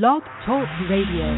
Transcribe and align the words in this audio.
Blog 0.00 0.22
Talk 0.46 0.66
Radio. 0.88 1.28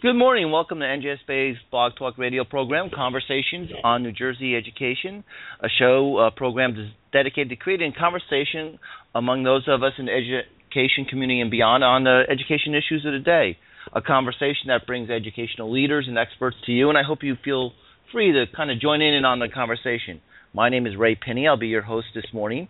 Good 0.00 0.14
morning. 0.14 0.50
Welcome 0.50 0.78
to 0.78 0.86
NJS 0.86 1.16
Bay's 1.28 1.56
Blog 1.70 1.92
Talk 1.98 2.16
Radio 2.16 2.44
program, 2.44 2.88
Conversations 2.94 3.68
on 3.84 4.02
New 4.02 4.12
Jersey 4.12 4.56
Education, 4.56 5.22
a 5.62 5.68
show 5.68 6.16
uh, 6.16 6.30
program 6.34 6.90
dedicated 7.12 7.50
to 7.50 7.56
creating 7.56 7.92
conversation 7.98 8.78
among 9.14 9.42
those 9.42 9.64
of 9.68 9.82
us 9.82 9.92
in 9.98 10.06
the 10.06 10.12
education 10.12 11.04
community 11.04 11.42
and 11.42 11.50
beyond 11.50 11.84
on 11.84 12.04
the 12.04 12.22
education 12.30 12.72
issues 12.74 13.04
of 13.04 13.12
the 13.12 13.18
day. 13.18 13.58
A 13.92 14.00
conversation 14.00 14.68
that 14.68 14.86
brings 14.86 15.10
educational 15.10 15.72
leaders 15.72 16.04
and 16.06 16.16
experts 16.16 16.56
to 16.66 16.70
you, 16.72 16.90
and 16.90 16.96
I 16.96 17.02
hope 17.02 17.24
you 17.24 17.34
feel 17.44 17.72
free 18.12 18.30
to 18.30 18.44
kind 18.56 18.70
of 18.70 18.80
join 18.80 19.02
in 19.02 19.14
and 19.14 19.26
on 19.26 19.40
the 19.40 19.48
conversation. 19.48 20.20
My 20.54 20.68
name 20.68 20.86
is 20.86 20.96
Ray 20.96 21.16
Pinney. 21.16 21.48
I'll 21.48 21.56
be 21.56 21.66
your 21.66 21.82
host 21.82 22.06
this 22.14 22.26
morning. 22.32 22.68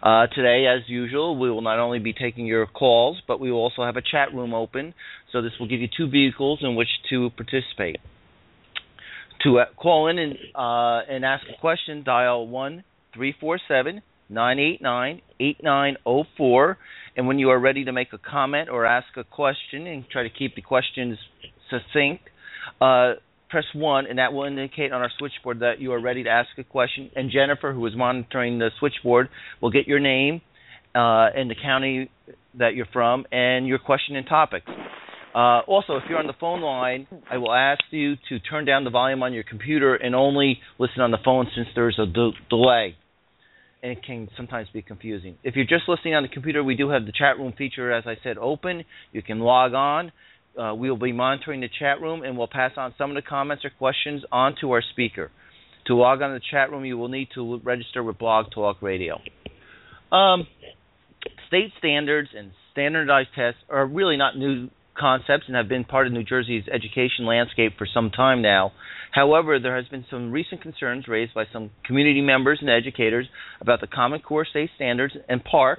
Uh, 0.00 0.28
today, 0.28 0.66
as 0.66 0.88
usual, 0.88 1.36
we 1.36 1.50
will 1.50 1.62
not 1.62 1.80
only 1.80 1.98
be 1.98 2.12
taking 2.12 2.46
your 2.46 2.66
calls, 2.66 3.20
but 3.26 3.40
we 3.40 3.50
will 3.50 3.58
also 3.58 3.84
have 3.84 3.96
a 3.96 4.02
chat 4.02 4.32
room 4.32 4.54
open. 4.54 4.94
So 5.32 5.42
this 5.42 5.50
will 5.58 5.66
give 5.66 5.80
you 5.80 5.88
two 5.96 6.08
vehicles 6.08 6.60
in 6.62 6.76
which 6.76 6.88
to 7.10 7.30
participate. 7.30 7.98
To 9.42 9.58
uh, 9.58 9.64
call 9.76 10.06
in 10.06 10.18
and 10.18 10.34
uh, 10.54 11.00
and 11.12 11.24
ask 11.24 11.44
a 11.52 11.60
question, 11.60 12.04
dial 12.04 12.46
one 12.46 12.84
three 13.12 13.34
four 13.40 13.58
seven 13.66 14.00
nine 14.32 14.58
eight 14.58 14.82
nine 14.82 15.20
eight 15.40 15.58
nine 15.62 15.96
zero 16.04 16.24
four. 16.36 16.78
And 17.16 17.26
when 17.26 17.38
you 17.38 17.50
are 17.50 17.58
ready 17.58 17.84
to 17.84 17.92
make 17.92 18.12
a 18.12 18.18
comment 18.18 18.70
or 18.70 18.86
ask 18.86 19.08
a 19.16 19.24
question, 19.24 19.86
and 19.86 20.04
try 20.10 20.22
to 20.22 20.30
keep 20.30 20.54
the 20.54 20.62
questions 20.62 21.18
succinct, 21.70 22.22
uh, 22.80 23.14
press 23.52 23.66
1, 23.74 24.06
and 24.06 24.18
that 24.18 24.32
will 24.32 24.44
indicate 24.44 24.92
on 24.92 25.02
our 25.02 25.10
switchboard 25.18 25.60
that 25.60 25.78
you 25.78 25.92
are 25.92 26.00
ready 26.00 26.24
to 26.24 26.30
ask 26.30 26.48
a 26.58 26.64
question. 26.64 27.10
And 27.14 27.30
Jennifer, 27.30 27.72
who 27.72 27.86
is 27.86 27.94
monitoring 27.94 28.58
the 28.58 28.70
switchboard, 28.78 29.28
will 29.60 29.70
get 29.70 29.86
your 29.86 30.00
name 30.00 30.40
uh, 30.94 31.28
and 31.36 31.50
the 31.50 31.54
county 31.62 32.10
that 32.58 32.74
you're 32.74 32.88
from 32.92 33.26
and 33.30 33.66
your 33.66 33.78
question 33.78 34.16
and 34.16 34.26
topic. 34.26 34.62
Uh, 35.34 35.60
also, 35.60 35.96
if 35.96 36.02
you're 36.08 36.18
on 36.18 36.26
the 36.26 36.34
phone 36.38 36.60
line, 36.60 37.06
I 37.30 37.38
will 37.38 37.52
ask 37.52 37.82
you 37.90 38.16
to 38.28 38.38
turn 38.38 38.64
down 38.64 38.84
the 38.84 38.90
volume 38.90 39.22
on 39.22 39.32
your 39.32 39.44
computer 39.44 39.94
and 39.94 40.14
only 40.14 40.58
listen 40.78 41.00
on 41.00 41.10
the 41.10 41.18
phone 41.24 41.46
since 41.54 41.68
there's 41.74 41.98
a 41.98 42.06
de- 42.06 42.32
delay. 42.50 42.96
And 43.82 43.92
it 43.92 44.04
can 44.04 44.28
sometimes 44.36 44.68
be 44.72 44.80
confusing. 44.80 45.36
If 45.42 45.56
you're 45.56 45.64
just 45.64 45.88
listening 45.88 46.14
on 46.14 46.22
the 46.22 46.28
computer, 46.28 46.62
we 46.62 46.76
do 46.76 46.90
have 46.90 47.04
the 47.04 47.12
chat 47.12 47.36
room 47.38 47.52
feature, 47.58 47.92
as 47.92 48.04
I 48.06 48.16
said, 48.22 48.38
open. 48.38 48.84
You 49.12 49.22
can 49.22 49.40
log 49.40 49.74
on 49.74 50.12
uh, 50.58 50.74
we 50.74 50.90
will 50.90 50.98
be 50.98 51.12
monitoring 51.12 51.60
the 51.60 51.68
chat 51.78 52.00
room 52.00 52.22
and 52.22 52.36
we'll 52.36 52.48
pass 52.48 52.72
on 52.76 52.94
some 52.98 53.10
of 53.10 53.16
the 53.16 53.22
comments 53.22 53.64
or 53.64 53.70
questions 53.70 54.22
on 54.30 54.54
to 54.60 54.72
our 54.72 54.82
speaker. 54.92 55.30
To 55.86 55.94
log 55.94 56.22
on 56.22 56.30
to 56.30 56.34
the 56.34 56.44
chat 56.50 56.70
room, 56.70 56.84
you 56.84 56.96
will 56.96 57.08
need 57.08 57.28
to 57.34 57.60
register 57.64 58.02
with 58.02 58.18
Blog 58.18 58.46
Talk 58.54 58.82
Radio. 58.82 59.18
Um, 60.12 60.46
state 61.48 61.72
standards 61.78 62.28
and 62.36 62.52
standardized 62.72 63.30
tests 63.34 63.60
are 63.68 63.86
really 63.86 64.16
not 64.16 64.36
new 64.36 64.68
concepts 64.98 65.44
and 65.46 65.56
have 65.56 65.68
been 65.68 65.84
part 65.84 66.06
of 66.06 66.12
New 66.12 66.24
Jersey's 66.24 66.64
education 66.72 67.26
landscape 67.26 67.72
for 67.78 67.86
some 67.92 68.10
time 68.10 68.42
now. 68.42 68.72
However, 69.10 69.58
there 69.58 69.76
has 69.76 69.86
been 69.88 70.04
some 70.10 70.32
recent 70.32 70.62
concerns 70.62 71.06
raised 71.06 71.34
by 71.34 71.44
some 71.52 71.70
community 71.84 72.20
members 72.20 72.58
and 72.60 72.70
educators 72.70 73.26
about 73.60 73.80
the 73.80 73.86
Common 73.86 74.20
Core 74.20 74.46
state 74.48 74.70
standards 74.76 75.14
and 75.28 75.42
PARCC. 75.44 75.78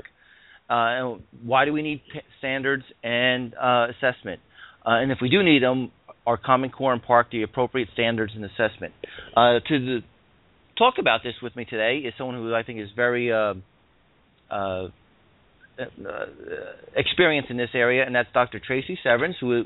Uh, 0.70 1.18
why 1.44 1.66
do 1.66 1.74
we 1.74 1.82
need 1.82 2.02
standards 2.40 2.84
and 3.04 3.54
uh, 3.56 3.88
assessment? 3.90 4.40
Uh, 4.86 5.02
and 5.02 5.12
if 5.12 5.18
we 5.22 5.30
do 5.30 5.44
need 5.44 5.64
them, 5.64 5.92
are 6.26 6.38
Common 6.38 6.70
Core 6.70 6.94
and 6.94 7.02
PARCC 7.02 7.32
the 7.32 7.44
appropriate 7.44 7.90
standards 7.94 8.34
and 8.36 8.46
assessment? 8.46 8.94
Uh, 9.36 9.60
to 9.68 9.80
the, 9.80 10.00
talk 10.78 10.96
about 11.00 11.22
this 11.24 11.34
with 11.42 11.56
me 11.56 11.66
today 11.66 11.98
is 12.08 12.14
someone 12.18 12.36
who 12.36 12.54
I 12.54 12.64
think 12.64 12.80
is 12.80 12.90
very 12.96 13.32
uh, 15.80 15.84
uh, 15.84 16.10
uh 16.10 16.26
experienced 16.96 17.50
in 17.50 17.58
this 17.58 17.70
area, 17.74 18.06
and 18.06 18.16
that's 18.16 18.30
Dr. 18.34 18.60
Tracey 18.60 18.98
Severns, 19.04 19.36
who 19.40 19.64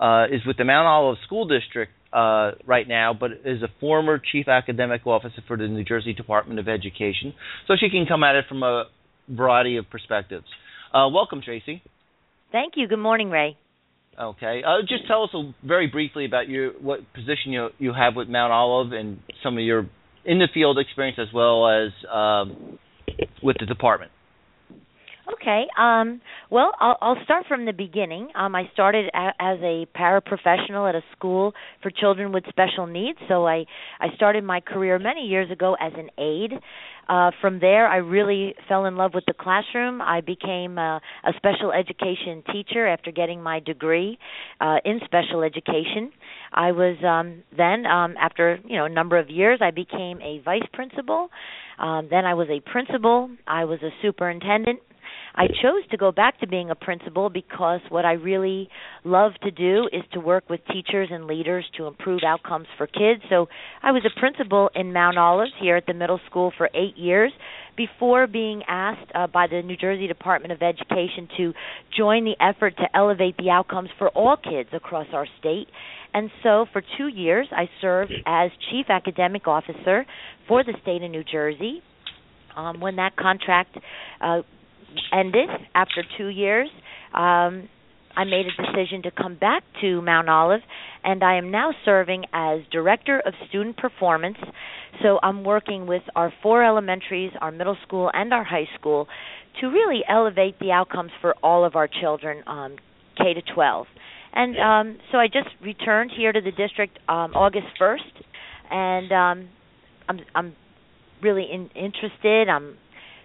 uh, 0.00 0.24
is 0.26 0.40
with 0.46 0.56
the 0.56 0.64
Mount 0.64 0.86
Olive 0.86 1.18
School 1.26 1.46
District 1.46 1.92
uh, 2.12 2.52
right 2.66 2.88
now, 2.88 3.14
but 3.18 3.32
is 3.44 3.62
a 3.62 3.68
former 3.80 4.20
chief 4.20 4.48
academic 4.48 5.06
officer 5.06 5.42
for 5.46 5.56
the 5.56 5.68
New 5.68 5.84
Jersey 5.84 6.12
Department 6.12 6.58
of 6.58 6.68
Education. 6.68 7.34
So 7.66 7.74
she 7.78 7.90
can 7.90 8.06
come 8.06 8.24
at 8.24 8.36
it 8.36 8.46
from 8.48 8.62
a 8.62 8.84
variety 9.28 9.76
of 9.76 9.88
perspectives. 9.90 10.46
welcome, 10.92 11.42
Tracey. 11.42 11.82
Thank 12.52 12.74
you. 12.76 12.88
Good 12.88 12.98
morning, 12.98 13.30
Ray. 13.30 13.56
Okay. 14.20 14.62
Uh, 14.66 14.82
just 14.82 15.06
tell 15.06 15.22
us 15.22 15.30
a, 15.34 15.54
very 15.66 15.86
briefly 15.86 16.26
about 16.26 16.48
your 16.48 16.72
what 16.72 17.00
position 17.14 17.52
you 17.52 17.68
you 17.78 17.92
have 17.94 18.16
with 18.16 18.28
Mount 18.28 18.52
Olive 18.52 18.92
and 18.92 19.18
some 19.42 19.56
of 19.56 19.64
your 19.64 19.88
in 20.24 20.38
the 20.38 20.48
field 20.52 20.78
experience 20.78 21.18
as 21.20 21.32
well 21.32 21.66
as 21.68 21.90
um, 22.12 22.78
with 23.42 23.56
the 23.58 23.66
department. 23.66 24.12
Okay. 25.28 25.66
Um, 25.78 26.20
well, 26.50 26.72
I'll, 26.80 26.96
I'll 27.00 27.24
start 27.24 27.46
from 27.46 27.64
the 27.64 27.72
beginning. 27.72 28.28
Um, 28.34 28.54
I 28.54 28.68
started 28.72 29.10
a, 29.14 29.30
as 29.38 29.58
a 29.60 29.86
paraprofessional 29.96 30.88
at 30.88 30.94
a 30.94 31.02
school 31.16 31.52
for 31.82 31.90
children 31.90 32.32
with 32.32 32.44
special 32.48 32.86
needs. 32.86 33.18
So 33.28 33.46
I 33.46 33.64
I 34.00 34.14
started 34.16 34.44
my 34.44 34.60
career 34.60 34.98
many 34.98 35.26
years 35.26 35.50
ago 35.50 35.76
as 35.80 35.92
an 35.96 36.10
aide. 36.18 36.52
Uh, 37.08 37.32
from 37.40 37.58
there, 37.58 37.88
I 37.88 37.96
really 37.96 38.54
fell 38.68 38.84
in 38.84 38.96
love 38.96 39.14
with 39.14 39.24
the 39.26 39.32
classroom. 39.34 40.00
I 40.00 40.20
became 40.20 40.78
a, 40.78 41.00
a 41.24 41.32
special 41.36 41.72
education 41.72 42.44
teacher 42.52 42.86
after 42.86 43.10
getting 43.10 43.42
my 43.42 43.58
degree 43.58 44.16
uh, 44.60 44.76
in 44.84 45.00
special 45.06 45.42
education. 45.42 46.12
I 46.52 46.70
was 46.70 46.96
um, 47.04 47.42
then, 47.56 47.84
um, 47.84 48.14
after 48.20 48.60
you 48.64 48.76
know 48.76 48.84
a 48.84 48.88
number 48.88 49.18
of 49.18 49.28
years, 49.28 49.58
I 49.60 49.72
became 49.72 50.20
a 50.22 50.40
vice 50.44 50.66
principal. 50.72 51.30
Um, 51.80 52.08
then 52.10 52.26
I 52.26 52.34
was 52.34 52.48
a 52.48 52.60
principal. 52.70 53.30
I 53.46 53.64
was 53.64 53.80
a 53.82 53.90
superintendent 54.02 54.78
I 55.34 55.46
chose 55.46 55.86
to 55.90 55.96
go 55.96 56.12
back 56.12 56.40
to 56.40 56.46
being 56.46 56.70
a 56.70 56.74
principal 56.74 57.30
because 57.30 57.80
what 57.88 58.04
I 58.04 58.12
really 58.12 58.68
love 59.04 59.32
to 59.42 59.50
do 59.50 59.88
is 59.92 60.02
to 60.12 60.20
work 60.20 60.48
with 60.50 60.60
teachers 60.72 61.08
and 61.10 61.26
leaders 61.26 61.64
to 61.76 61.86
improve 61.86 62.20
outcomes 62.26 62.66
for 62.76 62.86
kids. 62.86 63.22
So 63.28 63.48
I 63.82 63.92
was 63.92 64.02
a 64.04 64.20
principal 64.20 64.70
in 64.74 64.92
Mount 64.92 65.18
Olive 65.18 65.48
here 65.60 65.76
at 65.76 65.86
the 65.86 65.94
middle 65.94 66.20
school 66.28 66.52
for 66.56 66.68
eight 66.74 66.96
years 66.96 67.32
before 67.76 68.26
being 68.26 68.62
asked 68.68 69.10
uh, 69.14 69.26
by 69.26 69.46
the 69.46 69.62
New 69.62 69.76
Jersey 69.76 70.06
Department 70.06 70.52
of 70.52 70.62
Education 70.62 71.28
to 71.36 71.52
join 71.96 72.24
the 72.24 72.34
effort 72.40 72.76
to 72.76 72.84
elevate 72.94 73.36
the 73.36 73.50
outcomes 73.50 73.90
for 73.98 74.08
all 74.10 74.36
kids 74.36 74.68
across 74.72 75.06
our 75.12 75.26
state. 75.38 75.68
And 76.12 76.30
so 76.42 76.66
for 76.72 76.82
two 76.98 77.06
years, 77.06 77.46
I 77.52 77.68
served 77.80 78.12
as 78.26 78.50
Chief 78.70 78.86
Academic 78.88 79.46
Officer 79.46 80.04
for 80.48 80.64
the 80.64 80.74
state 80.82 81.02
of 81.02 81.10
New 81.10 81.24
Jersey. 81.24 81.82
Um, 82.56 82.80
when 82.80 82.96
that 82.96 83.14
contract 83.16 83.78
uh, 84.20 84.40
ended 85.12 85.48
after 85.74 86.04
two 86.18 86.28
years, 86.28 86.68
um, 87.14 87.68
I 88.16 88.24
made 88.24 88.46
a 88.46 88.62
decision 88.62 89.02
to 89.02 89.10
come 89.10 89.36
back 89.36 89.62
to 89.80 90.02
Mount 90.02 90.28
Olive, 90.28 90.60
and 91.04 91.22
I 91.22 91.36
am 91.36 91.50
now 91.50 91.72
serving 91.84 92.24
as 92.32 92.60
Director 92.72 93.20
of 93.20 93.34
Student 93.48 93.76
Performance. 93.76 94.36
So 95.02 95.18
I'm 95.22 95.44
working 95.44 95.86
with 95.86 96.02
our 96.16 96.32
four 96.42 96.64
elementaries, 96.64 97.32
our 97.40 97.52
middle 97.52 97.76
school, 97.86 98.10
and 98.12 98.32
our 98.34 98.44
high 98.44 98.68
school 98.78 99.06
to 99.60 99.68
really 99.68 100.00
elevate 100.08 100.58
the 100.58 100.72
outcomes 100.72 101.12
for 101.20 101.34
all 101.42 101.64
of 101.64 101.76
our 101.76 101.88
children, 101.88 102.42
um, 102.46 102.76
K 103.16 103.34
to 103.34 103.42
12. 103.54 103.86
And 104.32 104.56
um, 104.58 104.98
so 105.10 105.18
I 105.18 105.26
just 105.26 105.48
returned 105.62 106.12
here 106.16 106.32
to 106.32 106.40
the 106.40 106.52
district 106.52 106.98
um, 107.08 107.34
August 107.34 107.66
1st, 107.80 108.22
and 108.70 109.12
um, 109.12 109.48
I'm, 110.08 110.20
I'm 110.34 110.56
really 111.22 111.46
in, 111.50 111.68
interested. 111.74 112.48
I'm 112.48 112.76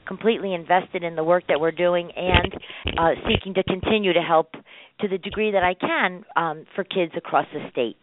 completely 0.07 0.53
invested 0.53 1.03
in 1.03 1.15
the 1.15 1.23
work 1.23 1.43
that 1.47 1.59
we're 1.59 1.71
doing 1.71 2.11
and 2.15 2.53
uh, 2.97 3.11
seeking 3.27 3.53
to 3.55 3.63
continue 3.63 4.13
to 4.13 4.21
help 4.21 4.51
to 5.01 5.07
the 5.07 5.17
degree 5.17 5.51
that 5.51 5.63
I 5.63 5.73
can 5.73 6.25
um, 6.35 6.65
for 6.75 6.83
kids 6.83 7.11
across 7.17 7.45
the 7.53 7.67
state. 7.71 7.97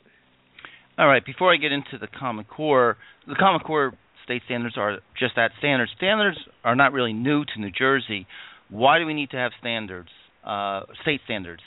All 0.98 1.06
right. 1.06 1.24
Before 1.24 1.52
I 1.52 1.56
get 1.56 1.72
into 1.72 1.99
the 2.00 2.06
Common 2.06 2.44
Core, 2.44 2.96
the 3.26 3.34
Common 3.34 3.60
Core 3.60 3.93
state 4.25 4.43
standards 4.44 4.76
are 4.76 4.99
just 5.19 5.37
that 5.37 5.52
standards. 5.58 5.90
Standards 5.96 6.38
are 6.64 6.76
not 6.76 6.93
really 6.93 7.12
new 7.12 7.44
to 7.44 7.60
New 7.60 7.70
Jersey. 7.70 8.26
Why 8.69 8.98
do 8.98 9.06
we 9.06 9.14
need 9.14 9.31
to 9.31 9.37
have 9.37 9.52
standards, 9.60 10.08
uh, 10.44 10.82
state 11.02 11.20
standards? 11.25 11.62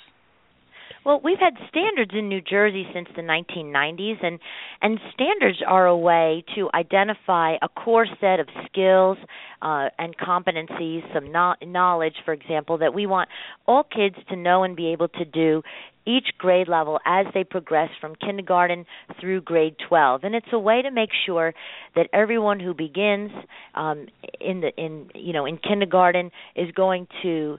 Well, 1.06 1.22
we've 1.24 1.38
had 1.40 1.54
standards 1.70 2.12
in 2.18 2.30
New 2.30 2.42
Jersey 2.42 2.88
since 2.92 3.08
the 3.16 3.22
1990s, 3.22 4.26
and 4.26 4.40
and 4.82 5.00
standards 5.14 5.60
are 5.66 5.86
a 5.86 5.96
way 5.96 6.44
to 6.56 6.68
identify 6.74 7.58
a 7.62 7.70
core 7.70 8.08
set 8.20 8.40
of 8.40 8.48
skills 8.66 9.20
uh, 9.62 9.90
and 10.00 10.18
competencies, 10.18 11.02
some 11.14 11.32
no- 11.32 11.54
knowledge, 11.64 12.16
for 12.26 12.34
example, 12.34 12.80
that 12.80 12.96
we 12.96 13.06
want 13.06 13.30
all 13.68 13.84
kids 13.84 14.16
to 14.30 14.36
know 14.36 14.64
and 14.64 14.76
be 14.76 14.88
able 14.88 15.08
to 15.10 15.26
do 15.26 15.62
each 16.08 16.30
grade 16.40 16.68
level 16.68 17.00
as 17.06 17.28
they 17.36 17.44
progress 17.44 17.90
from 18.02 18.16
kindergarten 18.16 18.86
through 19.20 19.42
grade 19.42 19.76
12 19.90 20.24
and 20.24 20.36
it's 20.36 20.46
a 20.54 20.60
way 20.60 20.84
to 20.84 20.92
make 20.92 21.10
sure 21.26 21.52
that 21.96 22.08
everyone 22.14 22.60
who 22.60 22.76
begins 22.76 23.32
um, 23.74 24.06
in 24.40 24.62
the 24.62 24.70
in 24.78 25.10
you 25.16 25.34
know 25.34 25.48
in 25.48 25.58
kindergarten 25.58 26.30
is 26.56 26.70
going 26.74 27.08
to 27.24 27.58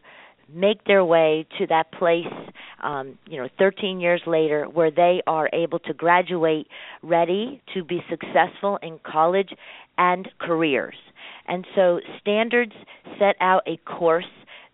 make 0.53 0.85
their 0.85 1.05
way 1.05 1.47
to 1.59 1.67
that 1.67 1.91
place 1.93 2.27
um, 2.83 3.19
you 3.27 3.37
know 3.39 3.49
13 3.59 4.01
years 4.01 4.21
later 4.27 4.65
where 4.65 4.91
they 4.91 5.23
are 5.27 5.49
able 5.53 5.79
to 5.81 5.93
graduate 5.93 6.69
ready 7.03 7.63
to 7.75 7.83
be 7.83 8.03
successful 8.09 8.79
in 8.83 8.99
college 9.05 9.51
and 9.99 10.29
careers. 10.39 10.97
And 11.49 11.67
so 11.75 12.01
standards 12.21 12.73
set 13.19 13.37
out 13.41 13.63
a 13.67 13.77
course 13.79 14.25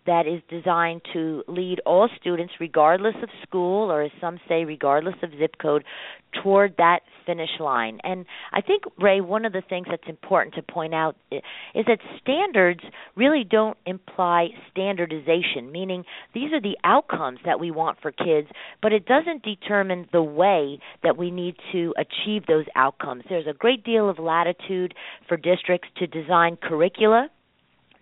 that 0.05 0.27
is 0.27 0.41
designed 0.49 1.01
to 1.13 1.43
lead 1.47 1.79
all 1.85 2.09
students, 2.19 2.53
regardless 2.59 3.15
of 3.21 3.29
school 3.41 3.91
or, 3.91 4.03
as 4.03 4.11
some 4.19 4.39
say, 4.47 4.65
regardless 4.65 5.15
of 5.23 5.31
zip 5.39 5.55
code, 5.61 5.83
toward 6.41 6.75
that 6.77 7.01
finish 7.25 7.49
line. 7.59 7.99
And 8.03 8.25
I 8.51 8.61
think, 8.61 8.83
Ray, 8.99 9.21
one 9.21 9.45
of 9.45 9.53
the 9.53 9.61
things 9.67 9.87
that's 9.89 10.07
important 10.07 10.55
to 10.55 10.63
point 10.63 10.93
out 10.93 11.15
is 11.31 11.85
that 11.87 11.99
standards 12.21 12.81
really 13.15 13.43
don't 13.49 13.77
imply 13.85 14.47
standardization, 14.71 15.71
meaning 15.71 16.03
these 16.33 16.51
are 16.51 16.61
the 16.61 16.77
outcomes 16.83 17.39
that 17.45 17.59
we 17.59 17.71
want 17.71 17.99
for 18.01 18.11
kids, 18.11 18.47
but 18.81 18.91
it 18.91 19.05
doesn't 19.05 19.43
determine 19.43 20.07
the 20.11 20.23
way 20.23 20.79
that 21.03 21.17
we 21.17 21.31
need 21.31 21.55
to 21.71 21.93
achieve 21.97 22.45
those 22.47 22.65
outcomes. 22.75 23.23
There's 23.29 23.47
a 23.47 23.53
great 23.53 23.83
deal 23.83 24.09
of 24.09 24.19
latitude 24.19 24.95
for 25.27 25.37
districts 25.37 25.87
to 25.97 26.07
design 26.07 26.57
curricula 26.61 27.29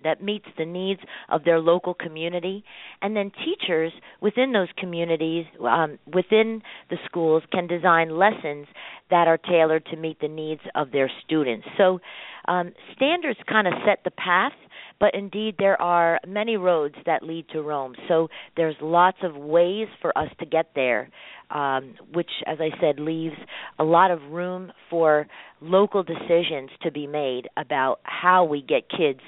that 0.03 0.23
meets 0.23 0.45
the 0.57 0.65
needs 0.65 1.01
of 1.29 1.43
their 1.43 1.59
local 1.59 1.93
community. 1.93 2.63
And 3.01 3.15
then 3.15 3.31
teachers 3.43 3.91
within 4.21 4.51
those 4.51 4.69
communities 4.77 5.45
um, 5.61 5.99
within 6.13 6.61
the 6.89 6.97
schools 7.05 7.43
can 7.51 7.67
design 7.67 8.17
lessons 8.17 8.67
that 9.09 9.27
are 9.27 9.37
tailored 9.37 9.85
to 9.87 9.97
meet 9.97 10.19
the 10.19 10.27
needs 10.27 10.61
of 10.75 10.91
their 10.91 11.11
students. 11.25 11.67
So 11.77 11.99
um, 12.47 12.73
standards 12.95 13.39
kind 13.47 13.67
of 13.67 13.73
set 13.85 14.03
the 14.03 14.11
path 14.11 14.53
but 15.01 15.15
indeed 15.15 15.55
there 15.57 15.81
are 15.81 16.19
many 16.27 16.55
roads 16.55 16.93
that 17.07 17.23
lead 17.23 17.45
to 17.51 17.61
Rome. 17.61 17.95
So 18.07 18.29
there's 18.55 18.75
lots 18.79 19.17
of 19.23 19.35
ways 19.35 19.87
for 19.99 20.15
us 20.15 20.29
to 20.39 20.45
get 20.45 20.67
there, 20.75 21.09
um, 21.49 21.95
which, 22.13 22.29
as 22.45 22.59
I 22.61 22.69
said, 22.79 22.99
leaves 22.99 23.35
a 23.79 23.83
lot 23.83 24.11
of 24.11 24.21
room 24.29 24.71
for 24.91 25.27
local 25.59 26.03
decisions 26.03 26.69
to 26.83 26.91
be 26.91 27.07
made 27.07 27.49
about 27.57 27.99
how 28.03 28.45
we 28.45 28.61
get 28.61 28.83
kids 28.89 29.19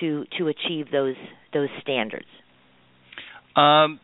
to 0.00 0.24
to 0.38 0.48
achieve 0.48 0.92
those 0.92 1.16
those 1.54 1.70
standards. 1.80 2.26
Um, 3.56 4.00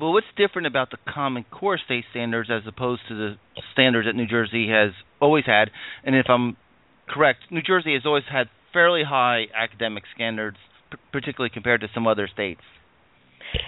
well, 0.00 0.12
what's 0.12 0.26
different 0.36 0.68
about 0.68 0.90
the 0.90 0.98
Common 1.12 1.44
Core 1.50 1.78
state 1.84 2.04
standards 2.10 2.48
as 2.52 2.62
opposed 2.68 3.02
to 3.08 3.14
the 3.14 3.34
standards 3.72 4.06
that 4.06 4.14
New 4.14 4.26
Jersey 4.26 4.68
has 4.68 4.92
always 5.20 5.46
had? 5.46 5.70
And 6.04 6.14
if 6.14 6.26
I'm 6.28 6.56
correct, 7.08 7.40
New 7.50 7.62
Jersey 7.62 7.94
has 7.94 8.02
always 8.06 8.24
had 8.30 8.48
fairly 8.78 9.02
high 9.02 9.46
academic 9.56 10.04
standards, 10.14 10.56
p- 10.92 10.98
particularly 11.10 11.50
compared 11.52 11.80
to 11.80 11.88
some 11.92 12.06
other 12.06 12.28
states. 12.32 12.60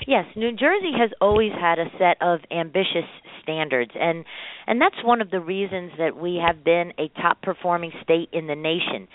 Yes, 0.06 0.24
New 0.36 0.52
Jersey 0.52 0.92
has 0.96 1.10
always 1.20 1.50
had 1.58 1.80
a 1.80 1.86
set 1.98 2.16
of 2.20 2.40
ambitious 2.52 3.08
standards 3.42 3.90
and 3.98 4.24
and 4.68 4.80
that's 4.80 5.02
one 5.02 5.20
of 5.20 5.30
the 5.32 5.40
reasons 5.40 5.90
that 5.98 6.16
we 6.16 6.40
have 6.46 6.62
been 6.62 6.92
a 6.98 7.08
top 7.20 7.42
performing 7.42 7.90
state 8.04 8.28
in 8.32 8.46
the 8.46 8.54
nation. 8.54 9.08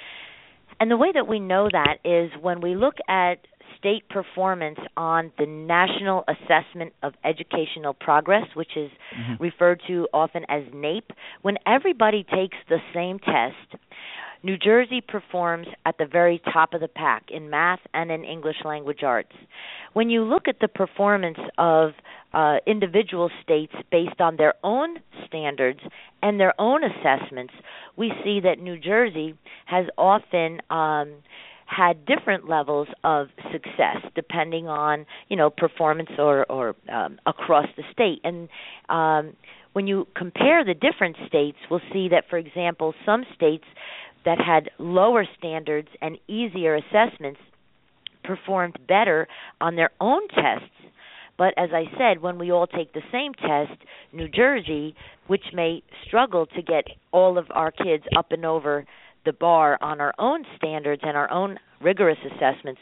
And 0.81 0.91
the 0.91 0.97
way 0.97 1.11
that 1.13 1.27
we 1.27 1.39
know 1.39 1.69
that 1.71 1.99
is 2.03 2.31
when 2.41 2.59
we 2.59 2.75
look 2.75 2.95
at 3.07 3.35
state 3.79 4.09
performance 4.09 4.79
on 4.97 5.31
the 5.37 5.45
National 5.45 6.25
Assessment 6.27 6.93
of 7.03 7.13
Educational 7.23 7.93
Progress, 7.93 8.47
which 8.55 8.75
is 8.75 8.89
mm-hmm. 9.17 9.41
referred 9.41 9.81
to 9.87 10.07
often 10.13 10.43
as 10.49 10.63
NAEP, 10.73 11.03
when 11.43 11.55
everybody 11.65 12.23
takes 12.23 12.57
the 12.67 12.79
same 12.93 13.19
test, 13.19 13.81
New 14.45 14.59
Jersey 14.59 15.01
performs 15.01 15.65
at 15.87 15.97
the 15.97 16.05
very 16.05 16.39
top 16.53 16.75
of 16.75 16.81
the 16.81 16.87
pack 16.87 17.23
in 17.31 17.49
math 17.49 17.79
and 17.95 18.11
in 18.11 18.23
English 18.23 18.57
language 18.63 19.01
arts. 19.01 19.35
When 19.93 20.11
you 20.11 20.23
look 20.23 20.47
at 20.47 20.59
the 20.61 20.67
performance 20.67 21.39
of 21.57 21.93
uh, 22.31 22.57
individual 22.67 23.31
states 23.41 23.73
based 23.91 24.21
on 24.21 24.37
their 24.37 24.53
own 24.63 24.97
standards 25.25 25.79
and 26.21 26.39
their 26.39 26.53
own 26.61 26.81
assessments, 26.83 27.55
we 27.97 28.13
see 28.23 28.39
that 28.41 28.59
New 28.59 28.77
Jersey 28.77 29.33
has 29.65 29.87
often 29.97 30.61
um, 30.69 31.15
had 31.65 32.05
different 32.05 32.47
levels 32.47 32.87
of 33.03 33.29
success 33.51 33.97
depending 34.13 34.67
on 34.67 35.07
you 35.27 35.35
know 35.35 35.49
performance 35.49 36.11
or 36.19 36.45
or 36.51 36.75
um, 36.93 37.17
across 37.25 37.65
the 37.75 37.83
state 37.91 38.21
and 38.23 38.47
um, 38.89 39.35
when 39.75 39.87
you 39.87 40.07
compare 40.15 40.63
the 40.63 40.73
different 40.73 41.17
states, 41.27 41.57
we'll 41.69 41.81
see 41.91 42.07
that, 42.07 42.23
for 42.29 42.37
example, 42.37 42.93
some 43.05 43.25
states 43.35 43.65
that 44.25 44.39
had 44.39 44.69
lower 44.79 45.25
standards 45.37 45.87
and 46.01 46.17
easier 46.27 46.75
assessments 46.75 47.39
performed 48.23 48.77
better 48.87 49.27
on 49.61 49.75
their 49.75 49.91
own 50.01 50.27
tests. 50.29 50.69
But 51.37 51.53
as 51.57 51.69
I 51.73 51.85
said, 51.97 52.21
when 52.21 52.37
we 52.39 52.51
all 52.51 52.67
take 52.67 52.93
the 52.93 53.01
same 53.11 53.33
test, 53.33 53.79
New 54.13 54.27
Jersey, 54.27 54.95
which 55.27 55.43
may 55.53 55.83
struggle 56.07 56.45
to 56.47 56.61
get 56.61 56.85
all 57.11 57.37
of 57.37 57.45
our 57.51 57.71
kids 57.71 58.03
up 58.17 58.31
and 58.31 58.45
over 58.45 58.85
the 59.25 59.33
bar 59.33 59.77
on 59.81 59.99
our 59.99 60.13
own 60.17 60.45
standards 60.57 61.01
and 61.05 61.17
our 61.17 61.29
own 61.31 61.57
rigorous 61.81 62.17
assessments, 62.25 62.79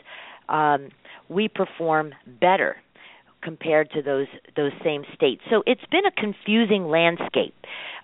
um, 0.50 0.89
we 1.30 1.48
perform 1.48 2.13
better 2.39 2.78
compared 3.44 3.92
to 3.92 4.01
those 4.01 4.28
those 4.56 4.72
same 4.84 5.04
states. 5.16 5.42
So 5.50 5.63
it's 5.66 5.86
been 5.92 6.06
a 6.06 6.12
confusing 6.12 6.86
landscape. 6.86 7.54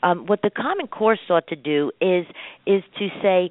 Um, 0.03 0.25
what 0.27 0.41
the 0.41 0.49
Common 0.49 0.87
Core 0.87 1.17
sought 1.27 1.47
to 1.47 1.55
do 1.55 1.91
is 2.01 2.25
is 2.65 2.83
to 2.99 3.07
say, 3.21 3.49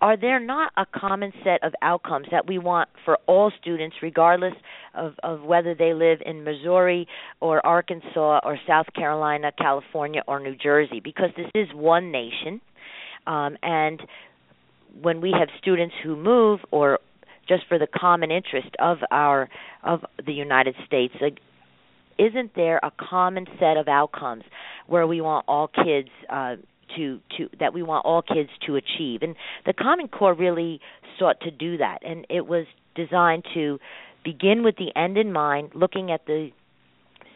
are 0.00 0.16
there 0.16 0.40
not 0.40 0.72
a 0.76 0.84
common 0.84 1.32
set 1.44 1.62
of 1.62 1.72
outcomes 1.80 2.26
that 2.32 2.46
we 2.48 2.58
want 2.58 2.88
for 3.04 3.18
all 3.28 3.52
students, 3.60 3.96
regardless 4.02 4.54
of, 4.94 5.14
of 5.22 5.42
whether 5.42 5.76
they 5.76 5.94
live 5.94 6.18
in 6.26 6.42
Missouri 6.42 7.06
or 7.40 7.64
Arkansas 7.64 8.40
or 8.42 8.58
South 8.66 8.86
Carolina, 8.94 9.52
California, 9.56 10.22
or 10.26 10.40
New 10.40 10.56
Jersey? 10.56 11.00
Because 11.00 11.30
this 11.36 11.46
is 11.54 11.68
one 11.72 12.10
nation, 12.10 12.60
um, 13.28 13.56
and 13.62 14.02
when 15.00 15.20
we 15.20 15.32
have 15.38 15.48
students 15.58 15.94
who 16.02 16.16
move 16.16 16.60
or 16.72 16.98
just 17.52 17.68
for 17.68 17.78
the 17.78 17.86
common 17.86 18.30
interest 18.30 18.70
of 18.78 18.98
our 19.10 19.48
of 19.82 20.00
the 20.24 20.32
United 20.32 20.74
States. 20.86 21.14
Like, 21.20 21.38
isn't 22.18 22.54
there 22.54 22.78
a 22.82 22.92
common 22.98 23.46
set 23.58 23.76
of 23.76 23.88
outcomes 23.88 24.44
where 24.86 25.06
we 25.06 25.20
want 25.20 25.44
all 25.48 25.68
kids 25.68 26.08
uh, 26.30 26.56
to 26.96 27.20
to 27.36 27.48
that 27.60 27.74
we 27.74 27.82
want 27.82 28.06
all 28.06 28.22
kids 28.22 28.50
to 28.66 28.76
achieve? 28.76 29.22
And 29.22 29.34
the 29.66 29.72
Common 29.72 30.08
Core 30.08 30.34
really 30.34 30.80
sought 31.18 31.40
to 31.40 31.50
do 31.50 31.76
that, 31.78 31.98
and 32.04 32.26
it 32.30 32.46
was 32.46 32.66
designed 32.94 33.44
to 33.54 33.78
begin 34.24 34.62
with 34.62 34.76
the 34.76 34.96
end 34.98 35.18
in 35.18 35.32
mind, 35.32 35.70
looking 35.74 36.10
at 36.10 36.26
the 36.26 36.50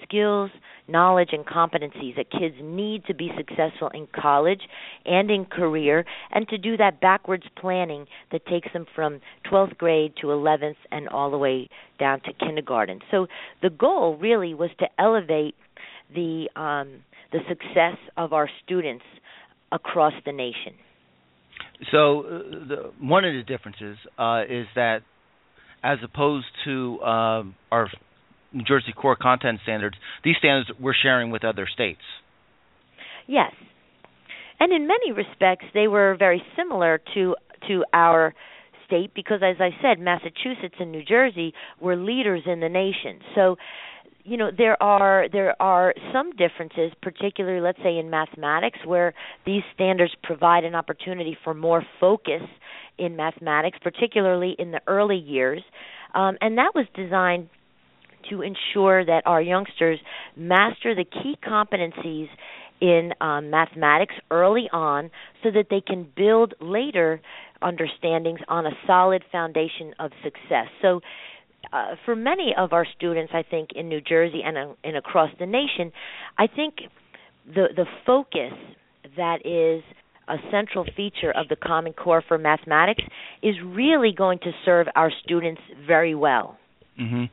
skills, 0.03 0.51
knowledge, 0.89 1.31
and 1.33 1.45
competencies 1.45 2.17
that 2.17 2.31
kids 2.31 2.55
need 2.63 3.05
to 3.07 3.15
be 3.15 3.31
successful 3.37 3.91
in 3.95 4.07
college 4.15 4.61
and 5.05 5.31
in 5.31 5.45
career, 5.45 6.05
and 6.33 6.49
to 6.49 6.59
do 6.59 6.77
that 6.77 7.01
backwards 7.01 7.45
planning 7.59 8.07
that 8.33 8.47
takes 8.47 8.73
them 8.73 8.87
from 8.95 9.21
12th 9.51 9.77
grade 9.79 10.13
to 10.21 10.29
11th 10.29 10.77
and 10.91 11.09
all 11.09 11.31
the 11.31 11.39
way 11.39 11.69
down 11.99 12.21
to 12.21 12.33
kindergarten. 12.33 13.01
So 13.11 13.27
the 13.63 13.71
goal 13.71 14.17
really 14.21 14.55
was 14.55 14.71
to 14.79 14.87
elevate 14.99 15.55
the 16.15 16.49
um, 16.55 17.03
the 17.33 17.41
success 17.49 17.99
of 18.17 18.33
our 18.33 18.49
students 18.65 19.05
across 19.73 20.13
the 20.25 20.33
nation. 20.33 20.75
So 21.91 22.21
uh, 22.21 22.29
the, 22.69 22.93
one 23.01 23.25
of 23.25 23.35
the 23.35 23.43
differences 23.43 23.99
uh, 24.19 24.43
is 24.49 24.67
that 24.75 25.01
as 25.83 25.99
opposed 26.03 26.47
to 26.65 27.01
um, 27.03 27.55
our 27.71 27.89
New 28.57 28.65
Jersey 28.65 28.93
core 28.93 29.17
content 29.17 29.61
standards, 29.63 29.97
these 30.25 30.37
standards 30.39 30.71
we're 30.81 30.95
sharing 30.95 31.31
with 31.31 31.45
other 31.45 31.67
states. 31.73 32.01
Yes. 33.27 33.53
And 34.59 34.73
in 34.73 34.87
many 34.87 35.13
respects 35.13 35.67
they 35.75 35.89
were 35.89 36.17
very 36.19 36.43
similar 36.57 37.01
to 37.15 37.37
to 37.69 37.85
our 37.93 38.35
state 38.87 39.13
because 39.15 39.41
as 39.43 39.57
I 39.61 39.71
said 39.83 39.99
Massachusetts 39.99 40.77
and 40.79 40.93
New 40.93 41.05
Jersey 41.05 41.53
were 41.81 41.97
leaders 41.97 42.43
in 42.47 42.61
the 42.61 42.69
nation. 42.69 43.21
So 43.35 43.57
you 44.27 44.37
know 44.37 44.51
there 44.57 44.81
are 44.83 45.29
there 45.31 45.61
are 45.63 45.95
some 46.13 46.31
differences 46.33 46.93
particularly 47.01 47.61
let's 47.61 47.79
say 47.83 47.97
in 47.97 48.11
mathematics 48.11 48.79
where 48.85 49.15
these 49.47 49.63
standards 49.75 50.13
provide 50.23 50.65
an 50.65 50.75
opportunity 50.75 51.37
for 51.45 51.55
more 51.55 51.85
focus 52.01 52.43
in 52.99 53.17
mathematics 53.17 53.79
particularly 53.83 54.57
in 54.59 54.73
the 54.73 54.81
early 54.89 55.17
years 55.17 55.63
um, 56.15 56.37
and 56.41 56.59
that 56.59 56.73
was 56.75 56.87
designed 56.95 57.49
to 58.31 58.43
ensure 58.43 59.05
that 59.05 59.23
our 59.27 59.41
youngsters 59.41 59.99
master 60.37 60.95
the 60.95 61.05
key 61.05 61.37
competencies 61.45 62.29
in 62.81 63.13
um, 63.21 63.51
mathematics 63.51 64.15
early 64.31 64.69
on 64.73 65.11
so 65.43 65.51
that 65.51 65.67
they 65.71 65.81
can 65.81 66.07
build 66.17 66.55
later 66.61 67.21
understandings 67.63 68.41
on 68.49 68.67
a 68.67 68.71
solid 68.87 69.23
foundation 69.33 69.95
of 69.99 70.11
success. 70.23 70.67
So, 70.83 71.01
uh, 71.73 71.97
for 72.05 72.15
many 72.15 72.55
of 72.57 72.73
our 72.73 72.87
students, 72.97 73.33
I 73.35 73.43
think 73.43 73.71
in 73.75 73.89
New 73.89 74.01
Jersey 74.01 74.41
and, 74.45 74.57
uh, 74.57 74.75
and 74.85 74.97
across 74.97 75.31
the 75.41 75.47
nation, 75.47 75.91
I 76.39 76.47
think 76.47 76.75
the 77.47 77.69
the 77.75 77.87
focus 78.05 78.53
that 79.17 79.45
is 79.45 79.83
a 80.29 80.37
central 80.51 80.85
feature 80.97 81.31
of 81.31 81.49
the 81.49 81.57
Common 81.57 81.93
Core 81.93 82.23
for 82.27 82.39
mathematics 82.39 83.03
is 83.43 83.55
really 83.65 84.13
going 84.13 84.39
to 84.41 84.53
serve 84.65 84.87
our 84.95 85.11
students 85.25 85.61
very 85.87 86.15
well. 86.15 86.59
hmm 86.97 87.25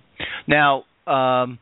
Now, 0.48 0.84
um, 1.08 1.60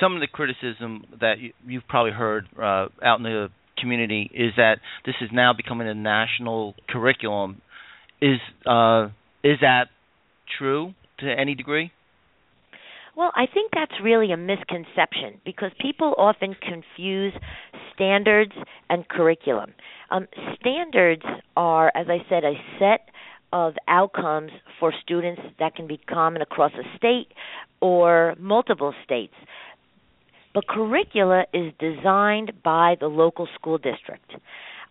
some 0.00 0.14
of 0.14 0.20
the 0.20 0.26
criticism 0.26 1.04
that 1.20 1.38
you, 1.38 1.52
you've 1.66 1.86
probably 1.88 2.12
heard 2.12 2.46
uh, 2.56 2.88
out 3.02 3.18
in 3.18 3.22
the 3.22 3.48
community 3.78 4.30
is 4.34 4.52
that 4.56 4.76
this 5.06 5.14
is 5.20 5.30
now 5.32 5.52
becoming 5.52 5.88
a 5.88 5.94
national 5.94 6.74
curriculum. 6.88 7.60
Is 8.20 8.38
uh, 8.66 9.08
is 9.44 9.58
that 9.60 9.86
true 10.58 10.94
to 11.20 11.26
any 11.26 11.54
degree? 11.54 11.92
Well, 13.16 13.32
I 13.34 13.46
think 13.52 13.72
that's 13.74 13.92
really 14.02 14.30
a 14.30 14.36
misconception 14.36 15.40
because 15.44 15.72
people 15.80 16.14
often 16.18 16.54
confuse 16.54 17.32
standards 17.92 18.52
and 18.88 19.08
curriculum. 19.08 19.74
Um, 20.10 20.28
standards 20.60 21.22
are, 21.56 21.90
as 21.96 22.06
I 22.08 22.18
said, 22.28 22.44
a 22.44 22.54
set 22.78 23.08
of 23.52 23.74
outcomes 23.86 24.50
for 24.78 24.92
students 25.02 25.40
that 25.58 25.74
can 25.74 25.86
be 25.86 25.98
common 26.08 26.42
across 26.42 26.72
a 26.74 26.96
state 26.96 27.28
or 27.80 28.34
multiple 28.38 28.94
states. 29.04 29.34
But 30.54 30.66
curricula 30.66 31.44
is 31.52 31.72
designed 31.78 32.52
by 32.64 32.96
the 32.98 33.06
local 33.08 33.48
school 33.54 33.78
district. 33.78 34.32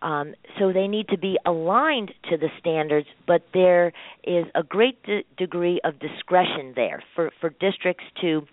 Um, 0.00 0.34
so 0.58 0.72
they 0.72 0.86
need 0.86 1.08
to 1.08 1.18
be 1.18 1.38
aligned 1.44 2.12
to 2.30 2.36
the 2.36 2.48
standards, 2.60 3.08
but 3.26 3.42
there 3.52 3.92
is 4.24 4.44
a 4.54 4.62
great 4.62 5.02
de- 5.02 5.24
degree 5.36 5.80
of 5.84 5.98
discretion 5.98 6.72
there 6.76 7.02
for, 7.14 7.32
for 7.40 7.50
districts 7.50 8.04
to 8.20 8.46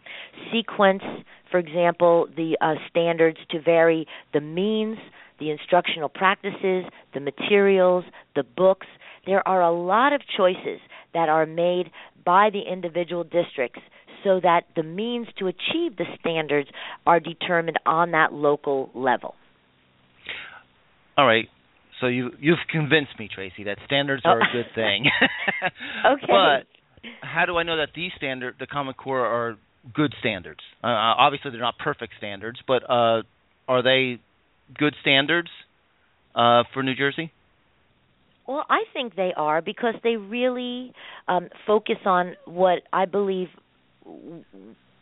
sequence, 0.52 1.04
for 1.52 1.60
example, 1.60 2.28
the 2.36 2.58
uh, 2.62 2.74
standards 2.90 3.38
to 3.52 3.62
vary 3.62 4.08
the 4.34 4.42
means, 4.42 4.98
the 5.40 5.52
instructional 5.52 6.10
practices, 6.10 6.86
the 7.14 7.20
materials, 7.20 8.06
the 8.36 8.44
books. 8.44 8.88
There 9.26 9.48
are 9.48 9.62
a 9.62 9.72
lot 9.72 10.14
of 10.14 10.22
choices 10.38 10.80
that 11.14 11.30
are 11.30 11.46
made 11.46 11.92
by 12.26 12.50
the 12.52 12.62
individual 12.72 13.24
districts 13.24 13.80
so 14.24 14.40
that 14.42 14.64
the 14.76 14.84
means 14.84 15.28
to 15.40 15.48
achieve 15.48 15.98
the 15.98 16.06
standards 16.20 16.70
are 17.06 17.20
determined 17.20 17.78
on 17.86 18.12
that 18.12 18.34
local 18.34 18.90
level. 18.94 19.36
All 21.18 21.26
right. 21.26 21.48
So 22.02 22.08
you 22.08 22.32
you've 22.40 22.60
convinced 22.70 23.18
me, 23.18 23.30
Tracey, 23.34 23.64
that 23.66 23.78
standards 23.86 24.24
are 24.26 24.40
a 24.40 24.52
good 24.52 24.66
thing. 24.76 25.06
okay. 26.06 26.26
But 26.28 26.68
how 27.22 27.46
do 27.46 27.58
I 27.58 27.64
know 27.64 27.78
that 27.78 27.90
these 27.96 28.12
standard, 28.18 28.56
the 28.60 28.68
Common 28.68 28.94
Core, 28.96 29.26
are 29.26 29.58
good 29.94 30.14
standards? 30.20 30.60
Uh, 30.84 30.88
obviously, 30.88 31.52
they're 31.52 31.62
not 31.62 31.78
perfect 31.78 32.14
standards, 32.18 32.60
but 32.68 32.84
uh, 32.90 33.22
are 33.68 33.82
they 33.82 34.20
good 34.78 34.94
standards 35.02 35.50
uh, 36.36 36.64
for 36.74 36.84
New 36.84 36.96
Jersey? 36.96 37.32
Well, 38.48 38.66
I 38.70 38.84
think 38.94 39.16
they 39.16 39.34
are 39.36 39.62
because 39.62 39.96
they 40.04 40.18
really 40.18 40.94
um, 41.28 41.50
focus 41.66 41.98
on 42.06 42.36
what 42.46 42.84
I 42.94 43.06
believe 43.06 43.48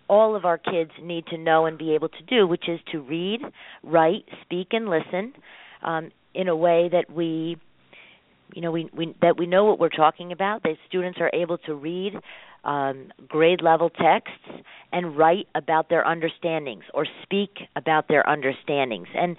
all 0.07 0.35
of 0.35 0.45
our 0.45 0.57
kids 0.57 0.91
need 1.01 1.25
to 1.27 1.37
know 1.37 1.65
and 1.65 1.77
be 1.77 1.93
able 1.93 2.09
to 2.09 2.23
do, 2.27 2.47
which 2.47 2.69
is 2.69 2.79
to 2.91 2.99
read, 3.01 3.41
write, 3.83 4.25
speak, 4.43 4.69
and 4.71 4.87
listen 4.87 5.33
um, 5.81 6.11
in 6.33 6.47
a 6.47 6.55
way 6.55 6.89
that 6.91 7.11
we 7.11 7.57
you 8.53 8.61
know 8.61 8.71
we, 8.71 8.89
we 8.95 9.15
that 9.21 9.37
we 9.37 9.45
know 9.47 9.65
what 9.65 9.79
we're 9.79 9.89
talking 9.89 10.31
about 10.31 10.63
that 10.63 10.75
students 10.87 11.17
are 11.19 11.31
able 11.33 11.57
to 11.57 11.73
read 11.73 12.13
um, 12.63 13.11
grade 13.27 13.61
level 13.61 13.89
texts 13.89 14.63
and 14.91 15.17
write 15.17 15.47
about 15.55 15.89
their 15.89 16.05
understandings 16.05 16.83
or 16.93 17.05
speak 17.23 17.51
about 17.75 18.07
their 18.07 18.27
understandings. 18.27 19.07
And 19.15 19.35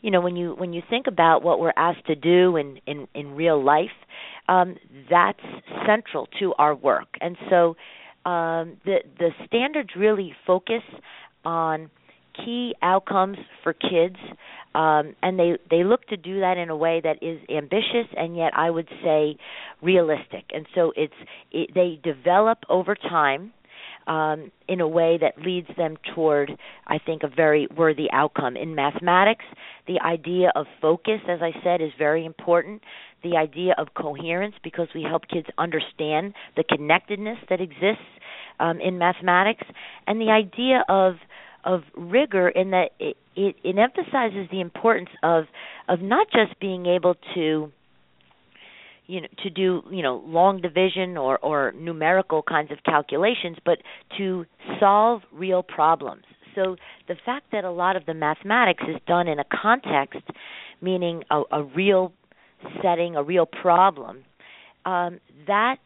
you 0.00 0.10
know 0.10 0.20
when 0.20 0.36
you 0.36 0.54
when 0.54 0.72
you 0.72 0.82
think 0.88 1.06
about 1.06 1.42
what 1.42 1.60
we're 1.60 1.72
asked 1.76 2.06
to 2.06 2.14
do 2.14 2.56
in 2.56 2.80
in 2.86 3.08
in 3.14 3.34
real 3.34 3.62
life 3.62 3.90
um, 4.48 4.76
that's 5.10 5.40
central 5.86 6.28
to 6.38 6.54
our 6.58 6.74
work 6.74 7.08
and 7.20 7.36
so 7.50 7.76
um, 8.28 8.76
the 8.84 8.98
the 9.18 9.30
standards 9.46 9.90
really 9.96 10.34
focus 10.46 10.82
on 11.44 11.90
key 12.44 12.74
outcomes 12.82 13.38
for 13.62 13.72
kids 13.72 14.16
um, 14.74 15.16
and 15.22 15.38
they 15.38 15.56
they 15.70 15.82
look 15.82 16.06
to 16.06 16.16
do 16.16 16.40
that 16.40 16.56
in 16.56 16.70
a 16.70 16.76
way 16.76 17.00
that 17.02 17.22
is 17.22 17.40
ambitious 17.50 18.06
and 18.16 18.36
yet 18.36 18.52
I 18.54 18.70
would 18.70 18.88
say 19.02 19.36
realistic. 19.82 20.44
And 20.54 20.66
so 20.74 20.92
it's 20.96 21.14
it, 21.50 21.70
they 21.74 21.98
develop 22.02 22.58
over 22.68 22.94
time 22.94 23.52
um, 24.08 24.50
in 24.66 24.80
a 24.80 24.88
way 24.88 25.18
that 25.20 25.40
leads 25.44 25.68
them 25.76 25.96
toward, 26.14 26.50
I 26.86 26.98
think, 26.98 27.22
a 27.22 27.28
very 27.28 27.68
worthy 27.76 28.10
outcome. 28.10 28.56
In 28.56 28.74
mathematics, 28.74 29.44
the 29.86 30.00
idea 30.00 30.50
of 30.56 30.66
focus, 30.80 31.20
as 31.28 31.40
I 31.42 31.52
said, 31.62 31.80
is 31.80 31.90
very 31.98 32.24
important. 32.24 32.82
The 33.22 33.36
idea 33.36 33.74
of 33.76 33.88
coherence, 33.94 34.54
because 34.64 34.88
we 34.94 35.02
help 35.02 35.28
kids 35.28 35.46
understand 35.58 36.34
the 36.56 36.64
connectedness 36.64 37.38
that 37.50 37.60
exists 37.60 38.02
um, 38.58 38.80
in 38.80 38.98
mathematics, 38.98 39.66
and 40.06 40.20
the 40.20 40.30
idea 40.30 40.84
of 40.88 41.14
of 41.64 41.82
rigor 41.96 42.48
in 42.48 42.70
that 42.70 42.90
it, 43.00 43.16
it, 43.34 43.56
it 43.64 43.76
emphasizes 43.76 44.48
the 44.50 44.60
importance 44.60 45.10
of 45.22 45.44
of 45.88 46.00
not 46.00 46.28
just 46.30 46.58
being 46.60 46.86
able 46.86 47.14
to 47.34 47.70
you 49.08 49.22
know 49.22 49.28
to 49.42 49.50
do 49.50 49.82
you 49.90 50.02
know 50.02 50.22
long 50.24 50.60
division 50.60 51.16
or 51.16 51.38
or 51.38 51.72
numerical 51.72 52.42
kinds 52.42 52.70
of 52.70 52.78
calculations 52.84 53.56
but 53.64 53.78
to 54.16 54.44
solve 54.78 55.22
real 55.32 55.62
problems 55.62 56.22
so 56.54 56.76
the 57.08 57.16
fact 57.26 57.46
that 57.50 57.64
a 57.64 57.70
lot 57.70 57.96
of 57.96 58.06
the 58.06 58.14
mathematics 58.14 58.84
is 58.88 59.00
done 59.08 59.26
in 59.26 59.40
a 59.40 59.44
context 59.50 60.22
meaning 60.80 61.24
a, 61.30 61.42
a 61.50 61.64
real 61.64 62.12
setting 62.82 63.16
a 63.16 63.22
real 63.22 63.46
problem 63.46 64.24
um, 64.84 65.18
that 65.46 65.78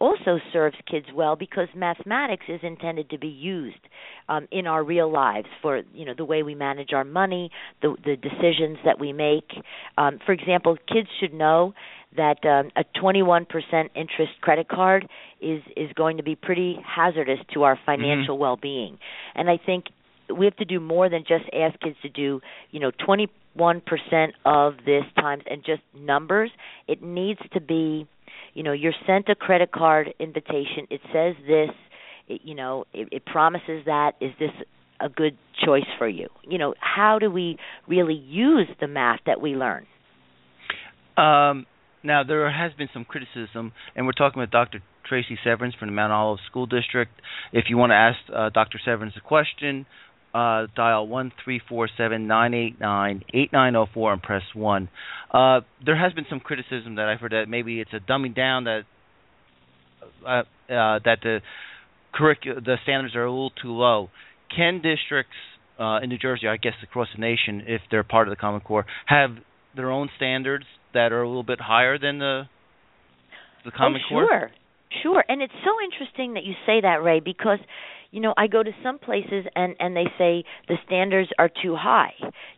also 0.00 0.38
serves 0.52 0.76
kids 0.90 1.06
well 1.14 1.36
because 1.36 1.68
mathematics 1.74 2.44
is 2.48 2.60
intended 2.62 3.10
to 3.10 3.18
be 3.18 3.28
used 3.28 3.80
um, 4.28 4.46
in 4.50 4.66
our 4.66 4.84
real 4.84 5.10
lives 5.10 5.48
for 5.60 5.82
you 5.92 6.04
know 6.04 6.14
the 6.16 6.24
way 6.24 6.42
we 6.42 6.54
manage 6.54 6.92
our 6.92 7.04
money, 7.04 7.50
the 7.82 7.96
the 8.04 8.16
decisions 8.16 8.78
that 8.84 8.98
we 8.98 9.12
make. 9.12 9.50
Um, 9.96 10.18
for 10.24 10.32
example, 10.32 10.76
kids 10.92 11.08
should 11.20 11.34
know 11.34 11.74
that 12.16 12.44
um, 12.44 12.70
a 12.76 12.84
21% 13.00 13.46
interest 13.94 14.32
credit 14.40 14.68
card 14.68 15.08
is 15.40 15.62
is 15.76 15.92
going 15.94 16.16
to 16.16 16.22
be 16.22 16.34
pretty 16.34 16.78
hazardous 16.84 17.38
to 17.54 17.62
our 17.64 17.78
financial 17.84 18.34
mm-hmm. 18.34 18.42
well-being. 18.42 18.98
And 19.34 19.50
I 19.50 19.58
think 19.64 19.86
we 20.34 20.44
have 20.46 20.56
to 20.56 20.64
do 20.64 20.80
more 20.80 21.08
than 21.08 21.20
just 21.20 21.44
ask 21.52 21.78
kids 21.80 21.96
to 22.02 22.08
do, 22.08 22.40
you 22.70 22.80
know, 22.80 22.90
21% 22.90 23.28
of 24.44 24.74
this 24.84 25.04
times 25.18 25.42
and 25.50 25.64
just 25.64 25.82
numbers. 25.94 26.50
It 26.86 27.02
needs 27.02 27.40
to 27.52 27.60
be 27.60 28.08
you 28.54 28.62
know 28.62 28.72
you're 28.72 28.94
sent 29.06 29.28
a 29.28 29.34
credit 29.34 29.70
card 29.70 30.12
invitation 30.18 30.86
it 30.90 31.00
says 31.12 31.34
this 31.46 31.70
it, 32.28 32.40
you 32.44 32.54
know 32.54 32.84
it, 32.92 33.08
it 33.12 33.24
promises 33.24 33.84
that 33.86 34.12
is 34.20 34.32
this 34.38 34.50
a 35.00 35.08
good 35.08 35.36
choice 35.64 35.86
for 35.96 36.08
you 36.08 36.28
you 36.42 36.58
know 36.58 36.74
how 36.80 37.18
do 37.18 37.30
we 37.30 37.56
really 37.86 38.14
use 38.14 38.68
the 38.80 38.88
math 38.88 39.20
that 39.26 39.40
we 39.40 39.50
learn 39.50 39.86
um, 41.16 41.66
now 42.08 42.24
there 42.24 42.50
has 42.50 42.72
been 42.72 42.88
some 42.92 43.04
criticism 43.04 43.72
and 43.94 44.06
we're 44.06 44.12
talking 44.12 44.40
with 44.40 44.50
dr 44.50 44.82
tracey 45.08 45.38
severns 45.44 45.74
from 45.74 45.88
the 45.88 45.92
mount 45.92 46.12
olive 46.12 46.40
school 46.48 46.66
district 46.66 47.12
if 47.52 47.66
you 47.68 47.76
want 47.76 47.90
to 47.90 47.94
ask 47.94 48.18
uh, 48.34 48.50
dr 48.50 48.78
severns 48.84 49.12
a 49.16 49.20
question 49.20 49.86
uh, 50.34 50.66
dial 50.76 51.06
one 51.06 51.32
three 51.42 51.60
four 51.68 51.88
seven 51.96 52.26
nine 52.26 52.54
eight 52.54 52.78
nine 52.80 53.22
eight 53.32 53.52
nine 53.52 53.72
zero 53.72 53.84
oh 53.84 53.92
four 53.92 54.12
and 54.12 54.22
press 54.22 54.42
one. 54.54 54.88
Uh, 55.32 55.60
there 55.84 55.96
has 55.96 56.12
been 56.12 56.26
some 56.28 56.40
criticism 56.40 56.96
that 56.96 57.06
I've 57.06 57.20
heard 57.20 57.32
that 57.32 57.46
maybe 57.48 57.80
it's 57.80 57.92
a 57.92 58.00
dumbing 58.00 58.36
down 58.36 58.64
that 58.64 58.82
uh, 60.26 60.42
uh, 60.72 61.00
that 61.04 61.18
the 61.22 61.40
curricu- 62.14 62.62
the 62.64 62.76
standards 62.82 63.14
are 63.14 63.24
a 63.24 63.30
little 63.30 63.50
too 63.50 63.72
low. 63.72 64.10
Can 64.54 64.82
districts 64.82 65.36
uh, 65.78 66.00
in 66.02 66.10
New 66.10 66.18
Jersey, 66.18 66.48
I 66.48 66.56
guess 66.56 66.74
across 66.82 67.08
the 67.14 67.20
nation, 67.20 67.62
if 67.66 67.80
they're 67.90 68.04
part 68.04 68.28
of 68.28 68.32
the 68.32 68.36
Common 68.36 68.60
Core, 68.60 68.84
have 69.06 69.30
their 69.76 69.90
own 69.90 70.10
standards 70.16 70.64
that 70.94 71.12
are 71.12 71.22
a 71.22 71.28
little 71.28 71.42
bit 71.42 71.60
higher 71.60 71.98
than 71.98 72.18
the 72.18 72.44
the 73.64 73.70
Common 73.70 74.00
oh, 74.06 74.08
Core? 74.08 74.26
Sure, 74.28 74.50
sure. 75.02 75.24
And 75.28 75.42
it's 75.42 75.52
so 75.64 75.70
interesting 75.84 76.34
that 76.34 76.44
you 76.44 76.54
say 76.66 76.80
that, 76.80 77.02
Ray, 77.02 77.20
because 77.20 77.58
you 78.10 78.20
know 78.20 78.32
i 78.36 78.46
go 78.46 78.62
to 78.62 78.70
some 78.82 78.98
places 78.98 79.44
and 79.54 79.74
and 79.78 79.94
they 79.94 80.06
say 80.16 80.44
the 80.66 80.76
standards 80.86 81.28
are 81.38 81.50
too 81.62 81.76
high 81.76 82.12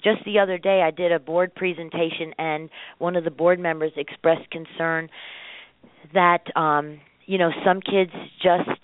just 0.05 0.25
the 0.25 0.39
other 0.39 0.59
day 0.59 0.83
i 0.83 0.91
did 0.91 1.11
a 1.13 1.19
board 1.19 1.55
presentation 1.55 2.33
and 2.39 2.71
one 2.99 3.17
of 3.17 3.25
the 3.25 3.31
board 3.31 3.59
members 3.59 3.93
expressed 3.97 4.49
concern 4.51 5.09
that 6.15 6.45
um 6.57 7.01
you 7.27 7.39
know 7.39 7.51
some 7.65 7.81
kids 7.81 8.13
just 8.43 8.81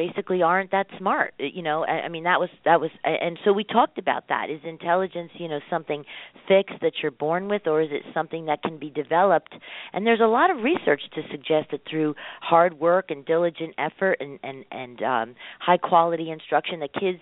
basically 0.00 0.42
aren't 0.42 0.70
that 0.70 0.86
smart 0.98 1.34
you 1.38 1.62
know 1.62 1.84
I, 1.84 2.06
I 2.06 2.08
mean 2.08 2.24
that 2.24 2.40
was 2.40 2.48
that 2.64 2.80
was 2.80 2.90
and 3.04 3.38
so 3.44 3.52
we 3.52 3.64
talked 3.64 3.98
about 3.98 4.28
that. 4.28 4.50
Is 4.50 4.60
intelligence 4.64 5.30
you 5.34 5.48
know 5.48 5.60
something 5.68 6.04
fixed 6.48 6.80
that 6.82 6.92
you're 7.02 7.10
born 7.10 7.48
with 7.48 7.66
or 7.66 7.82
is 7.82 7.90
it 7.92 8.02
something 8.14 8.46
that 8.46 8.62
can 8.62 8.78
be 8.78 8.90
developed? 8.90 9.54
And 9.92 10.06
there's 10.06 10.20
a 10.20 10.26
lot 10.26 10.50
of 10.50 10.58
research 10.58 11.02
to 11.14 11.22
suggest 11.30 11.70
that 11.72 11.82
through 11.88 12.14
hard 12.40 12.78
work 12.78 13.10
and 13.10 13.24
diligent 13.24 13.74
effort 13.78 14.16
and 14.20 14.38
and 14.42 14.64
and 14.70 15.02
um 15.02 15.34
high 15.58 15.78
quality 15.78 16.30
instruction 16.30 16.80
that 16.80 16.92
kids 16.94 17.18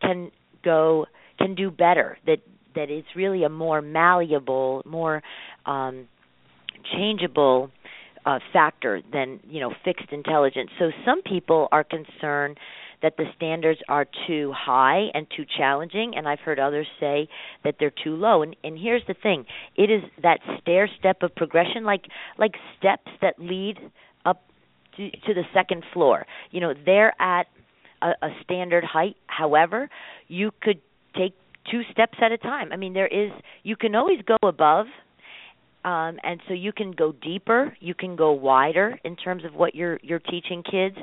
can 0.00 0.30
go 0.64 1.06
can 1.38 1.54
do 1.54 1.70
better 1.70 2.18
that 2.26 2.38
that 2.74 2.88
it's 2.90 3.08
really 3.14 3.44
a 3.44 3.48
more 3.48 3.82
malleable 3.82 4.82
more 4.84 5.22
um 5.66 6.08
changeable 6.96 7.70
uh, 8.24 8.38
factor 8.52 9.02
than 9.12 9.40
you 9.48 9.60
know 9.60 9.72
fixed 9.84 10.10
intelligence. 10.12 10.70
So 10.78 10.90
some 11.04 11.22
people 11.22 11.68
are 11.72 11.84
concerned 11.84 12.58
that 13.02 13.16
the 13.16 13.24
standards 13.36 13.80
are 13.88 14.06
too 14.28 14.52
high 14.56 15.06
and 15.12 15.26
too 15.36 15.44
challenging, 15.58 16.12
and 16.16 16.28
I've 16.28 16.38
heard 16.38 16.60
others 16.60 16.86
say 17.00 17.28
that 17.64 17.74
they're 17.80 17.92
too 18.04 18.14
low. 18.14 18.42
And, 18.42 18.54
and 18.62 18.78
here's 18.78 19.02
the 19.08 19.14
thing: 19.20 19.44
it 19.76 19.90
is 19.90 20.02
that 20.22 20.38
stair 20.60 20.88
step 20.98 21.22
of 21.22 21.34
progression, 21.34 21.84
like 21.84 22.04
like 22.38 22.52
steps 22.78 23.10
that 23.20 23.34
lead 23.38 23.78
up 24.24 24.42
to, 24.96 25.10
to 25.10 25.34
the 25.34 25.44
second 25.52 25.84
floor. 25.92 26.26
You 26.50 26.60
know, 26.60 26.74
they're 26.86 27.20
at 27.20 27.46
a, 28.02 28.10
a 28.22 28.28
standard 28.44 28.84
height. 28.84 29.16
However, 29.26 29.88
you 30.28 30.50
could 30.60 30.80
take 31.16 31.34
two 31.70 31.82
steps 31.90 32.18
at 32.20 32.32
a 32.32 32.38
time. 32.38 32.72
I 32.72 32.76
mean, 32.76 32.92
there 32.92 33.06
is 33.06 33.30
you 33.62 33.76
can 33.76 33.94
always 33.94 34.20
go 34.26 34.36
above 34.46 34.86
um, 35.84 36.18
and 36.22 36.40
so 36.46 36.54
you 36.54 36.72
can 36.72 36.92
go 36.92 37.12
deeper, 37.12 37.76
you 37.80 37.94
can 37.94 38.14
go 38.14 38.32
wider 38.32 38.98
in 39.04 39.16
terms 39.16 39.44
of 39.44 39.54
what 39.54 39.74
you're 39.74 39.98
you're 40.02 40.20
teaching 40.20 40.62
kids. 40.62 40.96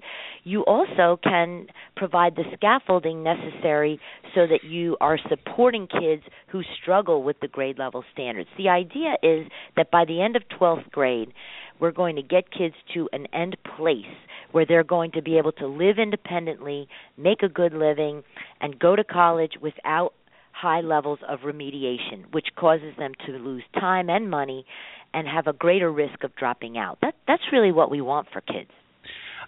You 0.43 0.63
also 0.65 1.19
can 1.21 1.67
provide 1.97 2.35
the 2.35 2.43
scaffolding 2.53 3.21
necessary 3.23 3.99
so 4.33 4.47
that 4.47 4.63
you 4.63 4.95
are 5.01 5.19
supporting 5.27 5.87
kids 5.87 6.23
who 6.47 6.61
struggle 6.81 7.23
with 7.23 7.39
the 7.41 7.47
grade 7.47 7.77
level 7.77 8.03
standards. 8.13 8.49
The 8.57 8.69
idea 8.69 9.15
is 9.21 9.47
that 9.75 9.91
by 9.91 10.05
the 10.05 10.21
end 10.21 10.37
of 10.37 10.43
12th 10.59 10.89
grade, 10.91 11.33
we're 11.79 11.91
going 11.91 12.15
to 12.15 12.21
get 12.21 12.51
kids 12.51 12.75
to 12.93 13.09
an 13.11 13.25
end 13.33 13.57
place 13.77 14.05
where 14.51 14.65
they're 14.65 14.83
going 14.83 15.11
to 15.11 15.21
be 15.21 15.37
able 15.37 15.51
to 15.53 15.67
live 15.67 15.97
independently, 15.99 16.87
make 17.17 17.43
a 17.43 17.49
good 17.49 17.73
living, 17.73 18.23
and 18.61 18.79
go 18.79 18.95
to 18.95 19.03
college 19.03 19.53
without 19.61 20.13
high 20.59 20.81
levels 20.81 21.19
of 21.27 21.39
remediation, 21.39 22.31
which 22.31 22.47
causes 22.55 22.93
them 22.97 23.13
to 23.25 23.31
lose 23.33 23.63
time 23.73 24.09
and 24.09 24.29
money 24.29 24.65
and 25.13 25.27
have 25.27 25.47
a 25.47 25.53
greater 25.53 25.91
risk 25.91 26.23
of 26.23 26.35
dropping 26.35 26.77
out. 26.77 26.97
That 27.01 27.15
that's 27.27 27.43
really 27.51 27.71
what 27.71 27.89
we 27.89 28.01
want 28.01 28.27
for 28.31 28.41
kids. 28.41 28.69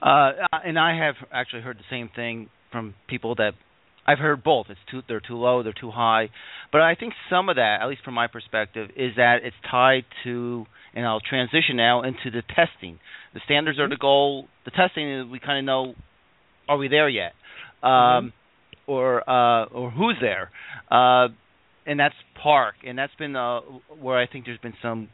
Uh, 0.02 0.32
and 0.64 0.80
I 0.80 0.98
have 0.98 1.16
actually 1.32 1.62
heard 1.62 1.78
the 1.78 1.90
same 1.90 2.10
thing 2.16 2.50
from 2.72 2.96
people 3.08 3.36
that 3.36 3.52
I've 4.08 4.18
heard 4.18 4.44
both. 4.44 4.68
It's 4.70 4.80
too 4.90 5.02
they're 5.08 5.20
too 5.20 5.36
low, 5.36 5.64
they're 5.64 5.74
too 5.74 5.92
high. 5.92 6.30
But 6.72 6.82
I 6.82 6.96
think 6.96 7.14
some 7.30 7.50
of 7.50 7.58
that, 7.58 7.80
at 7.82 7.88
least 7.88 8.04
from 8.04 8.14
my 8.14 8.28
perspective, 8.28 8.90
is 8.96 9.12
that 9.18 9.40
it's 9.44 9.56
tied 9.70 10.06
to 10.24 10.66
and 10.94 11.06
I'll 11.06 11.22
transition 11.22 11.78
now 11.78 12.04
into 12.04 12.32
the 12.32 12.42
testing. 12.56 13.00
The 13.34 13.42
standards 13.46 13.80
are 13.80 13.88
the 13.88 13.98
goal. 13.98 14.48
The 14.66 14.72
testing 14.72 15.10
is 15.10 15.28
we 15.28 15.40
kind 15.40 15.60
of 15.60 15.66
know 15.66 15.96
are 16.68 16.78
we 16.78 16.88
there 16.88 17.10
yet? 17.10 17.34
Um, 17.84 17.90
mm-hmm 17.92 18.28
or 18.92 19.30
uh, 19.30 19.66
or 19.66 19.92
who's 19.92 20.18
there, 20.20 20.52
uh, 20.90 21.30
and 21.86 22.00
that's 22.00 22.16
PARCC, 22.44 22.74
and 22.88 22.98
that's 22.98 23.16
been 23.16 23.36
uh, 23.36 23.62
where 24.00 24.18
I 24.20 24.28
think 24.28 24.46
there's 24.46 24.60
been 24.60 24.74
some 24.82 25.10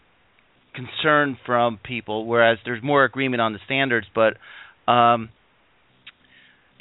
concern 0.73 1.37
from 1.45 1.79
people, 1.83 2.25
whereas 2.25 2.57
there's 2.65 2.83
more 2.83 3.03
agreement 3.03 3.41
on 3.41 3.53
the 3.53 3.59
standards. 3.65 4.07
But 4.13 4.33
um, 4.91 5.29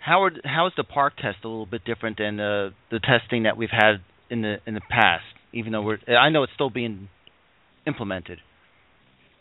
how 0.01 0.25
are, 0.25 0.31
how 0.45 0.67
is 0.67 0.73
the 0.77 0.85
PARCC 0.85 1.17
test 1.17 1.39
a 1.45 1.49
little 1.49 1.67
bit 1.67 1.85
different 1.85 2.19
than 2.19 2.37
the 2.37 2.71
the 2.91 3.01
testing 3.01 3.43
that 3.45 3.57
we've 3.57 3.69
had 3.71 3.97
in 4.31 4.43
the 4.43 4.57
in 4.67 4.75
the 4.75 4.81
past? 4.89 5.25
Even 5.53 5.73
though 5.73 5.83
we're 5.83 5.99
I 6.09 6.31
know 6.31 6.43
it's 6.45 6.53
still 6.55 6.71
being 6.71 7.09
implemented. 7.87 8.39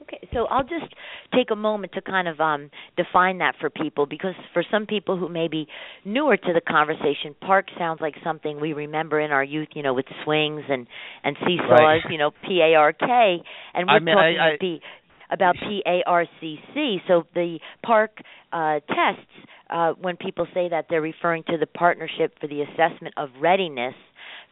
Okay, 0.07 0.27
so 0.33 0.45
I'll 0.45 0.63
just 0.63 0.93
take 1.33 1.49
a 1.51 1.55
moment 1.55 1.93
to 1.93 2.01
kind 2.01 2.27
of 2.27 2.39
um, 2.39 2.69
define 2.95 3.39
that 3.39 3.55
for 3.59 3.69
people 3.69 4.05
because 4.05 4.35
for 4.53 4.63
some 4.69 4.85
people 4.85 5.17
who 5.17 5.29
may 5.29 5.47
be 5.47 5.67
newer 6.03 6.37
to 6.37 6.53
the 6.53 6.61
conversation, 6.61 7.35
park 7.41 7.67
sounds 7.77 8.01
like 8.01 8.13
something 8.23 8.61
we 8.61 8.73
remember 8.73 9.19
in 9.19 9.31
our 9.31 9.43
youth, 9.43 9.69
you 9.73 9.81
know, 9.81 9.93
with 9.93 10.05
swings 10.23 10.61
and 10.69 10.87
and 11.23 11.35
seesaws, 11.39 11.79
right. 11.79 12.01
you 12.09 12.17
know, 12.17 12.31
P 12.47 12.61
A 12.61 12.75
R 12.75 12.93
K, 12.93 13.37
and 13.73 13.87
we're 13.87 13.95
I 13.95 13.99
mean, 13.99 14.15
talking 14.15 14.39
I, 14.39 14.47
I, 14.53 14.57
the, 14.59 14.77
about 15.31 15.55
P 15.55 15.81
A 15.85 16.03
R 16.05 16.25
C 16.39 16.57
C. 16.73 16.97
So 17.07 17.23
the 17.33 17.59
PARCC 17.83 18.09
uh, 18.53 18.79
tests, 18.87 19.31
uh, 19.69 19.93
when 19.99 20.17
people 20.17 20.45
say 20.53 20.69
that, 20.69 20.85
they're 20.89 21.01
referring 21.01 21.43
to 21.49 21.57
the 21.57 21.65
Partnership 21.65 22.37
for 22.39 22.47
the 22.47 22.61
Assessment 22.61 23.15
of 23.17 23.29
Readiness 23.41 23.95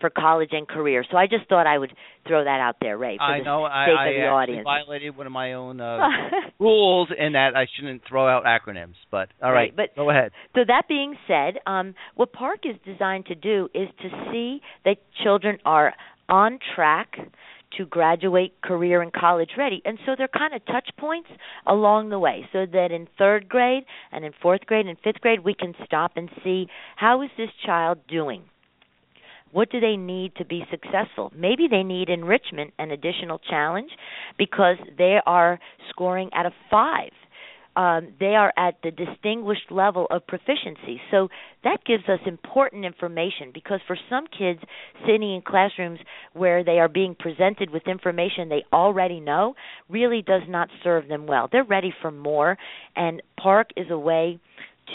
for 0.04 0.10
college 0.10 0.50
and 0.52 0.68
career. 0.68 1.06
So 1.10 1.16
I 1.16 1.28
just 1.28 1.48
thought 1.48 1.66
I 1.66 1.78
would 1.78 1.94
throw 2.28 2.44
that 2.44 2.60
out 2.60 2.76
there, 2.82 2.98
Ray, 2.98 3.16
for 3.16 3.24
I 3.24 3.40
the 3.40 3.46
know, 3.46 3.64
sake 3.64 3.98
I, 3.98 4.10
of 4.10 4.16
the 4.16 4.22
I 4.22 4.28
audience. 4.28 4.64
violated 4.66 5.16
one 5.16 5.28
of 5.28 5.32
my 5.32 5.54
own 5.54 5.80
uh, 5.80 5.98
rules 6.60 7.08
in 7.18 7.34
that 7.34 7.56
I 7.56 7.68
shouldn't 7.74 8.02
throw 8.06 8.28
out 8.28 8.44
acronyms. 8.44 8.96
But 9.10 9.30
all 9.42 9.54
right, 9.54 9.74
right 9.74 9.76
but, 9.76 9.96
go 9.96 10.10
ahead. 10.10 10.34
So 10.56 10.62
that 10.68 10.90
being 10.90 11.16
said, 11.26 11.60
um, 11.66 11.96
what 12.16 12.34
PARCC 12.34 12.72
is 12.72 12.76
designed 12.84 13.28
to 13.28 13.36
do 13.36 13.70
is 13.74 13.88
to 14.02 14.10
see 14.30 14.60
that 14.84 14.98
children 15.24 15.58
are 15.64 15.94
on 16.28 16.60
track 16.76 17.16
to 17.78 17.86
graduate 17.86 18.62
career 18.62 19.02
and 19.02 19.14
college 19.14 19.52
ready. 19.58 19.82
And 19.86 19.98
so 20.06 20.16
they're 20.18 20.28
kind 20.28 20.54
of 20.54 20.66
touch 20.66 20.90
points 21.00 21.30
along 21.66 22.10
the 22.10 22.20
way 22.20 22.46
so 22.52 22.66
that 22.72 22.92
in 22.92 23.08
third 23.18 23.48
grade 23.48 23.84
and 24.12 24.26
in 24.26 24.34
fourth 24.42 24.66
grade 24.66 24.86
and 24.86 24.98
fifth 25.02 25.22
grade 25.22 25.46
we 25.46 25.54
can 25.54 25.74
stop 25.86 26.12
and 26.18 26.30
see 26.44 26.68
how 26.98 27.22
is 27.22 27.30
this 27.38 27.50
child 27.66 28.00
doing? 28.08 28.44
What 29.54 29.70
do 29.70 29.80
they 29.80 29.96
need 29.96 30.36
to 30.38 30.46
be 30.46 30.64
successful? 30.72 31.32
Maybe 31.36 31.68
they 31.70 31.84
need 31.84 32.10
enrichment 32.10 32.74
and 32.80 32.92
additional 32.92 33.40
challenge 33.40 33.92
because 34.38 34.78
they 34.98 35.20
are 35.26 35.60
scoring 35.90 36.30
at 36.34 36.48
a 36.48 36.52
five. 36.72 37.12
Um, 37.76 38.14
they 38.20 38.36
are 38.36 38.54
at 38.58 38.76
the 38.84 38.92
distinguished 38.92 39.72
level 39.72 40.06
of 40.12 40.28
proficiency. 40.28 41.02
So 41.10 41.30
that 41.64 41.84
gives 41.86 42.04
us 42.08 42.20
important 42.26 42.86
information 42.86 43.52
because 43.54 43.80
for 43.88 43.98
some 44.10 44.26
kids 44.28 44.60
sitting 45.02 45.36
in 45.36 45.42
classrooms 45.42 46.00
where 46.34 46.64
they 46.64 46.80
are 46.80 46.88
being 46.88 47.16
presented 47.18 47.72
with 47.72 47.88
information 47.88 48.50
they 48.50 48.64
already 48.72 49.20
know 49.20 49.56
really 49.90 50.22
does 50.22 50.44
not 50.48 50.70
serve 50.84 51.08
them 51.08 51.26
well. 51.26 51.50
They're 51.52 51.64
ready 51.64 51.94
for 52.02 52.12
more, 52.12 52.58
and 52.96 53.24
PARCC 53.40 53.66
is 53.76 53.88
a 53.90 53.98
way 53.98 54.40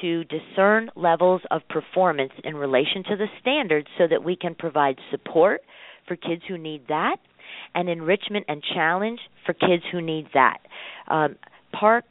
to 0.00 0.24
discern 0.24 0.90
levels 0.96 1.42
of 1.50 1.62
performance 1.68 2.32
in 2.44 2.56
relation 2.56 3.02
to 3.04 3.16
the 3.16 3.26
standards 3.40 3.86
so 3.96 4.06
that 4.08 4.22
we 4.22 4.36
can 4.36 4.54
provide 4.54 4.96
support 5.10 5.62
for 6.06 6.16
kids 6.16 6.42
who 6.48 6.58
need 6.58 6.82
that 6.88 7.16
and 7.74 7.88
enrichment 7.88 8.44
and 8.48 8.62
challenge 8.74 9.20
for 9.44 9.52
kids 9.52 9.82
who 9.92 10.00
need 10.00 10.26
that. 10.34 10.58
Um, 11.08 11.36
PARCC 11.74 12.04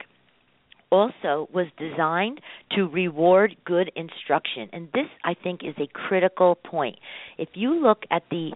also 0.91 1.49
was 1.53 1.67
designed 1.77 2.39
to 2.75 2.83
reward 2.87 3.55
good 3.65 3.91
instruction. 3.95 4.69
And 4.71 4.87
this, 4.93 5.07
I 5.23 5.33
think, 5.33 5.61
is 5.63 5.75
a 5.77 5.87
critical 5.87 6.55
point. 6.55 6.97
If 7.37 7.49
you 7.53 7.81
look 7.81 8.03
at 8.09 8.23
the 8.31 8.51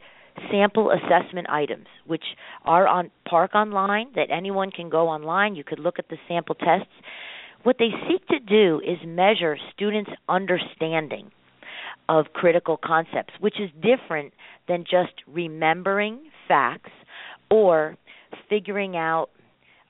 sample 0.50 0.92
assessment 0.92 1.50
items, 1.50 1.88
which 2.08 2.24
are 2.64 2.88
on 2.88 3.12
PARCC 3.30 3.54
Online, 3.54 4.08
that 4.16 4.28
anyone 4.32 4.72
can 4.72 4.90
go 4.90 5.10
online, 5.10 5.56
you 5.56 5.64
could 5.64 5.80
look 5.80 6.00
at 6.00 6.08
the 6.10 6.18
sample 6.28 6.56
tests 6.56 6.94
what 7.64 7.78
they 7.80 7.90
seek 8.08 8.26
to 8.28 8.40
do 8.40 8.82
is 8.86 8.98
measure 9.06 9.58
students' 9.74 10.12
understanding 10.28 11.32
of 12.10 12.34
critical 12.34 12.78
concepts, 12.78 13.34
which 13.40 13.60
is 13.60 13.70
different 13.82 14.34
than 14.68 14.84
just 14.84 15.14
remembering 15.28 16.20
facts 16.48 16.92
or 17.50 17.96
figuring 18.50 18.96
out 18.96 19.30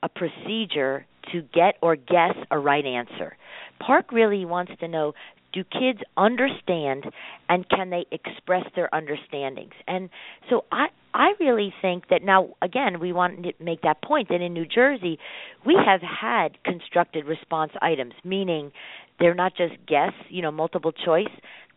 a 0.02 0.08
procedure 0.08 1.06
to 1.32 1.42
get 1.54 1.76
or 1.80 1.96
guess 1.96 2.34
a 2.50 2.58
right 2.58 2.84
answer. 2.84 3.36
PARCC 3.80 4.12
really 4.12 4.44
wants 4.44 4.72
to 4.80 4.88
know 4.88 5.12
do 5.52 5.64
kids 5.64 6.00
understand 6.16 7.04
and 7.48 7.68
can 7.68 7.90
they 7.90 8.06
express 8.10 8.64
their 8.74 8.92
understandings? 8.94 9.72
And 9.86 10.10
so 10.50 10.64
i 10.72 10.86
i 11.14 11.32
really 11.40 11.72
think 11.82 12.08
that 12.08 12.22
now 12.22 12.50
again 12.62 13.00
we 13.00 13.12
want 13.12 13.42
to 13.42 13.52
make 13.60 13.82
that 13.82 14.02
point 14.02 14.28
that 14.28 14.40
in 14.40 14.52
new 14.52 14.66
jersey 14.66 15.18
we 15.66 15.76
have 15.84 16.00
had 16.00 16.62
constructed 16.64 17.24
response 17.26 17.72
items 17.80 18.14
meaning 18.24 18.72
they're 19.18 19.34
not 19.34 19.52
just 19.56 19.74
guess 19.86 20.12
you 20.28 20.42
know 20.42 20.50
multiple 20.50 20.92
choice 20.92 21.30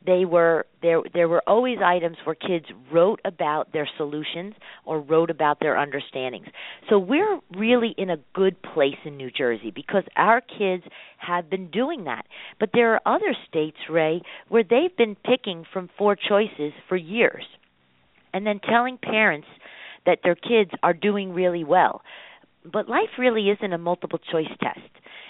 they 0.05 0.25
were 0.25 0.65
there 0.81 1.01
there 1.13 1.27
were 1.27 1.41
always 1.47 1.79
items 1.83 2.17
where 2.23 2.35
kids 2.35 2.65
wrote 2.91 3.19
about 3.25 3.73
their 3.73 3.87
solutions 3.97 4.53
or 4.85 4.99
wrote 4.99 5.29
about 5.29 5.59
their 5.59 5.77
understandings. 5.77 6.47
So 6.89 6.99
we're 6.99 7.39
really 7.55 7.95
in 7.97 8.09
a 8.09 8.17
good 8.33 8.61
place 8.61 8.97
in 9.03 9.17
New 9.17 9.31
Jersey 9.31 9.71
because 9.71 10.03
our 10.15 10.41
kids 10.41 10.83
have 11.17 11.49
been 11.49 11.69
doing 11.71 12.05
that. 12.05 12.25
But 12.59 12.69
there 12.73 12.93
are 12.93 13.15
other 13.15 13.35
states 13.47 13.77
Ray 13.89 14.21
where 14.49 14.63
they've 14.63 14.95
been 14.95 15.15
picking 15.15 15.65
from 15.71 15.89
four 15.97 16.15
choices 16.15 16.73
for 16.87 16.95
years 16.95 17.43
and 18.33 18.45
then 18.45 18.59
telling 18.59 18.97
parents 18.97 19.47
that 20.05 20.19
their 20.23 20.35
kids 20.35 20.71
are 20.83 20.93
doing 20.93 21.33
really 21.33 21.63
well. 21.63 22.01
But 22.71 22.89
life 22.89 23.09
really 23.17 23.49
isn't 23.49 23.73
a 23.73 23.77
multiple 23.77 24.19
choice 24.19 24.51
test. 24.61 24.79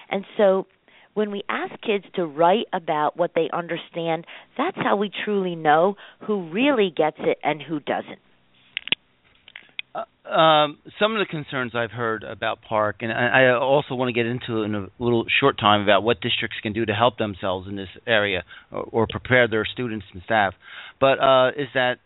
And 0.09 0.25
so 0.37 0.67
when 1.15 1.31
we 1.31 1.43
ask 1.49 1.71
kids 1.81 2.03
to 2.15 2.25
write 2.25 2.65
about 2.71 3.17
what 3.17 3.31
they 3.33 3.49
understand, 3.51 4.25
that's 4.57 4.77
how 4.77 4.97
we 4.97 5.09
truly 5.23 5.55
know 5.55 5.95
who 6.27 6.49
really 6.51 6.93
gets 6.95 7.17
it 7.19 7.39
and 7.41 7.61
who 7.61 7.79
doesn't. 7.79 8.19
Uh, 9.95 10.29
um, 10.29 10.77
some 10.99 11.13
of 11.15 11.19
the 11.19 11.25
concerns 11.25 11.71
I've 11.73 11.91
heard 11.91 12.23
about 12.23 12.59
PARCC, 12.69 12.95
and 12.99 13.13
I, 13.13 13.53
also 13.53 13.95
want 13.95 14.09
to 14.09 14.13
get 14.13 14.25
into 14.25 14.63
in 14.63 14.75
a 14.75 14.87
little 14.99 15.25
short 15.39 15.57
time 15.57 15.81
about 15.81 16.03
what 16.03 16.19
districts 16.19 16.57
can 16.61 16.73
do 16.73 16.85
to 16.85 16.93
help 16.93 17.17
themselves 17.17 17.69
in 17.69 17.77
this 17.77 17.87
area 18.05 18.43
or, 18.69 18.83
or 18.91 19.07
prepare 19.09 19.47
their 19.47 19.65
students 19.65 20.05
and 20.13 20.21
staff. 20.23 20.53
But 20.99 21.19
uh, 21.19 21.49
is 21.57 21.69
that 21.75 21.99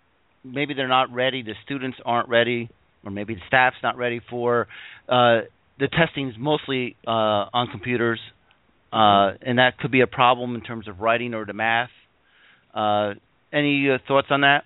maybe 0.43 0.75
they're 0.75 0.87
not 0.87 1.11
ready, 1.11 1.41
the 1.41 1.55
students 1.65 1.97
aren't 2.05 2.29
ready, 2.29 2.69
or 3.03 3.09
maybe 3.09 3.33
the 3.33 3.41
staff's 3.47 3.77
not 3.81 3.97
ready 3.97 4.21
for 4.29 4.67
uh, 5.07 5.41
the 5.79 5.87
testing 5.87 6.29
is 6.29 6.35
mostly 6.37 6.95
uh, 7.07 7.47
on 7.53 7.67
computers, 7.71 8.19
uh, 8.91 9.31
and 9.41 9.59
that 9.59 9.77
could 9.79 9.91
be 9.91 10.01
a 10.01 10.07
problem 10.07 10.55
in 10.55 10.61
terms 10.61 10.87
of 10.87 10.99
writing 10.99 11.33
or 11.33 11.45
the 11.45 11.53
math. 11.53 11.89
Uh, 12.73 13.13
any 13.51 13.89
uh, 13.89 13.97
thoughts 14.07 14.27
on 14.29 14.41
that? 14.41 14.63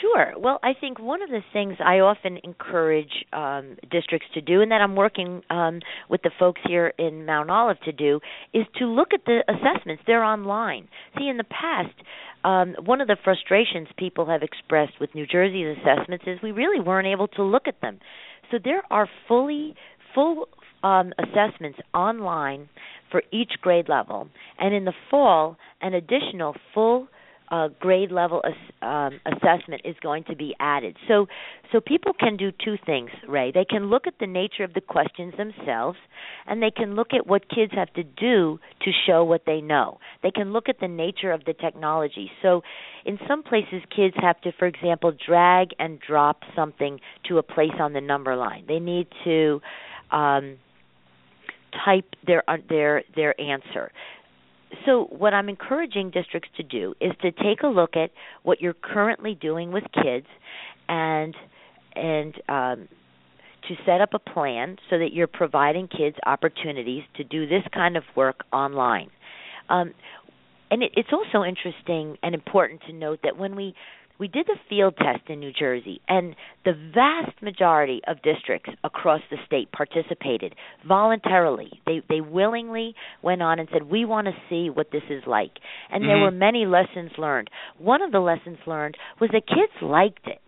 Sure. 0.00 0.32
Well, 0.38 0.58
I 0.62 0.72
think 0.78 0.98
one 0.98 1.22
of 1.22 1.28
the 1.28 1.42
things 1.52 1.76
I 1.84 1.98
often 1.98 2.38
encourage 2.42 3.24
um, 3.32 3.76
districts 3.90 4.28
to 4.32 4.40
do, 4.40 4.62
and 4.62 4.70
that 4.70 4.80
I'm 4.80 4.96
working 4.96 5.42
um, 5.50 5.80
with 6.08 6.22
the 6.22 6.30
folks 6.38 6.62
here 6.66 6.94
in 6.98 7.26
Mount 7.26 7.50
Olive 7.50 7.78
to 7.80 7.92
do, 7.92 8.20
is 8.54 8.64
to 8.78 8.86
look 8.86 9.08
at 9.12 9.26
the 9.26 9.40
assessments. 9.48 10.02
They're 10.06 10.24
online. 10.24 10.88
See, 11.18 11.28
in 11.28 11.36
the 11.36 11.44
past, 11.44 11.94
um, 12.42 12.74
one 12.86 13.02
of 13.02 13.08
the 13.08 13.18
frustrations 13.22 13.88
people 13.98 14.26
have 14.26 14.42
expressed 14.42 14.94
with 14.98 15.14
New 15.14 15.26
Jersey's 15.26 15.76
assessments 15.76 16.24
is 16.26 16.38
we 16.42 16.52
really 16.52 16.80
weren't 16.80 17.08
able 17.08 17.28
to 17.28 17.42
look 17.42 17.68
at 17.68 17.80
them. 17.82 17.98
So 18.50 18.58
there 18.62 18.82
are 18.90 19.08
fully 19.28 19.74
full 20.14 20.48
um, 20.82 21.12
assessments 21.18 21.78
online 21.94 22.68
for 23.10 23.22
each 23.32 23.52
grade 23.60 23.88
level, 23.88 24.28
and 24.58 24.74
in 24.74 24.84
the 24.84 24.92
fall, 25.10 25.56
an 25.80 25.94
additional 25.94 26.54
full 26.74 27.08
uh, 27.50 27.68
grade 27.78 28.10
level 28.10 28.42
ass- 28.44 28.72
um, 28.82 29.20
assessment 29.26 29.82
is 29.84 29.94
going 30.02 30.24
to 30.24 30.34
be 30.34 30.54
added. 30.58 30.96
So, 31.06 31.26
so 31.72 31.80
people 31.80 32.12
can 32.18 32.36
do 32.36 32.50
two 32.50 32.76
things, 32.84 33.10
Ray. 33.28 33.52
They 33.52 33.64
can 33.64 33.86
look 33.86 34.06
at 34.06 34.14
the 34.18 34.26
nature 34.26 34.64
of 34.64 34.74
the 34.74 34.80
questions 34.80 35.34
themselves, 35.36 35.98
and 36.46 36.62
they 36.62 36.70
can 36.70 36.94
look 36.94 37.08
at 37.12 37.26
what 37.26 37.48
kids 37.48 37.72
have 37.74 37.92
to 37.94 38.02
do 38.02 38.58
to 38.82 38.90
show 39.06 39.24
what 39.24 39.42
they 39.46 39.60
know. 39.60 39.98
They 40.22 40.30
can 40.30 40.52
look 40.52 40.68
at 40.68 40.80
the 40.80 40.88
nature 40.88 41.32
of 41.32 41.44
the 41.44 41.52
technology. 41.52 42.30
So, 42.42 42.62
in 43.04 43.18
some 43.28 43.42
places, 43.42 43.82
kids 43.94 44.14
have 44.20 44.40
to, 44.40 44.52
for 44.58 44.66
example, 44.66 45.12
drag 45.26 45.68
and 45.78 46.00
drop 46.00 46.40
something 46.56 46.98
to 47.28 47.38
a 47.38 47.42
place 47.42 47.78
on 47.78 47.92
the 47.92 48.00
number 48.00 48.34
line. 48.34 48.64
They 48.66 48.80
need 48.80 49.06
to 49.24 49.60
um, 50.10 50.56
type 51.84 52.14
their 52.26 52.48
uh, 52.48 52.56
their 52.68 53.02
their 53.14 53.38
answer 53.40 53.90
so 54.84 55.04
what 55.10 55.32
I'm 55.32 55.48
encouraging 55.48 56.10
districts 56.10 56.50
to 56.56 56.62
do 56.62 56.94
is 57.00 57.12
to 57.22 57.30
take 57.30 57.62
a 57.62 57.68
look 57.68 57.96
at 57.96 58.10
what 58.42 58.60
you're 58.60 58.74
currently 58.74 59.34
doing 59.34 59.72
with 59.72 59.84
kids 59.92 60.26
and 60.88 61.34
and 61.94 62.34
um, 62.48 62.88
to 63.68 63.74
set 63.84 64.00
up 64.00 64.10
a 64.12 64.18
plan 64.18 64.76
so 64.90 64.98
that 64.98 65.12
you're 65.12 65.26
providing 65.26 65.88
kids 65.88 66.16
opportunities 66.26 67.02
to 67.16 67.24
do 67.24 67.46
this 67.46 67.62
kind 67.72 67.96
of 67.96 68.04
work 68.14 68.44
online. 68.52 69.08
Um, 69.68 69.94
and 70.70 70.82
it, 70.82 70.92
it's 70.94 71.08
also 71.12 71.44
interesting 71.44 72.18
and 72.22 72.34
important 72.34 72.82
to 72.86 72.92
note 72.92 73.20
that 73.24 73.38
when 73.38 73.56
we 73.56 73.74
we 74.18 74.28
did 74.28 74.46
the 74.46 74.56
field 74.68 74.94
test 74.96 75.28
in 75.28 75.40
New 75.40 75.52
Jersey, 75.52 76.00
and 76.08 76.34
the 76.64 76.72
vast 76.94 77.42
majority 77.42 78.00
of 78.06 78.22
districts 78.22 78.70
across 78.84 79.20
the 79.30 79.36
state 79.46 79.70
participated 79.72 80.54
voluntarily. 80.86 81.80
They 81.86 82.02
they 82.08 82.20
willingly 82.20 82.94
went 83.22 83.42
on 83.42 83.58
and 83.58 83.68
said, 83.72 83.84
"We 83.84 84.04
want 84.04 84.26
to 84.26 84.34
see 84.48 84.70
what 84.70 84.90
this 84.90 85.04
is 85.10 85.22
like." 85.26 85.52
And 85.90 86.02
mm-hmm. 86.02 86.08
there 86.08 86.18
were 86.18 86.30
many 86.30 86.66
lessons 86.66 87.12
learned. 87.18 87.50
One 87.78 88.02
of 88.02 88.12
the 88.12 88.20
lessons 88.20 88.58
learned 88.66 88.96
was 89.20 89.30
that 89.32 89.46
kids 89.46 89.72
liked 89.82 90.26
it 90.26 90.40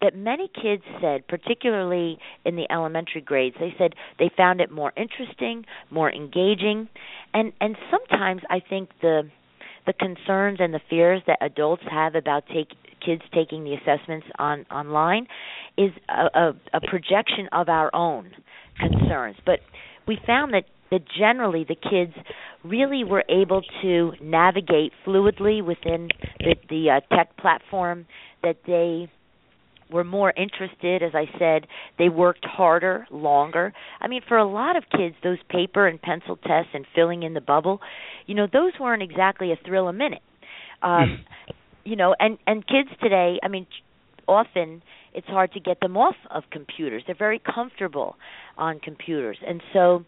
that 0.00 0.14
many 0.14 0.48
kids 0.48 0.82
said, 1.00 1.26
particularly 1.28 2.18
in 2.44 2.56
the 2.56 2.70
elementary 2.70 3.22
grades, 3.22 3.56
they 3.58 3.74
said 3.78 3.94
they 4.18 4.30
found 4.36 4.60
it 4.60 4.70
more 4.70 4.92
interesting, 4.96 5.64
more 5.90 6.12
engaging, 6.12 6.88
and 7.32 7.52
and 7.60 7.76
sometimes 7.90 8.42
I 8.50 8.60
think 8.60 8.90
the 9.00 9.30
the 9.86 9.92
concerns 9.92 10.58
and 10.60 10.72
the 10.72 10.80
fears 10.88 11.22
that 11.26 11.38
adults 11.40 11.82
have 11.90 12.14
about 12.14 12.44
take, 12.46 12.68
kids 13.04 13.22
taking 13.34 13.64
the 13.64 13.74
assessments 13.74 14.26
on 14.38 14.64
online 14.70 15.26
is 15.76 15.90
a, 16.08 16.38
a, 16.38 16.52
a 16.74 16.80
projection 16.88 17.48
of 17.52 17.68
our 17.68 17.94
own 17.94 18.30
concerns. 18.78 19.36
But 19.44 19.60
we 20.06 20.18
found 20.26 20.54
that 20.54 20.64
that 20.90 21.02
generally 21.18 21.64
the 21.66 21.74
kids 21.74 22.12
really 22.62 23.04
were 23.04 23.24
able 23.28 23.62
to 23.82 24.12
navigate 24.22 24.92
fluidly 25.04 25.64
within 25.64 26.08
the, 26.38 26.54
the 26.68 26.90
uh, 26.90 27.16
tech 27.16 27.36
platform 27.36 28.06
that 28.42 28.56
they 28.66 29.10
were 29.90 30.04
more 30.04 30.32
interested 30.36 31.02
as 31.02 31.12
i 31.14 31.24
said 31.38 31.66
they 31.98 32.08
worked 32.08 32.44
harder 32.44 33.06
longer. 33.10 33.72
I 34.00 34.08
mean 34.08 34.22
for 34.26 34.38
a 34.38 34.48
lot 34.48 34.76
of 34.76 34.84
kids 34.90 35.14
those 35.22 35.38
paper 35.50 35.86
and 35.86 36.00
pencil 36.00 36.36
tests 36.36 36.70
and 36.72 36.86
filling 36.94 37.22
in 37.22 37.34
the 37.34 37.40
bubble 37.40 37.80
you 38.26 38.34
know 38.34 38.46
those 38.50 38.72
weren't 38.80 39.02
exactly 39.02 39.52
a 39.52 39.56
thrill 39.66 39.88
a 39.88 39.92
minute. 39.92 40.22
Um 40.82 41.24
you 41.84 41.96
know 41.96 42.14
and 42.18 42.38
and 42.46 42.66
kids 42.66 42.88
today 43.02 43.38
i 43.42 43.48
mean 43.48 43.66
often 44.26 44.82
it's 45.12 45.26
hard 45.26 45.52
to 45.52 45.60
get 45.60 45.78
them 45.80 45.96
off 45.96 46.16
of 46.30 46.44
computers 46.50 47.02
they're 47.06 47.16
very 47.16 47.40
comfortable 47.54 48.16
on 48.56 48.78
computers 48.80 49.36
and 49.46 49.62
so 49.72 50.04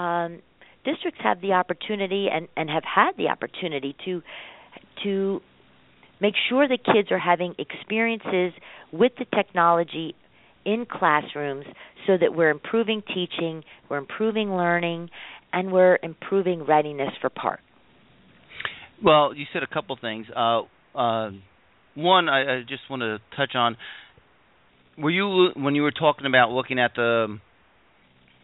um 0.00 0.40
districts 0.84 1.20
have 1.22 1.40
the 1.40 1.52
opportunity 1.52 2.28
and 2.32 2.48
and 2.56 2.70
have 2.70 2.84
had 2.84 3.12
the 3.16 3.28
opportunity 3.28 3.96
to 4.04 4.22
to 5.02 5.40
make 6.20 6.34
sure 6.48 6.66
that 6.66 6.84
kids 6.84 7.10
are 7.10 7.18
having 7.18 7.54
experiences 7.58 8.52
with 8.92 9.12
the 9.18 9.24
technology 9.34 10.14
in 10.64 10.86
classrooms 10.90 11.64
so 12.06 12.16
that 12.18 12.34
we're 12.34 12.50
improving 12.50 13.02
teaching, 13.02 13.62
we're 13.88 13.98
improving 13.98 14.50
learning, 14.50 15.08
and 15.52 15.72
we're 15.72 15.98
improving 16.02 16.64
readiness 16.64 17.10
for 17.20 17.30
PARCC. 17.30 17.58
Well, 19.02 19.34
you 19.34 19.46
said 19.52 19.62
a 19.62 19.66
couple 19.66 19.96
things. 20.00 20.26
Uh, 20.34 20.62
uh, 20.94 21.30
one, 21.94 22.28
I, 22.28 22.58
I, 22.58 22.60
just 22.60 22.82
want 22.88 23.02
to 23.02 23.18
touch 23.36 23.54
on. 23.54 23.76
Were 24.96 25.10
you 25.10 25.50
when 25.54 25.74
you 25.74 25.82
were 25.82 25.92
talking 25.92 26.26
about 26.26 26.50
looking 26.50 26.78
at 26.78 26.92
the 26.94 27.38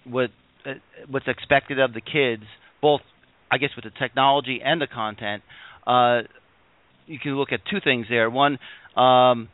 what 0.05 0.31
uh, 0.67 0.75
what's 1.09 1.27
expected 1.29 1.79
of 1.81 1.95
the 1.95 2.01
kids, 2.01 2.45
both 2.81 3.01
I 3.51 3.59
guess 3.59 3.71
with 3.77 3.85
the 3.85 3.99
technology 3.99 4.61
and 4.65 4.81
the 4.81 4.87
content? 4.87 5.43
Uh, 5.87 6.23
you 7.07 7.19
can 7.19 7.37
look 7.37 7.53
at 7.53 7.61
two 7.71 7.79
things 7.83 8.07
there. 8.09 8.31
One, 8.31 8.59
um, 8.97 9.49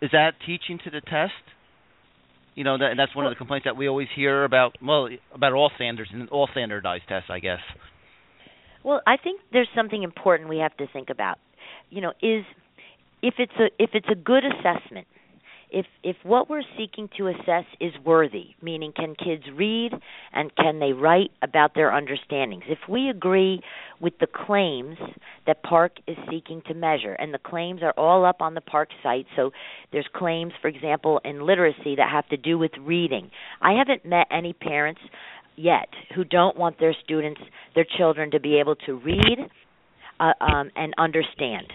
is 0.00 0.10
that 0.12 0.32
teaching 0.44 0.78
to 0.84 0.90
the 0.90 1.00
test? 1.00 1.32
You 2.54 2.64
know, 2.64 2.78
that, 2.78 2.94
that's 2.96 3.14
one 3.14 3.26
of 3.26 3.30
the 3.30 3.36
complaints 3.36 3.66
that 3.66 3.76
we 3.76 3.86
always 3.86 4.08
hear 4.16 4.44
about. 4.44 4.76
Well, 4.82 5.08
about 5.34 5.52
all 5.52 5.70
standards 5.76 6.10
and 6.12 6.28
all 6.30 6.48
standardized 6.50 7.04
tests, 7.08 7.28
I 7.30 7.38
guess. 7.38 7.60
Well, 8.82 9.02
I 9.06 9.16
think 9.16 9.40
there's 9.52 9.68
something 9.74 10.02
important 10.02 10.48
we 10.48 10.58
have 10.58 10.76
to 10.78 10.86
think 10.92 11.10
about. 11.10 11.38
You 11.90 12.00
know, 12.00 12.12
is 12.22 12.44
if 13.22 13.34
it's 13.38 13.52
a 13.58 13.66
if 13.78 13.90
it's 13.94 14.08
a 14.10 14.14
good 14.14 14.44
assessment, 14.44 15.06
if 15.70 15.86
if 16.02 16.16
what 16.22 16.48
we're 16.48 16.62
seeking 16.76 17.08
to 17.16 17.28
assess 17.28 17.64
is 17.80 17.92
worthy, 18.04 18.54
meaning 18.62 18.92
can 18.94 19.14
kids 19.14 19.44
read 19.54 19.92
and 20.32 20.54
can 20.56 20.78
they 20.78 20.92
write 20.92 21.30
about 21.42 21.74
their 21.74 21.92
understandings? 21.92 22.64
If 22.68 22.78
we 22.88 23.08
agree 23.08 23.60
with 24.00 24.14
the 24.20 24.26
claims 24.26 24.96
that 25.46 25.62
PARCC 25.64 25.90
is 26.06 26.16
seeking 26.30 26.62
to 26.68 26.74
measure, 26.74 27.14
and 27.14 27.34
the 27.34 27.38
claims 27.38 27.82
are 27.82 27.94
all 27.96 28.24
up 28.24 28.40
on 28.40 28.54
the 28.54 28.60
PARCC 28.60 28.88
site, 29.02 29.26
so 29.34 29.50
there's 29.92 30.08
claims, 30.14 30.52
for 30.60 30.68
example, 30.68 31.20
in 31.24 31.44
literacy 31.46 31.96
that 31.96 32.10
have 32.10 32.28
to 32.28 32.36
do 32.36 32.58
with 32.58 32.72
reading. 32.80 33.30
I 33.60 33.72
haven't 33.72 34.04
met 34.04 34.26
any 34.30 34.52
parents 34.52 35.00
yet 35.56 35.88
who 36.14 36.22
don't 36.24 36.56
want 36.56 36.78
their 36.78 36.94
students, 37.04 37.40
their 37.74 37.86
children, 37.96 38.30
to 38.30 38.40
be 38.40 38.60
able 38.60 38.76
to 38.86 38.94
read 38.94 39.50
uh, 40.20 40.32
um, 40.40 40.70
and 40.76 40.94
understand. 40.98 41.66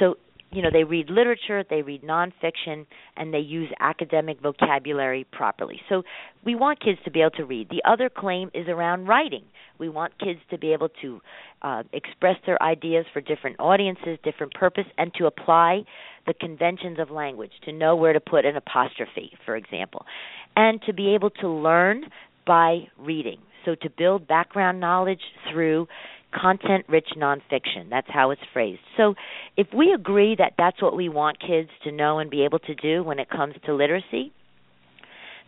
So 0.00 0.16
you 0.50 0.62
know 0.62 0.70
they 0.72 0.84
read 0.84 1.10
literature, 1.10 1.64
they 1.68 1.82
read 1.82 2.02
nonfiction, 2.02 2.86
and 3.16 3.32
they 3.32 3.38
use 3.38 3.68
academic 3.80 4.40
vocabulary 4.40 5.26
properly. 5.32 5.80
So 5.88 6.02
we 6.44 6.54
want 6.54 6.80
kids 6.80 6.98
to 7.04 7.10
be 7.10 7.20
able 7.20 7.32
to 7.32 7.44
read. 7.44 7.68
The 7.68 7.82
other 7.88 8.08
claim 8.08 8.50
is 8.54 8.68
around 8.68 9.06
writing. 9.06 9.44
We 9.78 9.88
want 9.88 10.18
kids 10.18 10.40
to 10.50 10.58
be 10.58 10.72
able 10.72 10.88
to 11.02 11.20
uh, 11.62 11.82
express 11.92 12.36
their 12.46 12.62
ideas 12.62 13.04
for 13.12 13.20
different 13.20 13.60
audiences, 13.60 14.18
different 14.24 14.54
purpose, 14.54 14.86
and 14.96 15.12
to 15.18 15.26
apply 15.26 15.82
the 16.26 16.34
conventions 16.34 16.98
of 16.98 17.10
language, 17.10 17.52
to 17.64 17.72
know 17.72 17.94
where 17.94 18.12
to 18.12 18.20
put 18.20 18.44
an 18.44 18.56
apostrophe, 18.56 19.32
for 19.44 19.56
example, 19.56 20.06
and 20.56 20.80
to 20.82 20.92
be 20.92 21.14
able 21.14 21.30
to 21.30 21.48
learn 21.48 22.04
by 22.46 22.88
reading. 22.98 23.38
So 23.64 23.74
to 23.82 23.90
build 23.90 24.28
background 24.28 24.80
knowledge 24.80 25.20
through 25.50 25.88
content 26.40 26.84
rich 26.88 27.08
nonfiction. 27.16 27.88
That's 27.90 28.08
how 28.10 28.30
it's 28.30 28.42
phrased. 28.52 28.80
So 28.96 29.14
if 29.56 29.68
we 29.74 29.92
agree 29.92 30.36
that 30.38 30.52
that's 30.58 30.80
what 30.82 30.96
we 30.96 31.08
want 31.08 31.38
kids 31.40 31.70
to 31.84 31.92
know 31.92 32.18
and 32.18 32.30
be 32.30 32.44
able 32.44 32.58
to 32.60 32.74
do 32.74 33.02
when 33.02 33.18
it 33.18 33.30
comes 33.30 33.54
to 33.64 33.74
literacy, 33.74 34.32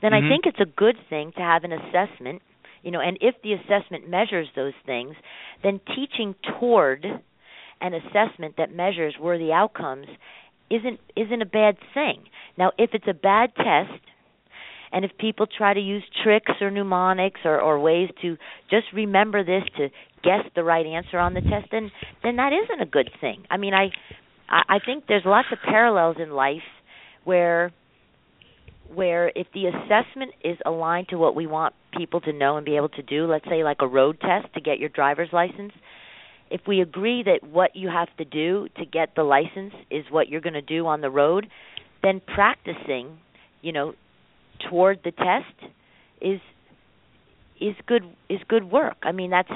then 0.01 0.13
mm-hmm. 0.13 0.27
I 0.27 0.29
think 0.29 0.47
it's 0.47 0.61
a 0.61 0.73
good 0.77 0.97
thing 1.11 1.33
to 1.37 1.43
have 1.43 1.65
an 1.65 1.73
assessment, 1.73 2.43
you 2.83 2.91
know, 2.91 3.01
and 3.01 3.19
if 3.21 3.35
the 3.43 3.53
assessment 3.53 4.09
measures 4.09 4.49
those 4.55 4.75
things, 4.87 5.15
then 5.63 5.81
teaching 5.95 6.35
toward 6.59 7.05
an 7.81 7.95
assessment 7.95 8.55
that 8.59 8.75
measures 8.75 9.15
worthy 9.21 9.53
outcomes 9.53 10.07
isn't 10.71 11.01
isn't 11.17 11.43
a 11.43 11.47
bad 11.47 11.77
thing. 11.95 12.25
Now, 12.57 12.73
if 12.79 12.91
it's 12.93 13.07
a 13.09 13.15
bad 13.15 13.55
test, 13.57 14.03
and 14.93 15.05
if 15.05 15.11
people 15.19 15.47
try 15.47 15.75
to 15.75 15.81
use 15.81 16.03
tricks 16.23 16.53
or 16.61 16.71
mnemonics 16.71 17.41
or, 17.45 17.61
or 17.61 17.79
ways 17.79 18.11
to 18.23 18.37
just 18.71 18.87
remember 18.95 19.45
this 19.45 19.63
to 19.77 19.89
guess 20.23 20.45
the 20.55 20.65
right 20.65 20.87
answer 20.87 21.19
on 21.19 21.35
the 21.35 21.41
test, 21.41 21.69
then 21.71 21.91
then 22.23 22.37
that 22.37 22.53
isn't 22.53 22.81
a 22.81 22.87
good 22.87 23.11
thing. 23.21 23.45
I 23.51 23.57
mean, 23.57 23.75
I 23.75 23.91
I 24.49 24.79
think 24.85 25.05
there's 25.09 25.25
lots 25.25 25.49
of 25.53 25.59
parallels 25.65 26.17
in 26.21 26.31
life 26.31 26.63
where 27.25 27.73
where 28.93 29.31
if 29.35 29.47
the 29.53 29.67
assessment 29.67 30.33
is 30.43 30.57
aligned 30.65 31.09
to 31.09 31.19
what 31.19 31.37
we 31.37 31.47
want 31.47 31.75
people 31.97 32.21
to 32.23 32.33
know 32.33 32.57
and 32.57 32.65
be 32.65 32.77
able 32.77 32.89
to 32.89 33.03
do, 33.03 33.27
let's 33.27 33.45
say 33.45 33.63
like 33.63 33.79
a 33.81 33.87
road 33.87 34.19
test 34.21 34.53
to 34.55 34.61
get 34.61 34.79
your 34.79 34.89
driver's 34.89 35.29
license, 35.33 35.73
if 36.51 36.63
we 36.67 36.81
agree 36.81 37.23
that 37.23 37.47
what 37.47 37.77
you 37.77 37.89
have 37.89 38.09
to 38.17 38.25
do 38.25 38.69
to 38.79 38.87
get 38.87 39.11
the 39.15 39.23
license 39.23 39.75
is 39.91 40.05
what 40.11 40.29
you're 40.29 40.41
going 40.41 40.55
to 40.55 40.63
do 40.63 40.87
on 40.87 41.03
the 41.03 41.11
road, 41.11 41.47
then 42.03 42.23
practicing, 42.35 43.19
you 43.61 43.73
know, 43.73 43.93
toward 44.69 45.01
the 45.05 45.13
test 45.13 45.73
is 46.21 46.41
is 47.61 47.75
good 47.87 48.05
is 48.29 48.41
good 48.49 48.71
work. 48.71 48.97
I 49.03 49.13
mean, 49.13 49.31
that's 49.31 49.51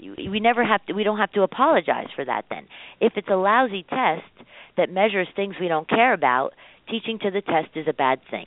we 0.00 0.40
never 0.40 0.64
have 0.64 0.84
to 0.86 0.92
we 0.92 1.04
don't 1.04 1.18
have 1.18 1.32
to 1.32 1.42
apologize 1.42 2.08
for 2.14 2.24
that 2.24 2.44
then. 2.50 2.66
If 3.00 3.14
it's 3.16 3.28
a 3.28 3.36
lousy 3.36 3.84
test 3.88 4.46
that 4.76 4.90
measures 4.90 5.28
things 5.34 5.54
we 5.60 5.68
don't 5.68 5.88
care 5.88 6.12
about, 6.12 6.52
teaching 6.88 7.18
to 7.22 7.30
the 7.30 7.40
test 7.40 7.76
is 7.76 7.86
a 7.88 7.92
bad 7.92 8.20
thing. 8.30 8.46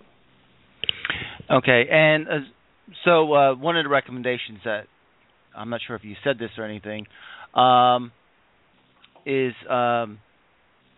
Okay, 1.49 1.85
and 1.91 2.27
uh, 2.27 2.31
so 3.03 3.33
uh, 3.33 3.55
one 3.55 3.77
of 3.77 3.83
the 3.83 3.89
recommendations 3.89 4.59
that 4.63 4.85
I'm 5.55 5.69
not 5.69 5.81
sure 5.85 5.95
if 5.95 6.03
you 6.03 6.15
said 6.23 6.39
this 6.39 6.51
or 6.57 6.63
anything 6.63 7.07
um, 7.53 8.11
is 9.25 9.53
um, 9.69 10.19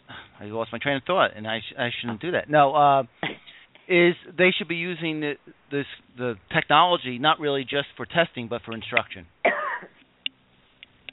I 0.39 0.45
lost 0.45 0.71
my 0.71 0.79
train 0.79 0.97
of 0.97 1.03
thought, 1.03 1.31
and 1.35 1.47
I, 1.47 1.59
sh- 1.59 1.75
I 1.77 1.89
shouldn't 1.99 2.21
do 2.21 2.31
that. 2.31 2.49
No, 2.49 2.75
uh, 2.75 3.03
is 3.87 4.15
they 4.37 4.51
should 4.57 4.67
be 4.67 4.75
using 4.75 5.19
the, 5.19 5.33
this 5.71 5.85
the 6.17 6.35
technology 6.53 7.17
not 7.19 7.39
really 7.39 7.63
just 7.63 7.87
for 7.97 8.05
testing, 8.05 8.47
but 8.47 8.61
for 8.63 8.73
instruction. 8.73 9.25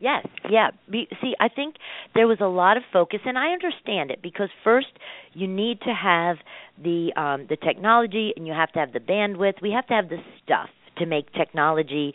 Yes, 0.02 0.26
yeah. 0.48 0.70
See, 0.90 1.34
I 1.38 1.48
think 1.48 1.74
there 2.14 2.26
was 2.26 2.38
a 2.40 2.46
lot 2.46 2.78
of 2.78 2.84
focus, 2.90 3.20
and 3.26 3.36
I 3.36 3.52
understand 3.52 4.10
it 4.10 4.22
because 4.22 4.48
first 4.64 4.86
you 5.34 5.46
need 5.46 5.78
to 5.82 5.92
have 5.92 6.36
the 6.82 7.12
um, 7.16 7.46
the 7.50 7.56
technology, 7.56 8.32
and 8.34 8.46
you 8.46 8.54
have 8.54 8.72
to 8.72 8.78
have 8.78 8.94
the 8.94 8.98
bandwidth. 8.98 9.60
We 9.60 9.72
have 9.72 9.86
to 9.88 9.92
have 9.92 10.08
the 10.08 10.16
stuff 10.42 10.70
to 10.96 11.04
make 11.04 11.30
technology, 11.34 12.14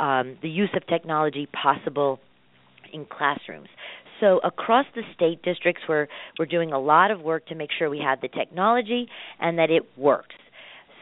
um, 0.00 0.38
the 0.40 0.48
use 0.48 0.70
of 0.74 0.86
technology 0.86 1.46
possible 1.52 2.20
in 2.90 3.04
classrooms. 3.04 3.68
So 4.20 4.40
across 4.42 4.86
the 4.94 5.02
state 5.14 5.42
districts, 5.42 5.82
we're 5.88 6.06
we're 6.38 6.46
doing 6.46 6.72
a 6.72 6.78
lot 6.78 7.10
of 7.10 7.20
work 7.20 7.46
to 7.48 7.54
make 7.54 7.70
sure 7.76 7.90
we 7.90 8.00
have 8.04 8.20
the 8.20 8.28
technology 8.28 9.08
and 9.40 9.58
that 9.58 9.70
it 9.70 9.82
works. 9.96 10.34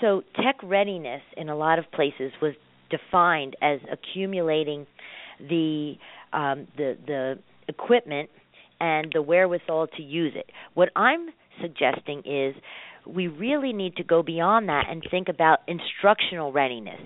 So 0.01 0.23
tech 0.37 0.57
readiness 0.63 1.23
in 1.37 1.49
a 1.49 1.57
lot 1.57 1.79
of 1.79 1.85
places 1.93 2.33
was 2.43 2.55
defined 2.91 3.57
as 3.63 3.81
accumulating 3.91 4.87
the 5.41 5.95
um, 6.33 6.67
the 6.77 6.97
the 7.07 7.39
equipment 7.69 8.31
and 8.81 9.11
the 9.15 9.23
wherewithal 9.23 9.87
to 9.97 10.03
use 10.03 10.33
it. 10.37 10.51
What 10.75 10.91
I'm 10.97 11.29
suggesting 11.63 12.23
is 12.27 12.55
we 13.07 13.29
really 13.29 13.73
need 13.73 13.97
to 13.97 14.05
go 14.05 14.23
beyond 14.23 14.69
that 14.69 14.85
and 14.89 15.03
think 15.11 15.29
about 15.29 15.61
instructional 15.69 16.53
readiness, 16.53 17.01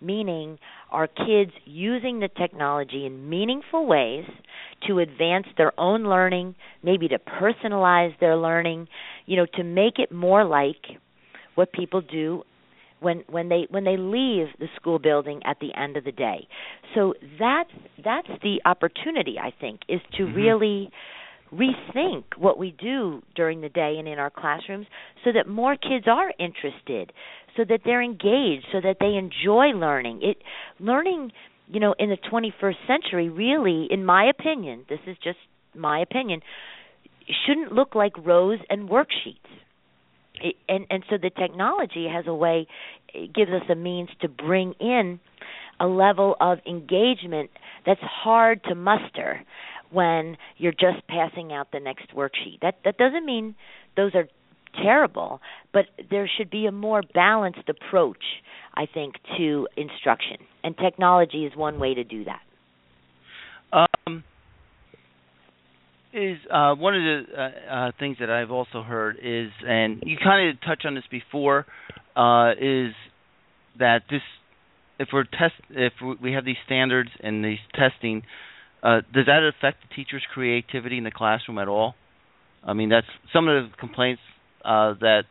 meaning 0.00 0.58
are 0.90 1.06
kids 1.06 1.52
using 1.64 2.20
the 2.20 2.28
technology 2.28 3.06
in 3.06 3.28
meaningful 3.28 3.86
ways 3.86 4.24
to 4.86 4.98
advance 4.98 5.46
their 5.56 5.78
own 5.78 6.04
learning, 6.04 6.54
maybe 6.82 7.08
to 7.08 7.18
personalize 7.18 8.18
their 8.20 8.36
learning, 8.36 8.88
you 9.26 9.36
know, 9.36 9.46
to 9.54 9.64
make 9.64 9.98
it 9.98 10.12
more 10.12 10.44
like 10.44 10.98
what 11.54 11.72
people 11.72 12.00
do 12.00 12.42
when 13.00 13.24
when 13.28 13.48
they 13.48 13.66
when 13.70 13.84
they 13.84 13.96
leave 13.96 14.46
the 14.58 14.68
school 14.76 14.98
building 14.98 15.40
at 15.44 15.58
the 15.60 15.74
end 15.78 15.96
of 15.96 16.04
the 16.04 16.12
day. 16.12 16.46
So 16.94 17.14
that's 17.38 17.70
that's 18.04 18.28
the 18.42 18.60
opportunity 18.64 19.36
I 19.38 19.52
think 19.60 19.80
is 19.88 20.00
to 20.16 20.24
mm-hmm. 20.24 20.36
really 20.36 20.90
rethink 21.52 22.24
what 22.36 22.58
we 22.58 22.74
do 22.78 23.22
during 23.34 23.60
the 23.60 23.68
day 23.68 23.96
and 23.98 24.08
in 24.08 24.18
our 24.18 24.30
classrooms 24.30 24.86
so 25.24 25.30
that 25.32 25.48
more 25.48 25.76
kids 25.76 26.06
are 26.08 26.32
interested, 26.38 27.12
so 27.56 27.64
that 27.68 27.80
they're 27.84 28.02
engaged, 28.02 28.66
so 28.72 28.80
that 28.80 28.96
they 29.00 29.14
enjoy 29.14 29.68
learning. 29.76 30.20
It 30.22 30.38
learning, 30.80 31.32
you 31.68 31.80
know, 31.80 31.94
in 31.98 32.10
the 32.10 32.18
21st 32.30 32.86
century 32.86 33.28
really 33.28 33.86
in 33.90 34.04
my 34.04 34.26
opinion, 34.28 34.84
this 34.88 35.00
is 35.06 35.16
just 35.22 35.38
my 35.74 36.00
opinion, 36.00 36.40
shouldn't 37.46 37.72
look 37.72 37.94
like 37.94 38.12
rows 38.24 38.58
and 38.70 38.88
worksheets 38.88 39.36
and 40.68 40.86
and 40.90 41.02
so 41.08 41.16
the 41.20 41.30
technology 41.30 42.06
has 42.10 42.26
a 42.26 42.34
way 42.34 42.66
it 43.14 43.34
gives 43.34 43.50
us 43.50 43.62
a 43.70 43.74
means 43.74 44.08
to 44.20 44.28
bring 44.28 44.74
in 44.80 45.20
a 45.80 45.86
level 45.86 46.36
of 46.40 46.58
engagement 46.66 47.50
that's 47.84 48.00
hard 48.00 48.62
to 48.64 48.74
muster 48.74 49.42
when 49.90 50.36
you're 50.56 50.72
just 50.72 51.06
passing 51.08 51.52
out 51.52 51.68
the 51.72 51.80
next 51.80 52.14
worksheet. 52.14 52.60
That 52.62 52.76
that 52.84 52.96
doesn't 52.96 53.24
mean 53.24 53.54
those 53.96 54.14
are 54.14 54.28
terrible, 54.82 55.40
but 55.72 55.86
there 56.10 56.30
should 56.36 56.50
be 56.50 56.66
a 56.66 56.72
more 56.72 57.02
balanced 57.14 57.68
approach, 57.68 58.22
I 58.74 58.86
think, 58.92 59.14
to 59.38 59.68
instruction. 59.76 60.36
And 60.62 60.76
technology 60.76 61.46
is 61.46 61.56
one 61.56 61.78
way 61.78 61.94
to 61.94 62.04
do 62.04 62.24
that. 62.24 62.40
Um, 64.06 64.24
is 66.12 66.38
uh, 66.50 66.74
one 66.74 66.94
of 66.94 67.02
the 67.02 67.24
uh, 67.36 67.74
uh, 67.74 67.92
things 67.98 68.16
that 68.20 68.30
I've 68.30 68.50
also 68.50 68.82
heard 68.82 69.16
is, 69.22 69.50
and 69.66 70.02
you 70.04 70.16
kind 70.22 70.50
of 70.50 70.60
touched 70.62 70.86
on 70.86 70.94
this 70.94 71.04
before, 71.10 71.66
uh, 72.16 72.52
is 72.52 72.92
that 73.78 74.02
this, 74.10 74.22
if 74.98 75.08
we're 75.12 75.24
test, 75.24 75.54
if 75.70 75.92
we 76.22 76.32
have 76.32 76.44
these 76.44 76.56
standards 76.64 77.10
and 77.20 77.44
these 77.44 77.58
testing, 77.74 78.22
uh, 78.82 79.00
does 79.12 79.26
that 79.26 79.42
affect 79.42 79.78
the 79.88 79.94
teacher's 79.94 80.22
creativity 80.32 80.98
in 80.98 81.04
the 81.04 81.10
classroom 81.10 81.58
at 81.58 81.68
all? 81.68 81.94
I 82.62 82.72
mean, 82.72 82.88
that's 82.88 83.06
some 83.32 83.48
of 83.48 83.70
the 83.70 83.76
complaints 83.76 84.22
uh, 84.64 84.94
that 85.00 85.22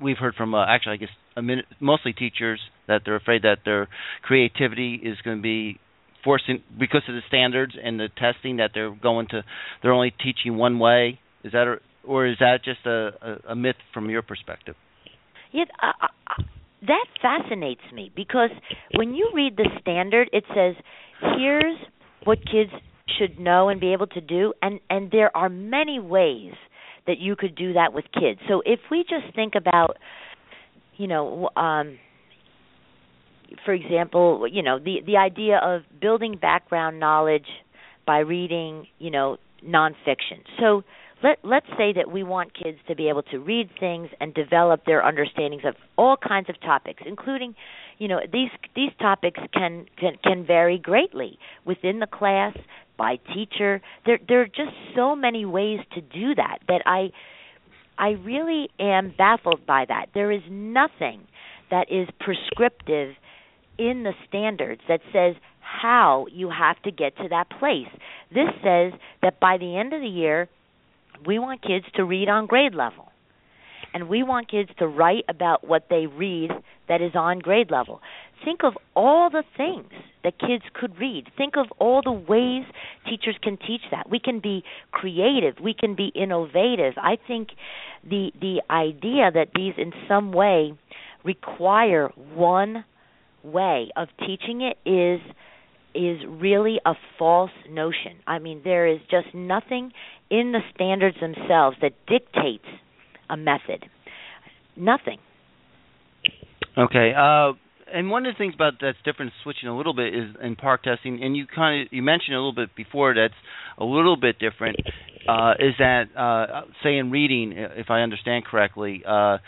we've 0.00 0.18
heard 0.18 0.34
from. 0.34 0.54
actually, 0.54 0.94
I 0.94 0.96
guess 0.96 1.10
minute, 1.42 1.66
mostly 1.80 2.12
teachers 2.12 2.60
that 2.88 3.02
they're 3.04 3.16
afraid 3.16 3.42
that 3.42 3.58
their 3.64 3.88
creativity 4.22 4.94
is 4.94 5.16
going 5.24 5.38
to 5.38 5.42
be 5.42 5.78
forcing 6.24 6.62
because 6.78 7.02
of 7.08 7.14
the 7.14 7.22
standards 7.28 7.74
and 7.82 7.98
the 7.98 8.08
testing 8.18 8.58
that 8.58 8.72
they're 8.74 8.94
going 8.94 9.26
to 9.28 9.42
they're 9.82 9.92
only 9.92 10.10
teaching 10.10 10.56
one 10.56 10.78
way 10.78 11.18
is 11.44 11.52
that 11.52 11.66
a, 11.66 11.76
or 12.06 12.26
is 12.26 12.36
that 12.40 12.58
just 12.62 12.84
a, 12.84 13.10
a, 13.22 13.52
a 13.52 13.56
myth 13.56 13.76
from 13.94 14.10
your 14.10 14.20
perspective 14.20 14.74
yeah 15.50 15.64
uh, 15.82 15.86
uh, 16.02 16.42
that 16.82 17.06
fascinates 17.22 17.80
me 17.94 18.12
because 18.14 18.50
when 18.96 19.14
you 19.14 19.30
read 19.34 19.56
the 19.56 19.66
standard 19.80 20.28
it 20.34 20.44
says 20.54 20.74
here's 21.38 21.76
what 22.24 22.38
kids 22.44 22.70
should 23.18 23.38
know 23.38 23.68
and 23.68 23.80
be 23.80 23.92
able 23.92 24.06
to 24.06 24.20
do 24.20 24.52
and 24.62 24.80
and 24.88 25.10
there 25.10 25.34
are 25.36 25.48
many 25.48 25.98
ways 25.98 26.52
that 27.06 27.18
you 27.18 27.34
could 27.36 27.54
do 27.54 27.72
that 27.72 27.92
with 27.92 28.04
kids 28.12 28.40
so 28.48 28.62
if 28.64 28.80
we 28.90 29.04
just 29.08 29.34
think 29.34 29.54
about 29.54 29.96
you 30.96 31.06
know 31.06 31.48
um 31.56 31.98
for 33.64 33.74
example, 33.74 34.46
you 34.50 34.62
know, 34.62 34.78
the 34.78 35.00
the 35.04 35.16
idea 35.16 35.58
of 35.62 35.82
building 36.00 36.36
background 36.40 37.00
knowledge 37.00 37.46
by 38.06 38.18
reading, 38.18 38.86
you 38.98 39.10
know, 39.10 39.38
nonfiction. 39.64 40.42
So 40.58 40.82
let 41.22 41.38
let's 41.42 41.66
say 41.76 41.92
that 41.94 42.10
we 42.10 42.22
want 42.22 42.52
kids 42.54 42.78
to 42.88 42.94
be 42.94 43.08
able 43.08 43.22
to 43.24 43.38
read 43.38 43.70
things 43.78 44.08
and 44.20 44.32
develop 44.34 44.84
their 44.86 45.04
understandings 45.04 45.62
of 45.64 45.74
all 45.96 46.16
kinds 46.16 46.48
of 46.48 46.60
topics, 46.60 47.02
including, 47.06 47.54
you 47.98 48.08
know, 48.08 48.20
these 48.32 48.50
these 48.74 48.92
topics 49.00 49.40
can 49.52 49.86
can, 49.98 50.14
can 50.22 50.46
vary 50.46 50.78
greatly 50.78 51.38
within 51.64 51.98
the 51.98 52.06
class 52.06 52.56
by 53.00 53.18
teacher. 53.32 53.80
There 54.04 54.18
there 54.28 54.42
are 54.42 54.46
just 54.46 54.76
so 54.94 55.16
many 55.16 55.46
ways 55.46 55.80
to 55.94 56.02
do 56.02 56.34
that 56.34 56.58
that 56.68 56.82
I 56.84 57.10
I 57.98 58.10
really 58.10 58.68
am 58.78 59.14
baffled 59.16 59.64
by 59.66 59.86
that. 59.88 60.08
There 60.12 60.30
is 60.30 60.42
nothing 60.50 61.22
that 61.70 61.90
is 61.90 62.08
prescriptive 62.20 63.14
in 63.78 64.02
the 64.02 64.12
standards 64.28 64.82
that 64.86 65.00
says 65.14 65.34
how 65.60 66.26
you 66.30 66.50
have 66.50 66.80
to 66.82 66.90
get 66.90 67.16
to 67.16 67.28
that 67.30 67.48
place. 67.58 67.88
This 68.28 68.48
says 68.62 68.92
that 69.22 69.40
by 69.40 69.56
the 69.56 69.78
end 69.78 69.94
of 69.94 70.02
the 70.02 70.08
year, 70.08 70.50
we 71.26 71.38
want 71.38 71.62
kids 71.62 71.86
to 71.94 72.04
read 72.04 72.28
on 72.28 72.46
grade 72.46 72.74
level. 72.74 73.09
And 73.92 74.08
we 74.08 74.22
want 74.22 74.50
kids 74.50 74.70
to 74.78 74.86
write 74.86 75.24
about 75.28 75.66
what 75.66 75.86
they 75.90 76.06
read 76.06 76.50
that 76.88 77.00
is 77.00 77.12
on 77.14 77.40
grade 77.40 77.70
level. 77.70 78.00
Think 78.44 78.60
of 78.62 78.74
all 78.94 79.30
the 79.30 79.42
things 79.56 79.90
that 80.24 80.38
kids 80.38 80.64
could 80.72 80.98
read. 80.98 81.28
Think 81.36 81.54
of 81.56 81.66
all 81.78 82.00
the 82.02 82.12
ways 82.12 82.64
teachers 83.08 83.36
can 83.42 83.56
teach 83.56 83.82
that. 83.90 84.08
We 84.08 84.18
can 84.18 84.40
be 84.40 84.62
creative, 84.92 85.56
we 85.62 85.74
can 85.74 85.94
be 85.94 86.12
innovative. 86.14 86.94
I 86.96 87.16
think 87.26 87.50
the 88.08 88.32
the 88.40 88.62
idea 88.70 89.30
that 89.32 89.48
these 89.54 89.74
in 89.76 89.92
some 90.08 90.32
way 90.32 90.72
require 91.24 92.08
one 92.34 92.84
way 93.42 93.90
of 93.96 94.08
teaching 94.18 94.62
it 94.62 94.78
is 94.88 95.20
is 95.94 96.20
really 96.28 96.80
a 96.86 96.94
false 97.18 97.50
notion. 97.68 98.16
I 98.26 98.38
mean, 98.38 98.60
there 98.62 98.86
is 98.86 99.00
just 99.10 99.34
nothing 99.34 99.92
in 100.30 100.52
the 100.52 100.60
standards 100.74 101.16
themselves 101.20 101.76
that 101.82 101.92
dictates 102.06 102.66
a 103.30 103.36
method. 103.36 103.86
Nothing. 104.76 105.18
Okay. 106.76 107.12
Uh, 107.16 107.52
and 107.92 108.10
one 108.10 108.26
of 108.26 108.34
the 108.34 108.38
things 108.38 108.54
about 108.54 108.74
that's 108.80 108.98
different, 109.04 109.32
switching 109.42 109.68
a 109.68 109.76
little 109.76 109.94
bit, 109.94 110.14
is 110.14 110.30
in 110.42 110.56
PARCC 110.56 110.82
testing, 110.82 111.22
and 111.22 111.36
you 111.36 111.46
kind 111.46 111.82
of 111.82 111.92
you 111.92 112.02
mentioned 112.02 112.34
a 112.34 112.38
little 112.38 112.54
bit 112.54 112.74
before 112.76 113.14
that's 113.14 113.34
a 113.78 113.84
little 113.84 114.16
bit 114.16 114.38
different. 114.38 114.76
Uh, 115.28 115.52
is 115.58 115.74
that 115.78 116.04
uh, 116.16 116.62
say 116.82 116.96
in 116.96 117.10
reading, 117.10 117.52
if 117.56 117.90
I 117.90 118.00
understand 118.00 118.44
correctly, 118.44 119.02
uh, 119.06 119.10
uh, 119.12 119.38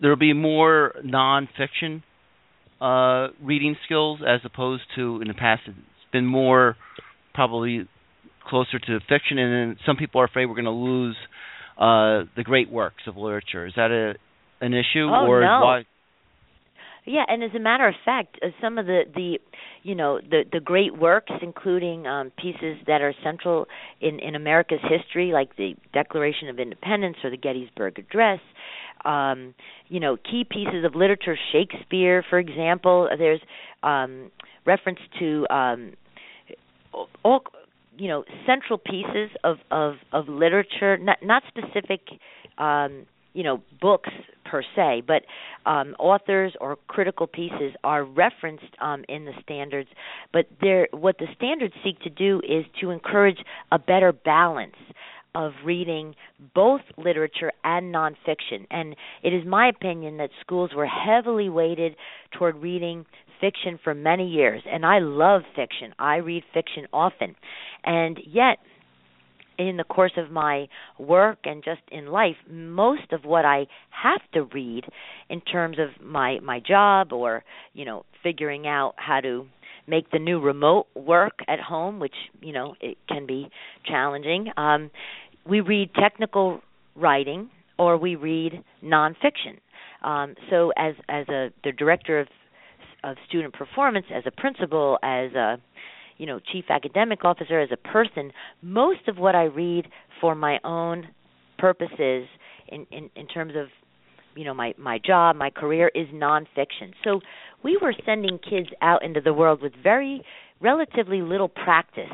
there 0.00 0.10
will 0.10 0.16
be 0.16 0.32
more 0.32 0.94
nonfiction 1.04 2.02
uh, 2.80 3.28
reading 3.42 3.76
skills 3.84 4.20
as 4.26 4.40
opposed 4.44 4.82
to 4.96 5.20
in 5.22 5.28
the 5.28 5.34
past. 5.34 5.62
It's 5.66 5.76
been 6.12 6.26
more 6.26 6.76
probably 7.32 7.88
closer 8.46 8.78
to 8.78 8.98
fiction, 9.08 9.38
and 9.38 9.52
then 9.52 9.76
some 9.86 9.96
people 9.96 10.20
are 10.20 10.24
afraid 10.24 10.46
we're 10.46 10.54
going 10.54 10.64
to 10.64 10.70
lose 10.70 11.16
uh, 11.78 12.24
the 12.36 12.44
great 12.44 12.70
works 12.70 13.02
of 13.06 13.16
literature. 13.16 13.66
Is 13.66 13.74
that 13.76 13.90
a 13.90 14.14
an 14.64 14.74
issue, 14.74 15.08
oh, 15.10 15.26
or 15.26 15.40
no. 15.40 15.60
why? 15.62 15.84
Yeah, 17.04 17.24
and 17.26 17.42
as 17.42 17.50
a 17.56 17.58
matter 17.58 17.88
of 17.88 17.94
fact, 18.04 18.38
uh, 18.42 18.48
some 18.60 18.78
of 18.78 18.86
the 18.86 19.02
the 19.12 19.38
you 19.82 19.94
know 19.96 20.20
the 20.20 20.44
the 20.50 20.60
great 20.60 20.96
works, 20.96 21.32
including 21.42 22.06
um, 22.06 22.30
pieces 22.40 22.76
that 22.86 23.02
are 23.02 23.12
central 23.24 23.66
in 24.00 24.20
in 24.20 24.36
America's 24.36 24.80
history, 24.82 25.32
like 25.32 25.56
the 25.56 25.74
Declaration 25.92 26.48
of 26.48 26.60
Independence 26.60 27.16
or 27.24 27.30
the 27.30 27.36
Gettysburg 27.36 27.98
Address. 27.98 28.40
Um, 29.04 29.54
you 29.88 29.98
know, 29.98 30.16
key 30.16 30.44
pieces 30.48 30.84
of 30.84 30.94
literature, 30.94 31.36
Shakespeare, 31.50 32.24
for 32.30 32.38
example. 32.38 33.08
There's 33.18 33.40
um, 33.82 34.30
reference 34.64 35.00
to 35.18 35.46
um, 35.50 35.94
all 37.24 37.42
you 37.96 38.08
know 38.08 38.24
central 38.46 38.78
pieces 38.78 39.30
of 39.44 39.58
of 39.70 39.94
of 40.12 40.28
literature, 40.28 40.96
not 40.98 41.18
not 41.22 41.42
specific. 41.48 42.00
Um, 42.58 43.06
you 43.34 43.42
know 43.42 43.62
books 43.80 44.10
per 44.44 44.62
se, 44.76 45.02
but 45.06 45.22
um, 45.64 45.94
authors 45.98 46.52
or 46.60 46.76
critical 46.88 47.26
pieces 47.26 47.72
are 47.82 48.04
referenced 48.04 48.76
um, 48.80 49.04
in 49.08 49.24
the 49.24 49.32
standards. 49.42 49.88
But 50.32 50.46
they 50.60 50.86
what 50.92 51.18
the 51.18 51.26
standards 51.34 51.74
seek 51.82 51.98
to 52.00 52.10
do 52.10 52.40
is 52.46 52.66
to 52.80 52.90
encourage 52.90 53.38
a 53.70 53.78
better 53.78 54.12
balance 54.12 54.76
of 55.34 55.52
reading 55.64 56.14
both 56.54 56.82
literature 56.98 57.52
and 57.64 57.94
nonfiction. 57.94 58.66
And 58.70 58.94
it 59.22 59.32
is 59.32 59.46
my 59.46 59.68
opinion 59.68 60.18
that 60.18 60.30
schools 60.40 60.72
were 60.76 60.86
heavily 60.86 61.48
weighted 61.48 61.96
toward 62.36 62.56
reading 62.56 63.06
fiction 63.42 63.78
for 63.82 63.92
many 63.92 64.28
years. 64.30 64.62
And 64.64 64.86
I 64.86 65.00
love 65.00 65.42
fiction. 65.54 65.92
I 65.98 66.16
read 66.16 66.44
fiction 66.54 66.86
often. 66.92 67.34
And 67.84 68.18
yet, 68.24 68.58
in 69.58 69.76
the 69.76 69.84
course 69.84 70.12
of 70.16 70.30
my 70.30 70.66
work 70.98 71.38
and 71.44 71.62
just 71.62 71.82
in 71.90 72.06
life 72.06 72.36
most 72.50 73.12
of 73.12 73.24
what 73.24 73.44
i 73.44 73.66
have 73.90 74.20
to 74.32 74.44
read 74.44 74.82
in 75.28 75.40
terms 75.42 75.76
of 75.78 76.04
my 76.04 76.38
my 76.40 76.58
job 76.58 77.12
or 77.12 77.44
you 77.74 77.84
know 77.84 78.04
figuring 78.22 78.66
out 78.66 78.94
how 78.96 79.20
to 79.20 79.46
make 79.86 80.10
the 80.10 80.18
new 80.18 80.40
remote 80.40 80.86
work 80.94 81.40
at 81.48 81.60
home 81.60 82.00
which 82.00 82.14
you 82.40 82.52
know 82.52 82.74
it 82.80 82.96
can 83.08 83.26
be 83.26 83.48
challenging 83.84 84.48
um 84.56 84.90
we 85.46 85.60
read 85.60 85.90
technical 85.94 86.60
writing 86.96 87.50
or 87.78 87.98
we 87.98 88.16
read 88.16 88.52
nonfiction 88.82 89.58
um 90.02 90.34
so 90.48 90.72
as 90.78 90.94
as 91.10 91.28
a 91.28 91.50
the 91.62 91.72
director 91.72 92.18
of 92.18 92.26
of 93.04 93.16
student 93.28 93.54
performance 93.54 94.06
as 94.14 94.24
a 94.26 94.30
principal 94.30 94.98
as 95.02 95.32
a 95.32 95.58
you 96.18 96.26
know 96.26 96.40
chief 96.52 96.66
academic 96.68 97.24
officer 97.24 97.60
as 97.60 97.70
a 97.72 97.76
person 97.76 98.32
most 98.62 99.08
of 99.08 99.18
what 99.18 99.34
i 99.34 99.44
read 99.44 99.88
for 100.20 100.34
my 100.34 100.58
own 100.64 101.08
purposes 101.58 102.26
in 102.68 102.86
in, 102.90 103.10
in 103.16 103.26
terms 103.26 103.54
of 103.56 103.66
you 104.36 104.44
know 104.44 104.54
my 104.54 104.74
my 104.78 104.98
job 104.98 105.36
my 105.36 105.50
career 105.50 105.90
is 105.94 106.06
nonfiction 106.08 106.92
so 107.04 107.20
we 107.64 107.78
were 107.80 107.94
sending 108.04 108.38
kids 108.38 108.68
out 108.80 109.04
into 109.04 109.20
the 109.20 109.32
world 109.32 109.60
with 109.62 109.72
very 109.82 110.22
relatively 110.60 111.22
little 111.22 111.48
practice 111.48 112.10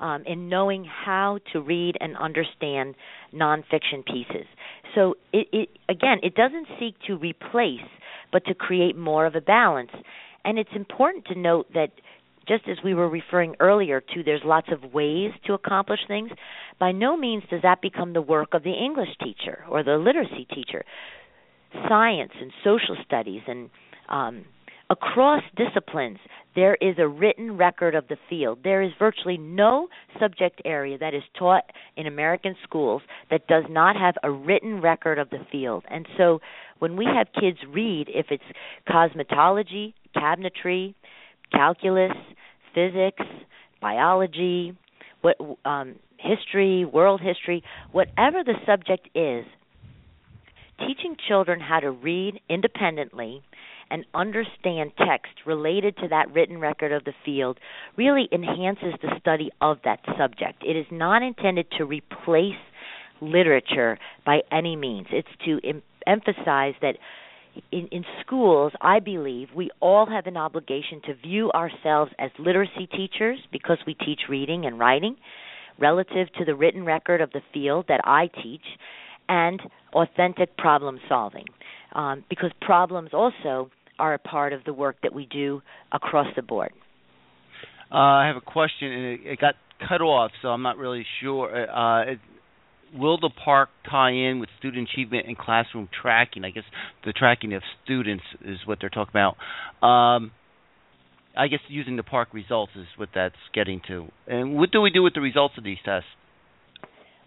um, 0.00 0.22
in 0.26 0.48
knowing 0.48 0.84
how 0.84 1.38
to 1.52 1.60
read 1.60 1.96
and 2.00 2.16
understand 2.16 2.94
nonfiction 3.34 4.04
pieces. 4.06 4.46
So 4.94 5.14
it, 5.32 5.48
it 5.52 5.68
again, 5.88 6.18
it 6.22 6.34
doesn't 6.34 6.66
seek 6.78 6.94
to 7.06 7.16
replace, 7.16 7.80
but 8.32 8.44
to 8.46 8.54
create 8.54 8.96
more 8.96 9.26
of 9.26 9.34
a 9.34 9.40
balance. 9.40 9.90
And 10.44 10.58
it's 10.58 10.70
important 10.74 11.26
to 11.26 11.38
note 11.38 11.66
that 11.74 11.90
just 12.48 12.68
as 12.68 12.76
we 12.84 12.94
were 12.94 13.08
referring 13.08 13.56
earlier 13.58 14.00
to 14.00 14.22
there's 14.22 14.42
lots 14.44 14.68
of 14.70 14.92
ways 14.92 15.32
to 15.46 15.54
accomplish 15.54 16.00
things, 16.06 16.30
by 16.78 16.92
no 16.92 17.16
means 17.16 17.42
does 17.50 17.62
that 17.62 17.80
become 17.80 18.12
the 18.12 18.22
work 18.22 18.54
of 18.54 18.62
the 18.62 18.72
English 18.72 19.08
teacher 19.22 19.64
or 19.68 19.82
the 19.82 19.96
literacy 19.96 20.46
teacher. 20.54 20.84
Science 21.88 22.32
and 22.40 22.52
social 22.62 22.96
studies 23.04 23.42
and 23.46 23.70
um, 24.08 24.44
across 24.90 25.42
disciplines, 25.56 26.18
there 26.54 26.76
is 26.80 26.96
a 26.98 27.08
written 27.08 27.56
record 27.56 27.94
of 27.94 28.08
the 28.08 28.16
field. 28.28 28.60
There 28.62 28.82
is 28.82 28.92
virtually 28.98 29.36
no 29.36 29.88
subject 30.20 30.62
area 30.64 30.96
that 30.98 31.14
is 31.14 31.22
taught 31.38 31.64
in 31.96 32.06
American 32.06 32.54
schools 32.62 33.02
that 33.30 33.46
does 33.46 33.64
not 33.68 33.96
have 33.96 34.14
a 34.22 34.30
written 34.30 34.80
record 34.80 35.18
of 35.18 35.30
the 35.30 35.44
field. 35.50 35.84
And 35.90 36.06
so 36.16 36.40
when 36.78 36.96
we 36.96 37.04
have 37.04 37.26
kids 37.38 37.58
read, 37.68 38.06
if 38.08 38.26
it's 38.30 38.42
cosmetology, 38.88 39.94
cabinetry, 40.16 40.94
calculus, 41.52 42.16
physics, 42.74 43.24
biology, 43.80 44.76
what 45.20 45.36
um, 45.64 45.96
history, 46.18 46.84
world 46.84 47.20
history, 47.20 47.62
whatever 47.92 48.44
the 48.44 48.54
subject 48.66 49.08
is, 49.14 49.44
teaching 50.78 51.16
children 51.28 51.60
how 51.60 51.80
to 51.80 51.90
read 51.90 52.40
independently 52.48 53.42
and 53.90 54.04
understand 54.14 54.92
text 54.98 55.32
related 55.46 55.96
to 55.98 56.08
that 56.08 56.32
written 56.32 56.58
record 56.58 56.92
of 56.92 57.04
the 57.04 57.12
field 57.24 57.58
really 57.96 58.28
enhances 58.32 58.94
the 59.02 59.10
study 59.20 59.50
of 59.60 59.78
that 59.84 60.00
subject. 60.18 60.62
It 60.64 60.76
is 60.76 60.86
not 60.90 61.22
intended 61.22 61.66
to 61.78 61.84
replace 61.84 62.54
literature 63.20 63.98
by 64.24 64.40
any 64.52 64.76
means. 64.76 65.06
It's 65.10 65.28
to 65.44 65.60
em- 65.66 65.82
emphasize 66.06 66.74
that 66.82 66.96
in, 67.72 67.88
in 67.88 68.04
schools, 68.20 68.72
I 68.80 69.00
believe 69.00 69.48
we 69.54 69.70
all 69.80 70.06
have 70.06 70.26
an 70.26 70.36
obligation 70.36 71.00
to 71.06 71.14
view 71.14 71.50
ourselves 71.52 72.12
as 72.18 72.30
literacy 72.38 72.86
teachers 72.86 73.38
because 73.50 73.78
we 73.86 73.94
teach 73.94 74.22
reading 74.28 74.66
and 74.66 74.78
writing 74.78 75.16
relative 75.78 76.32
to 76.38 76.44
the 76.44 76.54
written 76.54 76.84
record 76.84 77.20
of 77.20 77.30
the 77.32 77.40
field 77.52 77.86
that 77.88 78.00
I 78.04 78.28
teach 78.42 78.64
and 79.28 79.60
authentic 79.94 80.56
problem 80.56 80.98
solving. 81.08 81.46
Um, 81.96 82.24
because 82.28 82.50
problems 82.60 83.10
also 83.14 83.70
are 83.98 84.12
a 84.12 84.18
part 84.18 84.52
of 84.52 84.64
the 84.64 84.72
work 84.74 84.96
that 85.02 85.14
we 85.14 85.24
do 85.24 85.62
across 85.90 86.26
the 86.36 86.42
board. 86.42 86.72
Uh, 87.90 87.96
I 87.96 88.26
have 88.26 88.36
a 88.36 88.42
question, 88.42 88.92
and 88.92 89.04
it, 89.06 89.20
it, 89.24 89.40
got 89.40 89.54
cut 89.88 90.02
off, 90.02 90.30
so 90.42 90.48
I'm 90.48 90.62
not 90.62 90.76
really 90.76 91.06
sure. 91.22 91.48
Uh, 91.50 92.12
it, 92.12 92.18
will 92.94 93.18
the 93.18 93.30
PARCC 93.30 93.68
tie 93.90 94.10
in 94.10 94.40
with 94.40 94.50
student 94.58 94.90
achievement 94.92 95.26
and 95.26 95.38
classroom 95.38 95.88
tracking? 96.02 96.44
I 96.44 96.50
guess 96.50 96.64
the 97.06 97.12
tracking 97.14 97.54
of 97.54 97.62
students 97.82 98.24
is 98.44 98.58
what 98.66 98.76
they're 98.78 98.90
talking 98.90 99.12
about. 99.12 99.36
Um, 99.86 100.32
I 101.34 101.48
guess 101.48 101.60
using 101.68 101.96
the 101.96 102.02
PARCC 102.02 102.32
results 102.34 102.72
is 102.76 102.86
what 102.96 103.08
that's 103.14 103.34
getting 103.54 103.80
to. 103.88 104.08
And 104.26 104.56
what 104.56 104.70
do 104.70 104.82
we 104.82 104.90
do 104.90 105.02
with 105.02 105.14
the 105.14 105.22
results 105.22 105.54
of 105.56 105.64
these 105.64 105.78
tests? 105.82 106.08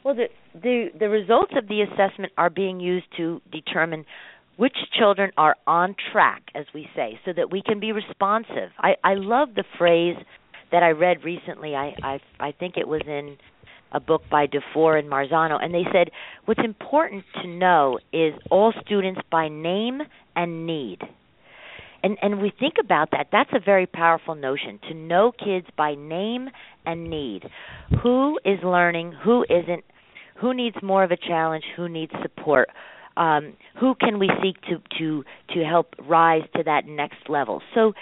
Well, 0.04 0.16
the 0.16 0.28
the 0.54 0.88
the 0.98 1.10
results 1.10 1.52
of 1.58 1.68
the 1.68 1.82
assessment 1.82 2.32
are 2.38 2.50
being 2.50 2.80
used 2.80 3.08
to 3.18 3.42
determine 3.52 4.06
which 4.60 4.76
children 5.00 5.32
are 5.38 5.56
on 5.66 5.96
track, 6.12 6.42
as 6.54 6.66
we 6.74 6.86
say, 6.94 7.18
so 7.24 7.32
that 7.32 7.50
we 7.50 7.62
can 7.62 7.80
be 7.80 7.94
responsive. 7.94 8.72
I 8.78 8.96
I 9.06 9.14
love 9.14 9.56
the 9.56 9.64
phrase 9.78 10.18
that 10.74 10.84
I 10.84 10.90
read 10.90 11.24
recently. 11.24 11.76
I 11.76 11.96
I 12.04 12.20
I 12.42 12.52
think 12.52 12.76
it 12.76 12.86
was 12.86 13.02
in 13.08 13.38
a 13.94 14.02
book 14.02 14.22
by 14.30 14.48
DuFour 14.48 15.00
and 15.00 15.10
Marzano, 15.10 15.64
and 15.64 15.74
they 15.74 15.86
said 15.94 16.12
what's 16.44 16.60
important 16.62 17.24
to 17.42 17.48
know 17.48 18.00
is 18.12 18.34
all 18.52 18.74
students 18.86 19.22
by 19.32 19.48
name 19.48 20.02
and 20.36 20.68
need. 20.68 21.00
And 22.04 22.18
and 22.22 22.42
we 22.42 22.52
think 22.60 22.74
about 22.84 23.12
that. 23.12 23.28
That's 23.32 23.54
a 23.54 23.62
very 23.64 23.86
powerful 23.86 24.36
notion 24.36 24.78
to 24.90 24.94
know 24.94 25.32
kids 25.32 25.68
by 25.78 25.96
name 25.96 26.50
and 26.86 27.10
need. 27.10 27.44
Who 28.04 28.38
is 28.44 28.60
learning? 28.62 29.14
Who 29.24 29.46
isn't? 29.50 29.86
Who 30.42 30.54
needs 30.54 30.76
more 30.84 31.06
of 31.06 31.12
a 31.12 31.18
challenge? 31.18 31.64
Who 31.78 31.88
needs 31.88 32.12
support? 32.22 32.68
Um, 33.20 33.54
who 33.80 33.96
can 33.96 34.18
we 34.18 34.30
seek 34.42 34.62
to 34.64 34.82
to 34.98 35.24
to 35.54 35.64
help 35.64 35.94
rise 36.08 36.44
to 36.56 36.64
that 36.64 36.88
next 36.88 37.30
level? 37.30 37.62
So, 37.76 37.94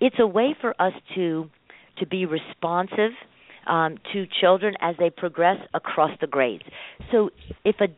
it's 0.00 0.16
a 0.18 0.26
way 0.26 0.54
for 0.60 0.80
us 0.80 0.92
to 1.14 1.50
to 1.98 2.06
be 2.06 2.26
responsive 2.26 3.12
um, 3.66 3.96
to 4.12 4.26
children 4.40 4.74
as 4.80 4.94
they 4.98 5.10
progress 5.10 5.58
across 5.74 6.10
the 6.20 6.26
grades. 6.26 6.64
So 7.10 7.30
if 7.64 7.76
a 7.80 7.88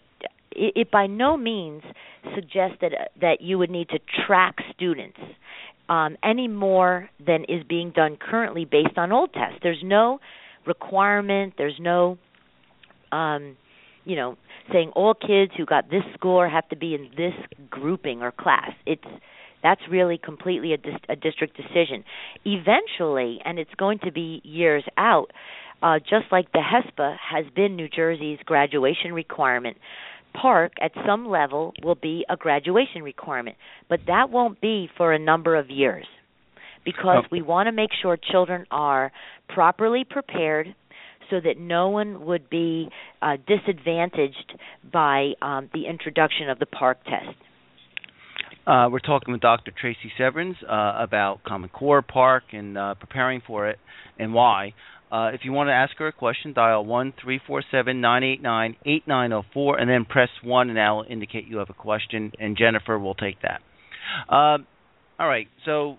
it 0.50 0.90
by 0.90 1.06
no 1.06 1.36
means 1.36 1.82
suggests 2.34 2.78
that 2.80 3.10
that 3.20 3.40
you 3.40 3.58
would 3.58 3.70
need 3.70 3.88
to 3.90 3.98
track 4.26 4.56
students 4.74 5.18
um, 5.88 6.16
any 6.22 6.48
more 6.48 7.08
than 7.24 7.44
is 7.44 7.62
being 7.68 7.90
done 7.90 8.16
currently 8.20 8.64
based 8.64 8.96
on 8.96 9.12
old 9.12 9.32
tests. 9.32 9.58
There's 9.62 9.82
no 9.82 10.20
requirement. 10.66 11.54
There's 11.56 11.76
no, 11.78 12.18
um, 13.12 13.56
you 14.08 14.16
know, 14.16 14.38
saying 14.72 14.90
all 14.96 15.12
kids 15.12 15.52
who 15.56 15.66
got 15.66 15.90
this 15.90 16.02
score 16.14 16.48
have 16.48 16.66
to 16.70 16.76
be 16.76 16.94
in 16.94 17.10
this 17.14 17.34
grouping 17.68 18.22
or 18.22 18.32
class. 18.32 18.70
It's 18.86 19.04
that's 19.62 19.82
really 19.90 20.18
completely 20.18 20.72
a, 20.72 20.78
dis- 20.78 20.94
a 21.10 21.16
district 21.16 21.56
decision. 21.56 22.04
Eventually, 22.44 23.38
and 23.44 23.58
it's 23.58 23.74
going 23.76 23.98
to 24.04 24.12
be 24.12 24.40
years 24.44 24.84
out, 24.96 25.26
uh, 25.82 25.98
just 25.98 26.26
like 26.32 26.50
the 26.52 26.60
HSPA 26.60 27.16
has 27.30 27.44
been 27.54 27.76
New 27.76 27.88
Jersey's 27.88 28.38
graduation 28.46 29.12
requirement, 29.12 29.76
PARCC 30.34 30.70
at 30.80 30.92
some 31.06 31.28
level 31.28 31.72
will 31.82 31.96
be 31.96 32.24
a 32.30 32.36
graduation 32.36 33.02
requirement, 33.02 33.56
but 33.90 34.00
that 34.06 34.30
won't 34.30 34.60
be 34.60 34.88
for 34.96 35.12
a 35.12 35.18
number 35.18 35.54
of 35.56 35.68
years 35.68 36.06
because 36.84 37.24
we 37.30 37.42
want 37.42 37.66
to 37.66 37.72
make 37.72 37.90
sure 38.00 38.16
children 38.16 38.64
are 38.70 39.12
properly 39.48 40.04
prepared 40.08 40.74
so 41.30 41.40
that 41.40 41.58
no 41.58 41.88
one 41.88 42.24
would 42.26 42.48
be 42.50 42.88
uh, 43.22 43.36
disadvantaged 43.46 44.58
by 44.92 45.32
um, 45.42 45.70
the 45.72 45.86
introduction 45.86 46.48
of 46.48 46.58
the 46.58 46.66
PARCC 46.66 46.96
test. 47.04 47.36
Uh, 48.66 48.88
we're 48.90 48.98
talking 48.98 49.32
with 49.32 49.40
Dr. 49.40 49.72
Tracey 49.78 50.12
Severns 50.18 50.56
uh, 50.62 51.02
about 51.02 51.42
Common 51.44 51.70
Core 51.70 52.02
PARCC 52.02 52.42
and 52.52 52.76
uh, 52.76 52.94
preparing 52.94 53.40
for 53.46 53.68
it 53.68 53.78
and 54.18 54.34
why. 54.34 54.74
Uh, 55.10 55.30
if 55.32 55.40
you 55.44 55.52
want 55.52 55.68
to 55.68 55.72
ask 55.72 55.96
her 55.96 56.08
a 56.08 56.12
question, 56.12 56.52
dial 56.52 56.84
one 56.84 57.14
three 57.22 57.40
four 57.46 57.62
seven 57.70 58.02
nine 58.02 58.22
eight 58.22 58.42
nine 58.42 58.76
eight 58.84 59.08
nine 59.08 59.30
zero 59.30 59.42
four, 59.54 59.78
and 59.78 59.88
then 59.88 60.04
press 60.04 60.28
one, 60.42 60.68
and 60.68 60.76
that 60.76 60.90
will 60.90 61.06
indicate 61.08 61.46
you 61.46 61.56
have 61.58 61.70
a 61.70 61.74
question, 61.74 62.30
and 62.38 62.58
Jennifer 62.58 62.98
will 62.98 63.14
take 63.14 63.36
that. 63.40 63.62
Um 64.34 64.66
all 65.18 65.26
right, 65.26 65.48
so 65.64 65.96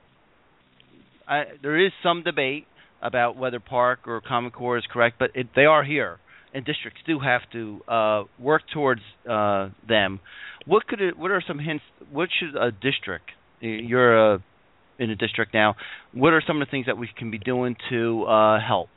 I, 1.28 1.44
there 1.62 1.78
is 1.78 1.92
some 2.02 2.24
debate 2.24 2.66
about 3.02 3.38
whether 3.38 3.60
PARCC 3.60 4.08
or 4.08 4.22
Common 4.22 4.52
Core 4.52 4.78
is 4.78 4.84
correct, 4.92 5.18
but 5.20 5.32
it, 5.36 5.48
they 5.56 5.66
are 5.66 5.84
here, 5.84 6.20
and 6.54 6.66
districts 6.66 7.02
do 7.06 7.20
have 7.20 7.42
to 7.54 7.82
uh, 7.88 8.24
work 8.38 8.64
towards 8.74 9.02
uh, 9.30 9.70
them. 9.88 10.20
What 10.66 10.88
could 10.88 11.02
it, 11.02 11.18
what 11.18 11.32
are 11.32 11.44
some 11.48 11.60
hints? 11.60 11.84
What 12.12 12.30
should 12.38 12.56
a 12.56 12.72
district? 12.72 13.32
You're 13.62 14.36
uh, 14.36 14.38
in 14.98 15.10
a 15.10 15.16
district 15.16 15.54
now. 15.54 15.76
What 16.14 16.34
are 16.34 16.44
some 16.46 16.62
of 16.62 16.68
the 16.68 16.72
things 16.72 16.86
that 16.86 16.98
we 16.98 17.10
can 17.18 17.32
be 17.32 17.40
doing 17.40 17.76
to 17.90 18.24
uh, 18.26 18.60
help 18.60 18.90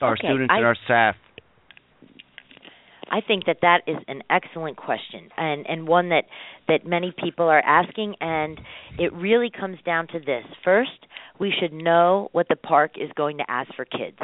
our 0.00 0.14
Okay, 0.14 0.28
students 0.28 0.52
and 0.54 0.64
our 0.64 0.76
staff? 0.84 1.16
I 3.10 3.20
think 3.20 3.46
that 3.46 3.58
that 3.62 3.82
is 3.86 3.96
an 4.08 4.22
excellent 4.30 4.76
question 4.76 5.28
and 5.36 5.66
and 5.68 5.86
one 5.86 6.08
that 6.10 6.24
that 6.68 6.86
many 6.86 7.12
people 7.16 7.46
are 7.46 7.60
asking 7.60 8.16
and 8.20 8.60
it 8.98 9.12
really 9.12 9.50
comes 9.50 9.78
down 9.84 10.06
to 10.08 10.18
this. 10.18 10.44
First, 10.64 11.06
we 11.38 11.52
should 11.58 11.72
know 11.72 12.28
what 12.32 12.48
the 12.48 12.56
PARCC 12.56 13.02
is 13.02 13.10
going 13.16 13.38
to 13.38 13.44
ask 13.48 13.72
for 13.74 13.84
kids. 13.84 14.18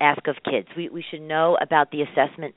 Ask 0.00 0.26
of 0.26 0.36
kids. 0.44 0.68
We 0.76 0.88
we 0.88 1.04
should 1.10 1.22
know 1.22 1.56
about 1.60 1.90
the 1.90 2.02
assessment 2.02 2.54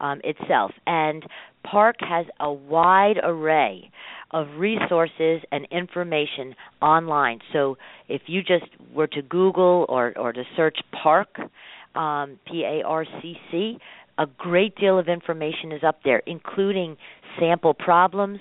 um, 0.00 0.20
itself 0.22 0.72
and 0.86 1.24
PARCC 1.66 1.94
has 2.00 2.26
a 2.40 2.52
wide 2.52 3.18
array 3.22 3.90
of 4.30 4.46
resources 4.58 5.40
and 5.50 5.66
information 5.70 6.54
online. 6.80 7.40
So 7.52 7.76
if 8.08 8.22
you 8.26 8.42
just 8.42 8.66
were 8.94 9.06
to 9.08 9.22
Google 9.22 9.86
or 9.88 10.16
or 10.16 10.32
to 10.32 10.44
search 10.56 10.78
PARCC 10.94 11.48
um, 11.94 12.38
P 12.46 12.64
A 12.64 12.86
R 12.86 13.04
C 13.20 13.34
C 13.50 13.78
a 14.18 14.26
great 14.26 14.74
deal 14.76 14.98
of 14.98 15.08
information 15.08 15.72
is 15.72 15.82
up 15.84 16.00
there, 16.04 16.22
including 16.26 16.96
sample 17.38 17.72
problems, 17.72 18.40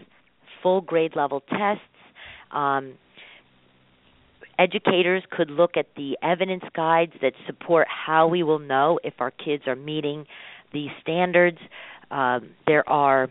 full 0.61 0.81
grade 0.81 1.15
level 1.15 1.41
tests. 1.41 1.83
Um, 2.51 2.95
educators 4.57 5.23
could 5.29 5.51
look 5.51 5.77
at 5.77 5.87
the 5.95 6.17
evidence 6.23 6.63
guides 6.75 7.13
that 7.21 7.33
support 7.45 7.87
how 7.87 8.27
we 8.27 8.41
will 8.41 8.59
know 8.59 8.99
if 9.03 9.13
our 9.19 9.31
kids 9.31 9.63
are 9.67 9.75
meeting 9.75 10.25
these 10.73 10.89
standards. 11.01 11.59
Um, 12.09 12.49
there 12.65 12.87
are 12.89 13.29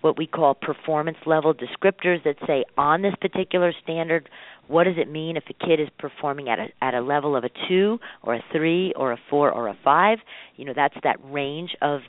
what 0.00 0.18
we 0.18 0.26
call 0.26 0.54
performance 0.54 1.18
level 1.26 1.54
descriptors 1.54 2.22
that 2.24 2.36
say 2.46 2.64
on 2.76 3.02
this 3.02 3.14
particular 3.20 3.72
standard 3.82 4.28
what 4.68 4.84
does 4.84 4.96
it 4.98 5.10
mean 5.10 5.36
if 5.36 5.44
a 5.48 5.66
kid 5.66 5.80
is 5.80 5.88
performing 5.98 6.48
at 6.48 6.58
a 6.58 6.66
at 6.82 6.94
a 6.94 7.00
level 7.00 7.36
of 7.36 7.44
a 7.44 7.50
2 7.68 7.98
or 8.22 8.34
a 8.34 8.44
3 8.52 8.92
or 8.96 9.12
a 9.12 9.18
4 9.30 9.50
or 9.50 9.68
a 9.68 9.78
5 9.84 10.18
you 10.56 10.64
know 10.64 10.72
that's 10.74 10.96
that 11.02 11.18
range 11.24 11.76
of 11.82 12.00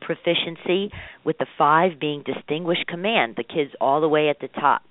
proficiency 0.00 0.90
with 1.24 1.38
the 1.38 1.46
5 1.58 1.98
being 2.00 2.22
distinguished 2.24 2.86
command 2.86 3.34
the 3.36 3.44
kids 3.44 3.72
all 3.80 4.00
the 4.00 4.08
way 4.08 4.28
at 4.28 4.38
the 4.40 4.48
top. 4.48 4.82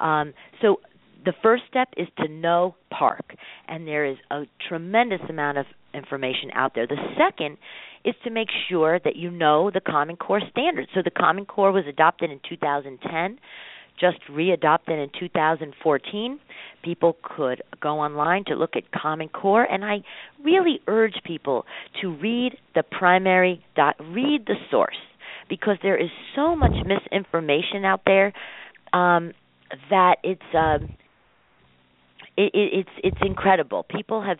Um, 0.00 0.34
so 0.60 0.80
the 1.24 1.32
first 1.42 1.64
step 1.68 1.88
is 1.96 2.08
to 2.18 2.28
know 2.28 2.74
PARCC 2.92 3.36
and 3.68 3.86
there 3.86 4.04
is 4.04 4.16
a 4.30 4.44
tremendous 4.68 5.20
amount 5.28 5.58
of 5.58 5.66
information 5.94 6.50
out 6.54 6.74
there. 6.74 6.86
The 6.86 6.96
second 7.16 7.58
is 8.04 8.14
to 8.24 8.30
make 8.30 8.48
sure 8.68 8.98
that 9.04 9.16
you 9.16 9.30
know 9.30 9.70
the 9.70 9.80
common 9.80 10.16
core 10.16 10.40
standards 10.50 10.88
so 10.94 11.00
the 11.04 11.10
common 11.10 11.44
core 11.46 11.72
was 11.72 11.84
adopted 11.86 12.30
in 12.30 12.40
2010 12.48 13.38
just 14.02 14.18
readopted 14.30 15.02
in 15.02 15.10
2014. 15.18 16.38
People 16.82 17.16
could 17.22 17.62
go 17.80 18.00
online 18.00 18.44
to 18.46 18.54
look 18.54 18.74
at 18.76 18.90
Common 18.90 19.28
Core, 19.28 19.64
and 19.64 19.84
I 19.84 20.02
really 20.42 20.80
urge 20.88 21.14
people 21.24 21.64
to 22.00 22.08
read 22.16 22.56
the 22.74 22.82
primary 22.82 23.64
dot, 23.76 23.96
read 24.00 24.46
the 24.46 24.56
source, 24.70 24.96
because 25.48 25.76
there 25.82 25.96
is 25.96 26.10
so 26.34 26.56
much 26.56 26.72
misinformation 26.84 27.84
out 27.84 28.02
there 28.04 28.32
um, 28.92 29.32
that 29.90 30.16
it's 30.24 30.42
um, 30.54 30.96
it, 32.36 32.50
it, 32.54 32.70
it's 32.72 32.90
it's 33.04 33.18
incredible. 33.22 33.84
People 33.84 34.22
have 34.22 34.38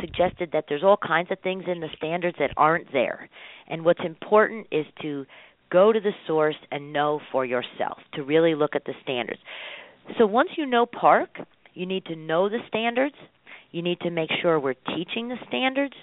suggested 0.00 0.50
that 0.52 0.64
there's 0.68 0.82
all 0.82 0.96
kinds 0.96 1.30
of 1.30 1.38
things 1.40 1.64
in 1.66 1.80
the 1.80 1.88
standards 1.96 2.36
that 2.38 2.50
aren't 2.56 2.92
there, 2.92 3.28
and 3.68 3.84
what's 3.84 4.00
important 4.04 4.66
is 4.70 4.86
to 5.02 5.26
go 5.70 5.92
to 5.92 6.00
the 6.00 6.12
source 6.26 6.56
and 6.70 6.92
know 6.92 7.20
for 7.30 7.44
yourself 7.44 7.98
to 8.14 8.22
really 8.22 8.54
look 8.54 8.74
at 8.74 8.84
the 8.84 8.92
standards. 9.02 9.40
So 10.18 10.26
once 10.26 10.50
you 10.56 10.66
know 10.66 10.86
PARCC, 10.86 11.46
you 11.74 11.86
need 11.86 12.04
to 12.06 12.16
know 12.16 12.48
the 12.48 12.58
standards. 12.68 13.14
You 13.70 13.82
need 13.82 14.00
to 14.00 14.10
make 14.10 14.30
sure 14.42 14.60
we're 14.60 14.74
teaching 14.94 15.28
the 15.28 15.38
standards. 15.48 15.94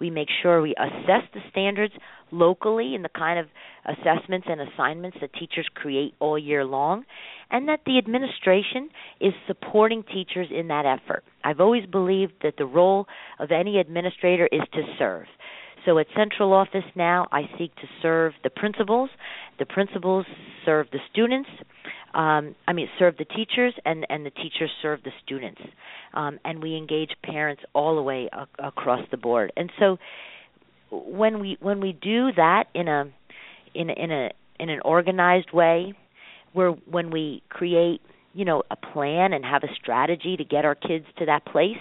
We 0.00 0.10
make 0.10 0.28
sure 0.42 0.60
we 0.60 0.74
assess 0.78 1.22
the 1.34 1.40
standards 1.50 1.94
locally 2.30 2.94
in 2.94 3.02
the 3.02 3.08
kind 3.08 3.38
of 3.38 3.46
assessments 3.84 4.46
and 4.50 4.60
assignments 4.60 5.16
that 5.20 5.32
teachers 5.32 5.66
create 5.74 6.14
all 6.20 6.38
year 6.38 6.64
long, 6.64 7.04
and 7.50 7.68
that 7.68 7.80
the 7.86 7.98
administration 7.98 8.90
is 9.20 9.32
supporting 9.46 10.02
teachers 10.02 10.48
in 10.50 10.68
that 10.68 10.84
effort. 10.84 11.24
I've 11.42 11.60
always 11.60 11.86
believed 11.86 12.34
that 12.42 12.54
the 12.58 12.66
role 12.66 13.06
of 13.38 13.50
any 13.50 13.78
administrator 13.78 14.48
is 14.52 14.60
to 14.74 14.82
serve. 14.98 15.26
So 15.86 15.98
at 15.98 16.06
central 16.14 16.52
office 16.52 16.84
now, 16.94 17.26
I 17.32 17.42
seek 17.56 17.74
to 17.76 17.88
serve 18.02 18.34
the 18.42 18.50
principals. 18.50 19.08
The 19.58 19.64
principals 19.64 20.26
serve 20.66 20.88
the 20.92 20.98
students. 21.10 21.48
Um, 22.14 22.54
I 22.66 22.72
mean, 22.72 22.88
serve 22.98 23.16
the 23.18 23.24
teachers, 23.24 23.74
and 23.84 24.06
and 24.08 24.24
the 24.24 24.30
teachers 24.30 24.70
serve 24.82 25.02
the 25.02 25.12
students. 25.24 25.60
Um, 26.14 26.38
and 26.44 26.62
we 26.62 26.76
engage 26.76 27.10
parents 27.22 27.62
all 27.74 27.96
the 27.96 28.02
way 28.02 28.28
a- 28.32 28.66
across 28.66 29.06
the 29.10 29.16
board. 29.18 29.52
And 29.56 29.70
so, 29.78 29.98
when 30.90 31.38
we 31.40 31.58
when 31.60 31.80
we 31.80 31.92
do 31.92 32.32
that 32.32 32.64
in 32.74 32.88
a 32.88 33.04
in 33.74 33.90
a, 33.90 33.92
in 33.92 34.10
a 34.10 34.30
in 34.58 34.70
an 34.70 34.80
organized 34.84 35.52
way, 35.52 35.92
where 36.54 36.70
when 36.70 37.10
we 37.10 37.42
create 37.50 38.00
you 38.32 38.44
know 38.44 38.62
a 38.70 38.76
plan 38.76 39.32
and 39.32 39.44
have 39.44 39.62
a 39.62 39.74
strategy 39.80 40.36
to 40.36 40.44
get 40.44 40.64
our 40.64 40.74
kids 40.74 41.04
to 41.18 41.26
that 41.26 41.44
place, 41.44 41.76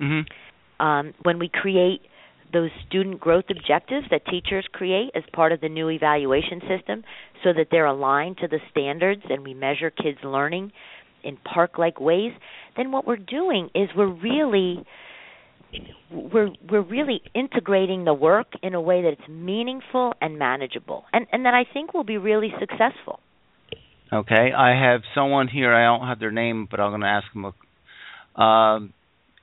Mm-hmm. 0.00 0.84
um, 0.84 1.14
when 1.22 1.38
we 1.38 1.48
create 1.48 2.00
those 2.54 2.70
student 2.88 3.20
growth 3.20 3.44
objectives 3.50 4.06
that 4.10 4.24
teachers 4.26 4.66
create 4.72 5.10
as 5.14 5.22
part 5.32 5.52
of 5.52 5.60
the 5.60 5.68
new 5.68 5.90
evaluation 5.90 6.60
system 6.60 7.04
so 7.42 7.52
that 7.52 7.66
they're 7.70 7.86
aligned 7.86 8.38
to 8.38 8.48
the 8.48 8.58
standards 8.70 9.22
and 9.28 9.44
we 9.44 9.52
measure 9.52 9.90
kids 9.90 10.18
learning 10.24 10.72
in 11.22 11.36
PARCC 11.36 11.78
like 11.78 12.00
ways 12.00 12.32
then 12.76 12.90
what 12.90 13.06
we're 13.06 13.16
doing 13.16 13.68
is 13.74 13.88
we're 13.96 14.06
really 14.06 14.84
we're 16.10 16.50
we're 16.70 16.82
really 16.82 17.20
integrating 17.34 18.04
the 18.04 18.14
work 18.14 18.46
in 18.62 18.74
a 18.74 18.80
way 18.80 19.02
that 19.02 19.12
it's 19.18 19.28
meaningful 19.28 20.14
and 20.20 20.38
manageable 20.38 21.04
and 21.12 21.26
and 21.32 21.44
that 21.44 21.54
I 21.54 21.64
think 21.70 21.92
will 21.92 22.04
be 22.04 22.16
really 22.16 22.52
successful 22.60 23.20
Okay, 24.14 24.52
I 24.56 24.80
have 24.80 25.00
someone 25.12 25.48
here. 25.48 25.74
I 25.74 25.84
don't 25.84 26.06
have 26.06 26.20
their 26.20 26.30
name, 26.30 26.68
but 26.70 26.78
I'm 26.78 26.90
going 26.90 27.00
to 27.00 27.06
ask 27.06 27.26
them. 27.32 27.52
A, 28.36 28.40
um, 28.40 28.92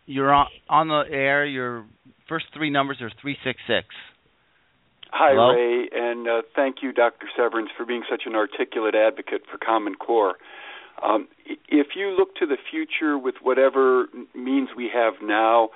you're 0.05 0.31
on 0.31 0.47
on 0.69 0.87
the 0.87 1.03
air. 1.11 1.45
Your 1.45 1.85
first 2.31 2.45
three 2.53 2.69
numbers 2.69 3.01
are 3.01 3.11
three 3.21 3.35
six 3.43 3.59
six. 3.67 3.87
Hi, 5.11 5.33
Hello? 5.33 5.51
Ray, 5.51 5.89
and 5.91 6.25
uh, 6.25 6.41
thank 6.55 6.77
you, 6.81 6.93
Dr. 6.93 7.27
Severns, 7.35 7.67
for 7.75 7.85
being 7.85 8.03
such 8.09 8.23
an 8.25 8.33
articulate 8.33 8.95
advocate 8.95 9.41
for 9.51 9.57
Common 9.57 9.95
Core. 9.95 10.35
Um, 11.03 11.27
if 11.67 11.87
you 11.97 12.15
look 12.17 12.33
to 12.35 12.45
the 12.45 12.55
future 12.71 13.17
with 13.17 13.35
whatever 13.41 14.05
means 14.33 14.69
we 14.77 14.89
have 14.93 15.15
now, 15.21 15.71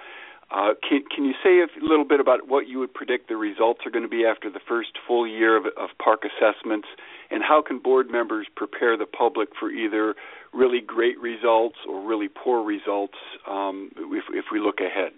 uh, 0.51 0.75
can, 0.87 1.03
can 1.13 1.25
you 1.25 1.33
say 1.43 1.59
a 1.59 1.67
little 1.85 2.05
bit 2.05 2.21
about 2.21 2.47
what 2.47 2.69
you 2.69 2.79
would 2.79 2.93
predict 2.93 3.27
the 3.27 3.35
results 3.35 3.81
are 3.85 3.91
going 3.91 4.05
to 4.05 4.09
be 4.09 4.23
after 4.23 4.49
the 4.49 4.61
first 4.65 4.91
full 5.05 5.27
year 5.27 5.57
of, 5.57 5.65
of 5.75 5.89
PARCC 5.99 6.29
assessments, 6.31 6.87
and 7.29 7.43
how 7.43 7.61
can 7.61 7.79
board 7.79 8.09
members 8.09 8.47
prepare 8.55 8.95
the 8.95 9.05
public 9.05 9.49
for 9.59 9.69
either 9.69 10.15
really 10.53 10.79
great 10.79 11.19
results 11.19 11.75
or 11.89 12.07
really 12.07 12.29
poor 12.29 12.63
results 12.63 13.17
um, 13.49 13.91
if, 13.97 14.23
if 14.31 14.45
we 14.53 14.61
look 14.61 14.79
ahead? 14.79 15.11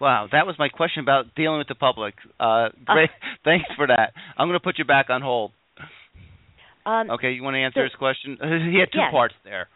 Wow, 0.00 0.28
that 0.32 0.46
was 0.46 0.56
my 0.58 0.68
question 0.68 1.02
about 1.02 1.34
dealing 1.34 1.58
with 1.58 1.68
the 1.68 1.74
public. 1.74 2.14
Uh, 2.38 2.68
great, 2.84 3.10
thanks 3.44 3.66
for 3.76 3.86
that. 3.86 4.12
I'm 4.36 4.48
going 4.48 4.58
to 4.58 4.62
put 4.62 4.78
you 4.78 4.84
back 4.84 5.10
on 5.10 5.22
hold. 5.22 5.52
um, 6.84 7.10
Okay, 7.10 7.32
you 7.32 7.42
want 7.42 7.54
to 7.54 7.60
answer 7.60 7.80
So- 7.80 7.84
his 7.84 7.94
question? 7.94 8.36
he 8.72 8.78
had 8.78 8.92
two 8.92 8.98
Yes. 8.98 9.10
parts 9.10 9.34
there. 9.44 9.68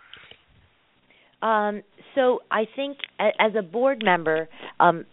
Um, 1.42 1.82
so 2.14 2.40
I 2.50 2.66
think 2.76 2.98
as 3.18 3.52
a 3.58 3.62
board 3.62 4.02
member, 4.04 4.48
um, 4.78 5.06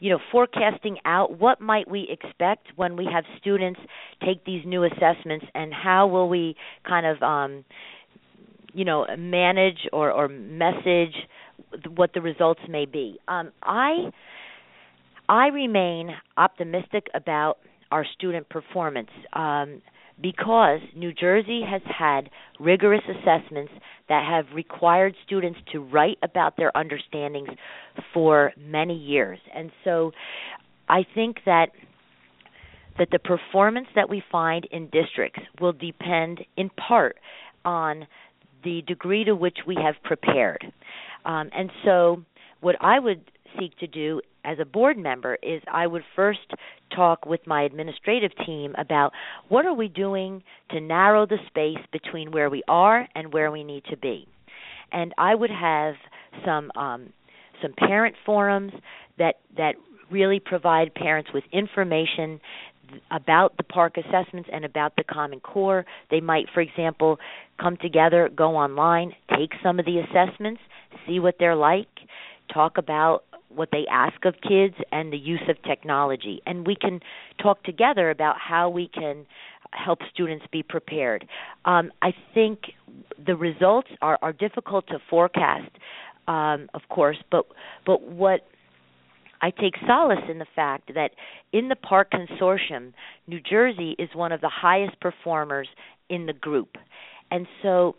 you 0.00 0.10
know, 0.10 0.18
forecasting 0.32 0.98
out 1.04 1.38
what 1.38 1.60
might 1.60 1.88
we 1.88 2.08
expect 2.10 2.66
when 2.76 2.96
we 2.96 3.06
have 3.12 3.24
students 3.40 3.78
take 4.24 4.44
these 4.44 4.64
new 4.66 4.82
assessments, 4.84 5.46
and 5.54 5.72
how 5.72 6.08
will 6.08 6.28
we 6.28 6.56
kind 6.86 7.06
of, 7.06 7.22
um, 7.22 7.64
you 8.72 8.84
know, 8.84 9.06
manage 9.16 9.86
or, 9.92 10.10
or 10.10 10.26
message 10.28 11.14
what 11.96 12.12
the 12.14 12.20
results 12.20 12.60
may 12.68 12.86
be. 12.86 13.18
Um, 13.28 13.52
I 13.62 14.10
I 15.28 15.48
remain 15.48 16.10
optimistic 16.36 17.06
about 17.14 17.58
our 17.90 18.04
student 18.16 18.48
performance. 18.48 19.10
Um, 19.32 19.82
because 20.20 20.80
New 20.94 21.12
Jersey 21.12 21.62
has 21.68 21.82
had 21.86 22.30
rigorous 22.60 23.02
assessments 23.08 23.72
that 24.08 24.24
have 24.28 24.54
required 24.54 25.14
students 25.26 25.58
to 25.72 25.80
write 25.80 26.18
about 26.22 26.56
their 26.56 26.76
understandings 26.76 27.48
for 28.12 28.52
many 28.56 28.96
years. 28.96 29.38
And 29.54 29.70
so 29.82 30.12
I 30.88 31.04
think 31.14 31.38
that 31.46 31.70
that 32.96 33.08
the 33.10 33.18
performance 33.18 33.88
that 33.96 34.08
we 34.08 34.22
find 34.30 34.68
in 34.70 34.88
districts 34.90 35.40
will 35.60 35.72
depend 35.72 36.42
in 36.56 36.70
part 36.70 37.16
on 37.64 38.06
the 38.62 38.82
degree 38.86 39.24
to 39.24 39.34
which 39.34 39.58
we 39.66 39.74
have 39.74 39.94
prepared. 40.04 40.64
Um, 41.24 41.50
and 41.56 41.70
so 41.84 42.22
what 42.60 42.76
I 42.80 42.98
would 42.98 43.22
seek 43.58 43.76
to 43.78 43.86
do 43.86 44.20
as 44.44 44.58
a 44.60 44.64
board 44.64 44.98
member 44.98 45.38
is 45.42 45.62
I 45.72 45.86
would 45.86 46.02
first 46.14 46.52
talk 46.94 47.24
with 47.26 47.40
my 47.46 47.62
administrative 47.62 48.32
team 48.44 48.74
about 48.76 49.12
what 49.48 49.64
are 49.66 49.74
we 49.74 49.88
doing 49.88 50.42
to 50.70 50.80
narrow 50.80 51.26
the 51.26 51.38
space 51.46 51.84
between 51.92 52.30
where 52.30 52.50
we 52.50 52.62
are 52.68 53.08
and 53.14 53.32
where 53.32 53.50
we 53.50 53.64
need 53.64 53.84
to 53.90 53.96
be. 53.96 54.26
And 54.92 55.12
I 55.18 55.34
would 55.34 55.50
have 55.50 55.94
some 56.44 56.70
um, 56.76 57.12
some 57.62 57.72
parent 57.72 58.16
forums 58.24 58.72
that 59.18 59.36
that 59.56 59.74
really 60.10 60.40
provide 60.40 60.94
parents 60.94 61.30
with 61.32 61.44
information 61.52 62.40
about 63.10 63.56
the 63.56 63.62
PARCC 63.64 64.06
assessments 64.06 64.48
and 64.52 64.64
about 64.64 64.94
the 64.96 65.04
Common 65.04 65.40
Core. 65.40 65.84
They 66.10 66.20
might, 66.20 66.46
for 66.52 66.60
example, 66.60 67.18
come 67.60 67.76
together, 67.78 68.28
go 68.34 68.56
online, 68.56 69.12
take 69.30 69.52
some 69.62 69.78
of 69.78 69.86
the 69.86 69.98
assessments, 69.98 70.60
see 71.06 71.20
what 71.20 71.36
they're 71.38 71.56
like, 71.56 71.88
talk 72.52 72.78
about 72.78 73.24
what 73.48 73.68
they 73.70 73.84
ask 73.90 74.24
of 74.24 74.34
kids 74.46 74.74
and 74.90 75.12
the 75.12 75.16
use 75.16 75.42
of 75.48 75.62
technology. 75.62 76.42
And 76.46 76.66
we 76.66 76.76
can 76.76 77.00
talk 77.40 77.62
together 77.62 78.10
about 78.10 78.36
how 78.38 78.68
we 78.68 78.88
can 78.88 79.26
help 79.72 80.00
students 80.12 80.44
be 80.50 80.62
prepared. 80.62 81.26
Um, 81.64 81.90
I 82.02 82.12
think 82.32 82.60
the 83.24 83.36
results 83.36 83.88
are, 84.02 84.18
are 84.22 84.32
difficult 84.32 84.86
to 84.88 84.98
forecast, 85.10 85.70
um, 86.28 86.68
of 86.74 86.82
course, 86.88 87.18
but 87.30 87.46
but 87.84 88.02
what 88.02 88.46
I 89.42 89.50
take 89.50 89.74
solace 89.86 90.24
in 90.30 90.38
the 90.38 90.46
fact 90.56 90.94
that 90.94 91.10
in 91.52 91.68
the 91.68 91.76
PARCC 91.76 92.06
consortium, 92.12 92.92
New 93.26 93.40
Jersey 93.40 93.94
is 93.98 94.08
one 94.14 94.32
of 94.32 94.40
the 94.40 94.48
highest 94.48 94.98
performers 95.00 95.68
in 96.08 96.26
the 96.26 96.32
group. 96.32 96.76
And 97.30 97.46
so 97.62 97.96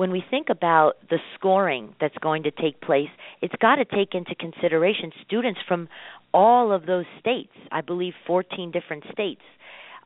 when 0.00 0.10
we 0.10 0.24
think 0.30 0.48
about 0.48 0.94
the 1.10 1.18
scoring 1.34 1.94
that's 2.00 2.16
going 2.22 2.42
to 2.44 2.50
take 2.50 2.80
place, 2.80 3.10
it's 3.42 3.52
got 3.60 3.76
to 3.76 3.84
take 3.84 4.14
into 4.14 4.34
consideration 4.34 5.12
students 5.26 5.60
from 5.68 5.90
all 6.32 6.72
of 6.72 6.86
those 6.86 7.04
states. 7.18 7.52
I 7.70 7.82
believe 7.82 8.14
14 8.26 8.70
different 8.70 9.04
states. 9.12 9.42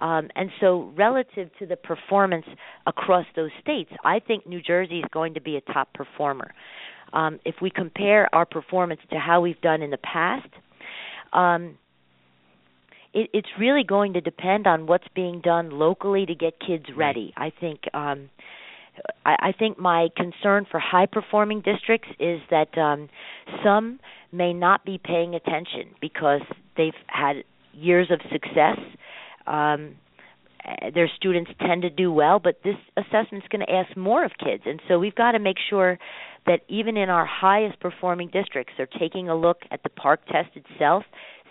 Um, 0.01 0.31
and 0.35 0.51
so, 0.61 0.93
relative 0.97 1.49
to 1.61 1.67
the 1.67 1.77
performance 1.77 2.47
across 2.89 3.25
those 3.37 3.53
states, 3.61 3.93
I 4.05 4.19
think 4.19 4.49
New 4.49 4.61
Jersey 4.61 4.99
is 4.99 5.05
going 5.13 5.35
to 5.35 5.41
be 5.41 5.55
a 5.55 5.61
top 5.73 5.95
performer. 5.95 6.53
Um, 7.13 7.39
if 7.45 7.55
we 7.63 7.71
compare 7.71 8.29
our 8.35 8.47
performance 8.47 9.01
to 9.13 9.19
how 9.21 9.43
we've 9.43 9.61
done 9.61 9.81
in 9.81 9.91
the 9.91 9.99
past, 9.99 10.49
um, 11.33 11.79
it, 13.13 13.31
it's 13.33 13.49
really 13.61 13.85
going 13.85 14.15
to 14.15 14.21
depend 14.21 14.67
on 14.67 14.89
what's 14.89 15.07
being 15.15 15.41
done 15.41 15.71
locally 15.71 16.27
to 16.27 16.35
get 16.35 16.55
kids 16.59 16.87
ready. 16.97 17.33
I 17.37 17.53
think 17.61 17.83
um, 17.95 18.29
I, 19.27 19.53
think 19.59 19.79
my 19.79 20.09
concern 20.17 20.67
for 20.71 20.79
high 20.79 21.07
performing 21.07 21.63
districts 21.63 22.09
is 22.21 22.41
that 22.51 22.77
um, 22.79 23.09
some 23.65 23.99
may 24.33 24.53
not 24.53 24.85
be 24.85 25.01
paying 25.03 25.35
attention 25.35 25.95
because 26.01 26.43
they've 26.77 26.93
had 27.07 27.45
years 27.73 28.11
of 28.11 28.21
success. 28.31 28.79
Um, 29.47 29.97
their 30.95 31.11
students 31.15 31.51
tend 31.61 31.83
to 31.83 31.91
do 31.91 32.11
well, 32.11 32.39
but 32.39 32.61
this 32.65 32.77
assessment 32.97 33.45
is 33.45 33.49
going 33.51 33.67
to 33.67 33.73
ask 33.73 33.97
more 33.97 34.25
of 34.25 34.33
kids, 34.39 34.63
and 34.65 34.81
so 34.89 34.99
we've 34.99 35.15
got 35.15 35.33
to 35.33 35.39
make 35.39 35.57
sure 35.69 35.99
that 36.47 36.61
even 36.69 36.97
in 36.97 37.11
our 37.11 37.27
highest 37.27 37.81
performing 37.81 38.29
districts, 38.29 38.73
they're 38.77 38.89
taking 38.99 39.29
a 39.29 39.37
look 39.37 39.59
at 39.71 39.83
the 39.83 39.91
PARCC 39.91 40.19
test 40.31 40.57
itself 40.57 41.05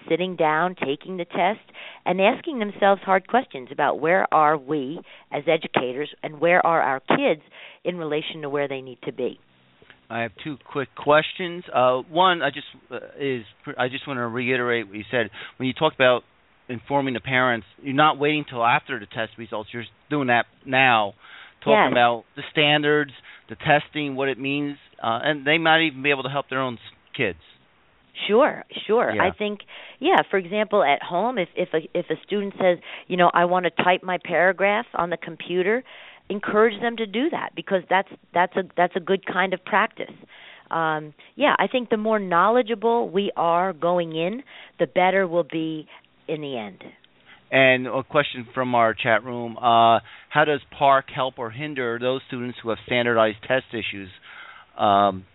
sitting 0.09 0.35
down, 0.35 0.75
taking 0.75 1.17
the 1.17 1.25
test, 1.25 1.61
and 2.05 2.19
asking 2.21 2.59
themselves 2.59 3.01
hard 3.03 3.27
questions 3.27 3.69
about 3.71 3.99
where 3.99 4.31
are 4.33 4.57
we 4.57 4.99
as 5.31 5.43
educators 5.47 6.09
and 6.21 6.39
where 6.39 6.65
are 6.65 6.81
our 6.81 6.99
kids 6.99 7.41
in 7.83 7.97
relation 7.97 8.41
to 8.41 8.49
where 8.49 8.67
they 8.67 8.81
need 8.81 8.99
to 9.03 9.11
be. 9.11 9.39
I 10.09 10.21
have 10.21 10.31
two 10.43 10.57
quick 10.71 10.89
questions. 10.95 11.63
Uh, 11.73 12.01
one, 12.09 12.41
I 12.41 12.49
just 12.49 12.67
uh, 12.91 12.97
is 13.19 13.43
I 13.77 13.87
just 13.89 14.07
want 14.07 14.17
to 14.17 14.27
reiterate 14.27 14.87
what 14.87 14.95
you 14.95 15.05
said 15.09 15.29
when 15.57 15.67
you 15.67 15.73
talked 15.73 15.95
about 15.95 16.21
informing 16.69 17.13
the 17.13 17.19
parents. 17.19 17.65
You're 17.81 17.95
not 17.95 18.19
waiting 18.19 18.45
till 18.47 18.63
after 18.63 18.99
the 18.99 19.05
test 19.05 19.31
results. 19.37 19.69
You're 19.73 19.85
doing 20.09 20.27
that 20.27 20.45
now, 20.65 21.13
talking 21.61 21.85
yes. 21.85 21.91
about 21.91 22.25
the 22.35 22.43
standards, 22.51 23.11
the 23.49 23.55
testing, 23.55 24.15
what 24.15 24.29
it 24.29 24.37
means, 24.39 24.77
uh, 25.01 25.19
and 25.23 25.47
they 25.47 25.57
might 25.57 25.87
even 25.87 26.03
be 26.03 26.11
able 26.11 26.23
to 26.23 26.29
help 26.29 26.49
their 26.49 26.61
own 26.61 26.77
kids. 27.15 27.39
Sure, 28.27 28.63
sure. 28.85 29.11
Yeah. 29.15 29.23
I 29.23 29.31
think 29.31 29.61
yeah, 29.99 30.21
for 30.29 30.37
example, 30.37 30.83
at 30.83 31.01
home 31.01 31.37
if 31.37 31.49
if 31.55 31.69
a 31.73 31.79
if 31.97 32.05
a 32.09 32.15
student 32.25 32.53
says, 32.59 32.77
you 33.07 33.17
know, 33.17 33.31
I 33.33 33.45
want 33.45 33.65
to 33.65 33.83
type 33.83 34.03
my 34.03 34.19
paragraph 34.23 34.85
on 34.93 35.09
the 35.09 35.17
computer, 35.17 35.83
encourage 36.29 36.79
them 36.79 36.97
to 36.97 37.05
do 37.05 37.29
that 37.31 37.51
because 37.55 37.81
that's 37.89 38.09
that's 38.33 38.55
a 38.55 38.63
that's 38.77 38.95
a 38.95 38.99
good 38.99 39.25
kind 39.25 39.53
of 39.53 39.65
practice. 39.65 40.13
Um 40.69 41.13
yeah, 41.35 41.55
I 41.57 41.67
think 41.67 41.89
the 41.89 41.97
more 41.97 42.19
knowledgeable 42.19 43.09
we 43.09 43.31
are 43.35 43.73
going 43.73 44.15
in, 44.15 44.43
the 44.79 44.87
better 44.87 45.27
we'll 45.27 45.43
be 45.43 45.87
in 46.27 46.41
the 46.41 46.57
end. 46.57 46.83
And 47.51 47.85
a 47.85 48.03
question 48.03 48.47
from 48.53 48.73
our 48.73 48.95
chat 48.95 49.23
room: 49.23 49.57
uh, 49.57 49.99
How 50.29 50.43
does 50.43 50.59
PARCC 50.79 51.03
help 51.13 51.35
or 51.37 51.51
hinder 51.51 51.99
those 51.99 52.21
students 52.27 52.57
who 52.63 52.69
have 52.69 52.79
standardized 52.87 53.37
test 53.47 53.65
issues? 53.73 54.09
Um, 54.75 55.25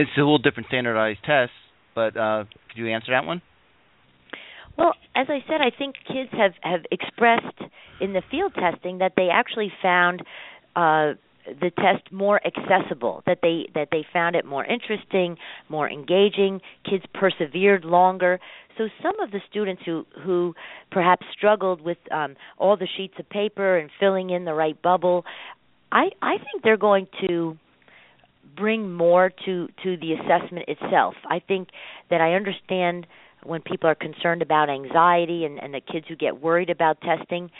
it's 0.00 0.10
a 0.16 0.20
little 0.20 0.38
different 0.38 0.68
standardized 0.68 1.20
test, 1.24 1.52
but 1.94 2.16
uh, 2.16 2.44
could 2.68 2.78
you 2.78 2.88
answer 2.88 3.12
that 3.12 3.24
one? 3.24 3.42
Well, 4.76 4.94
as 5.16 5.26
I 5.28 5.40
said, 5.48 5.60
I 5.60 5.76
think 5.76 5.96
kids 6.06 6.30
have 6.32 6.52
have 6.62 6.82
expressed 6.92 7.58
in 8.00 8.12
the 8.12 8.22
field 8.30 8.54
testing 8.54 8.98
that 8.98 9.14
they 9.16 9.28
actually 9.32 9.72
found 9.82 10.22
uh, 10.76 11.14
the 11.46 11.72
test 11.76 12.12
more 12.12 12.40
accessible, 12.46 13.22
that 13.26 13.38
they 13.42 13.68
that 13.74 13.88
they 13.90 14.04
found 14.12 14.36
it 14.36 14.44
more 14.44 14.64
interesting, 14.64 15.36
more 15.68 15.90
engaging. 15.90 16.60
Kids 16.88 17.04
persevered 17.12 17.84
longer. 17.84 18.38
So 18.76 18.88
some 19.02 19.18
of 19.18 19.32
the 19.32 19.40
students 19.50 19.82
who 19.84 20.06
who 20.24 20.54
perhaps 20.92 21.26
struggled 21.36 21.80
with 21.80 21.98
um, 22.12 22.36
all 22.58 22.76
the 22.76 22.88
sheets 22.96 23.14
of 23.18 23.28
paper 23.28 23.78
and 23.78 23.90
filling 23.98 24.30
in 24.30 24.44
the 24.44 24.54
right 24.54 24.80
bubble, 24.80 25.24
I 25.90 26.10
I 26.22 26.36
think 26.36 26.62
they're 26.62 26.76
going 26.76 27.08
to 27.26 27.58
bring 28.56 28.92
more 28.92 29.30
to 29.44 29.68
to 29.82 29.96
the 29.96 30.14
assessment 30.14 30.68
itself. 30.68 31.14
I 31.28 31.40
think 31.40 31.68
that 32.10 32.20
I 32.20 32.34
understand 32.34 33.06
when 33.44 33.62
people 33.62 33.88
are 33.88 33.94
concerned 33.94 34.42
about 34.42 34.68
anxiety 34.68 35.44
and, 35.44 35.62
and 35.62 35.72
the 35.72 35.80
kids 35.80 36.06
who 36.08 36.16
get 36.16 36.40
worried 36.40 36.70
about 36.70 37.00
testing. 37.00 37.50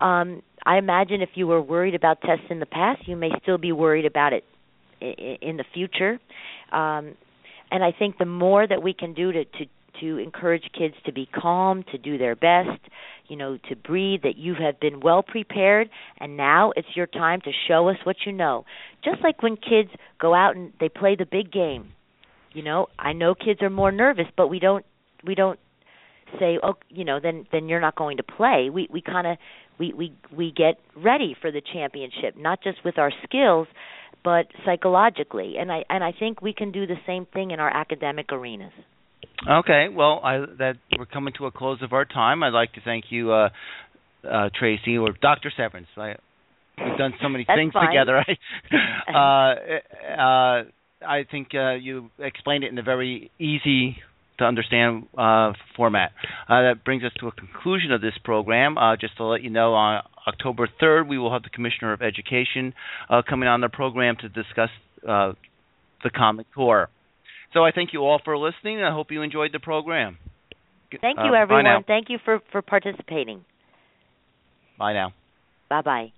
Um, 0.00 0.42
I 0.64 0.78
imagine 0.78 1.20
if 1.20 1.30
you 1.34 1.46
were 1.46 1.60
worried 1.60 1.94
about 1.94 2.20
tests 2.22 2.46
in 2.48 2.60
the 2.60 2.66
past, 2.66 3.06
you 3.06 3.16
may 3.16 3.30
still 3.42 3.58
be 3.58 3.72
worried 3.72 4.06
about 4.06 4.32
it 4.32 4.44
in 5.00 5.56
the 5.56 5.64
future. 5.74 6.18
Um, 6.72 7.16
and 7.70 7.84
I 7.84 7.92
think 7.96 8.18
the 8.18 8.26
more 8.26 8.66
that 8.66 8.82
we 8.82 8.92
can 8.92 9.14
do 9.14 9.32
to, 9.32 9.44
to 9.44 9.66
to 10.00 10.18
encourage 10.18 10.64
kids 10.76 10.94
to 11.06 11.12
be 11.12 11.26
calm, 11.26 11.84
to 11.92 11.98
do 11.98 12.18
their 12.18 12.36
best, 12.36 12.80
you 13.28 13.36
know, 13.36 13.58
to 13.68 13.76
breathe, 13.76 14.22
that 14.22 14.36
you 14.36 14.54
have 14.54 14.80
been 14.80 15.00
well 15.00 15.22
prepared, 15.22 15.88
and 16.18 16.36
now 16.36 16.72
it's 16.76 16.88
your 16.94 17.06
time 17.06 17.40
to 17.42 17.50
show 17.68 17.88
us 17.88 17.96
what 18.04 18.16
you 18.26 18.32
know. 18.32 18.64
Just 19.04 19.22
like 19.22 19.42
when 19.42 19.56
kids 19.56 19.90
go 20.20 20.34
out 20.34 20.56
and 20.56 20.72
they 20.80 20.88
play 20.88 21.16
the 21.16 21.26
big 21.26 21.52
game. 21.52 21.92
You 22.52 22.64
know, 22.64 22.88
I 22.98 23.12
know 23.12 23.34
kids 23.34 23.62
are 23.62 23.70
more 23.70 23.92
nervous, 23.92 24.26
but 24.36 24.48
we 24.48 24.58
don't 24.58 24.84
we 25.24 25.34
don't 25.34 25.58
say, 26.38 26.58
oh, 26.62 26.74
you 26.88 27.04
know, 27.04 27.20
then 27.20 27.46
then 27.52 27.68
you're 27.68 27.80
not 27.80 27.96
going 27.96 28.16
to 28.16 28.22
play. 28.22 28.70
We 28.72 28.88
we 28.90 29.00
kind 29.00 29.26
of 29.26 29.38
we 29.78 29.92
we 29.92 30.12
we 30.36 30.52
get 30.52 30.78
ready 30.96 31.36
for 31.40 31.50
the 31.50 31.62
championship, 31.72 32.36
not 32.36 32.62
just 32.62 32.84
with 32.84 32.98
our 32.98 33.12
skills, 33.24 33.68
but 34.24 34.46
psychologically. 34.64 35.54
And 35.58 35.70
I 35.70 35.84
and 35.88 36.04
I 36.04 36.12
think 36.12 36.42
we 36.42 36.52
can 36.52 36.72
do 36.72 36.86
the 36.86 36.98
same 37.06 37.26
thing 37.26 37.50
in 37.52 37.60
our 37.60 37.70
academic 37.70 38.32
arenas. 38.32 38.72
Okay, 39.48 39.86
well, 39.90 40.20
I, 40.22 40.38
that 40.58 40.74
we're 40.98 41.06
coming 41.06 41.32
to 41.38 41.46
a 41.46 41.50
close 41.50 41.80
of 41.82 41.92
our 41.92 42.04
time. 42.04 42.42
I'd 42.42 42.52
like 42.52 42.74
to 42.74 42.80
thank 42.82 43.06
you, 43.10 43.32
uh, 43.32 43.48
uh, 44.28 44.50
Tracey 44.58 44.98
or 44.98 45.12
Dr. 45.20 45.50
Severns. 45.56 45.86
I, 45.96 46.16
we've 46.78 46.98
done 46.98 47.14
so 47.22 47.28
many 47.28 47.44
things 47.44 47.72
fine. 47.72 47.88
together. 47.88 48.18
uh, 49.08 50.20
uh, 50.20 50.64
I 51.06 51.24
think 51.30 51.48
uh, 51.54 51.74
you 51.74 52.10
explained 52.18 52.64
it 52.64 52.72
in 52.72 52.78
a 52.78 52.82
very 52.82 53.30
easy 53.38 53.96
to 54.40 54.44
understand 54.44 55.06
uh, 55.16 55.52
format. 55.76 56.12
Uh, 56.48 56.62
that 56.62 56.84
brings 56.84 57.04
us 57.04 57.12
to 57.20 57.28
a 57.28 57.32
conclusion 57.32 57.92
of 57.92 58.00
this 58.00 58.14
program. 58.24 58.76
Uh, 58.76 58.96
just 58.96 59.16
to 59.18 59.24
let 59.24 59.42
you 59.42 59.50
know, 59.50 59.74
on 59.74 60.02
October 60.26 60.68
3rd, 60.82 61.08
we 61.08 61.18
will 61.18 61.32
have 61.32 61.42
the 61.42 61.50
Commissioner 61.50 61.92
of 61.92 62.02
Education 62.02 62.74
uh, 63.08 63.22
coming 63.26 63.48
on 63.48 63.60
the 63.60 63.68
program 63.68 64.16
to 64.20 64.28
discuss 64.28 64.70
uh, 65.08 65.32
the 66.02 66.10
Common 66.10 66.44
Core. 66.54 66.88
So 67.52 67.64
I 67.64 67.72
thank 67.72 67.92
you 67.92 68.00
all 68.00 68.20
for 68.24 68.36
listening. 68.38 68.82
I 68.82 68.92
hope 68.92 69.10
you 69.10 69.22
enjoyed 69.22 69.52
the 69.52 69.60
program. 69.60 70.18
Thank 71.00 71.18
you, 71.18 71.34
Uh, 71.34 71.42
everyone. 71.42 71.84
Thank 71.84 72.10
you 72.10 72.18
for 72.24 72.40
for 72.50 72.62
participating. 72.62 73.44
Bye 74.78 74.92
now. 74.92 75.12
Bye 75.68 75.82
bye. 75.82 76.12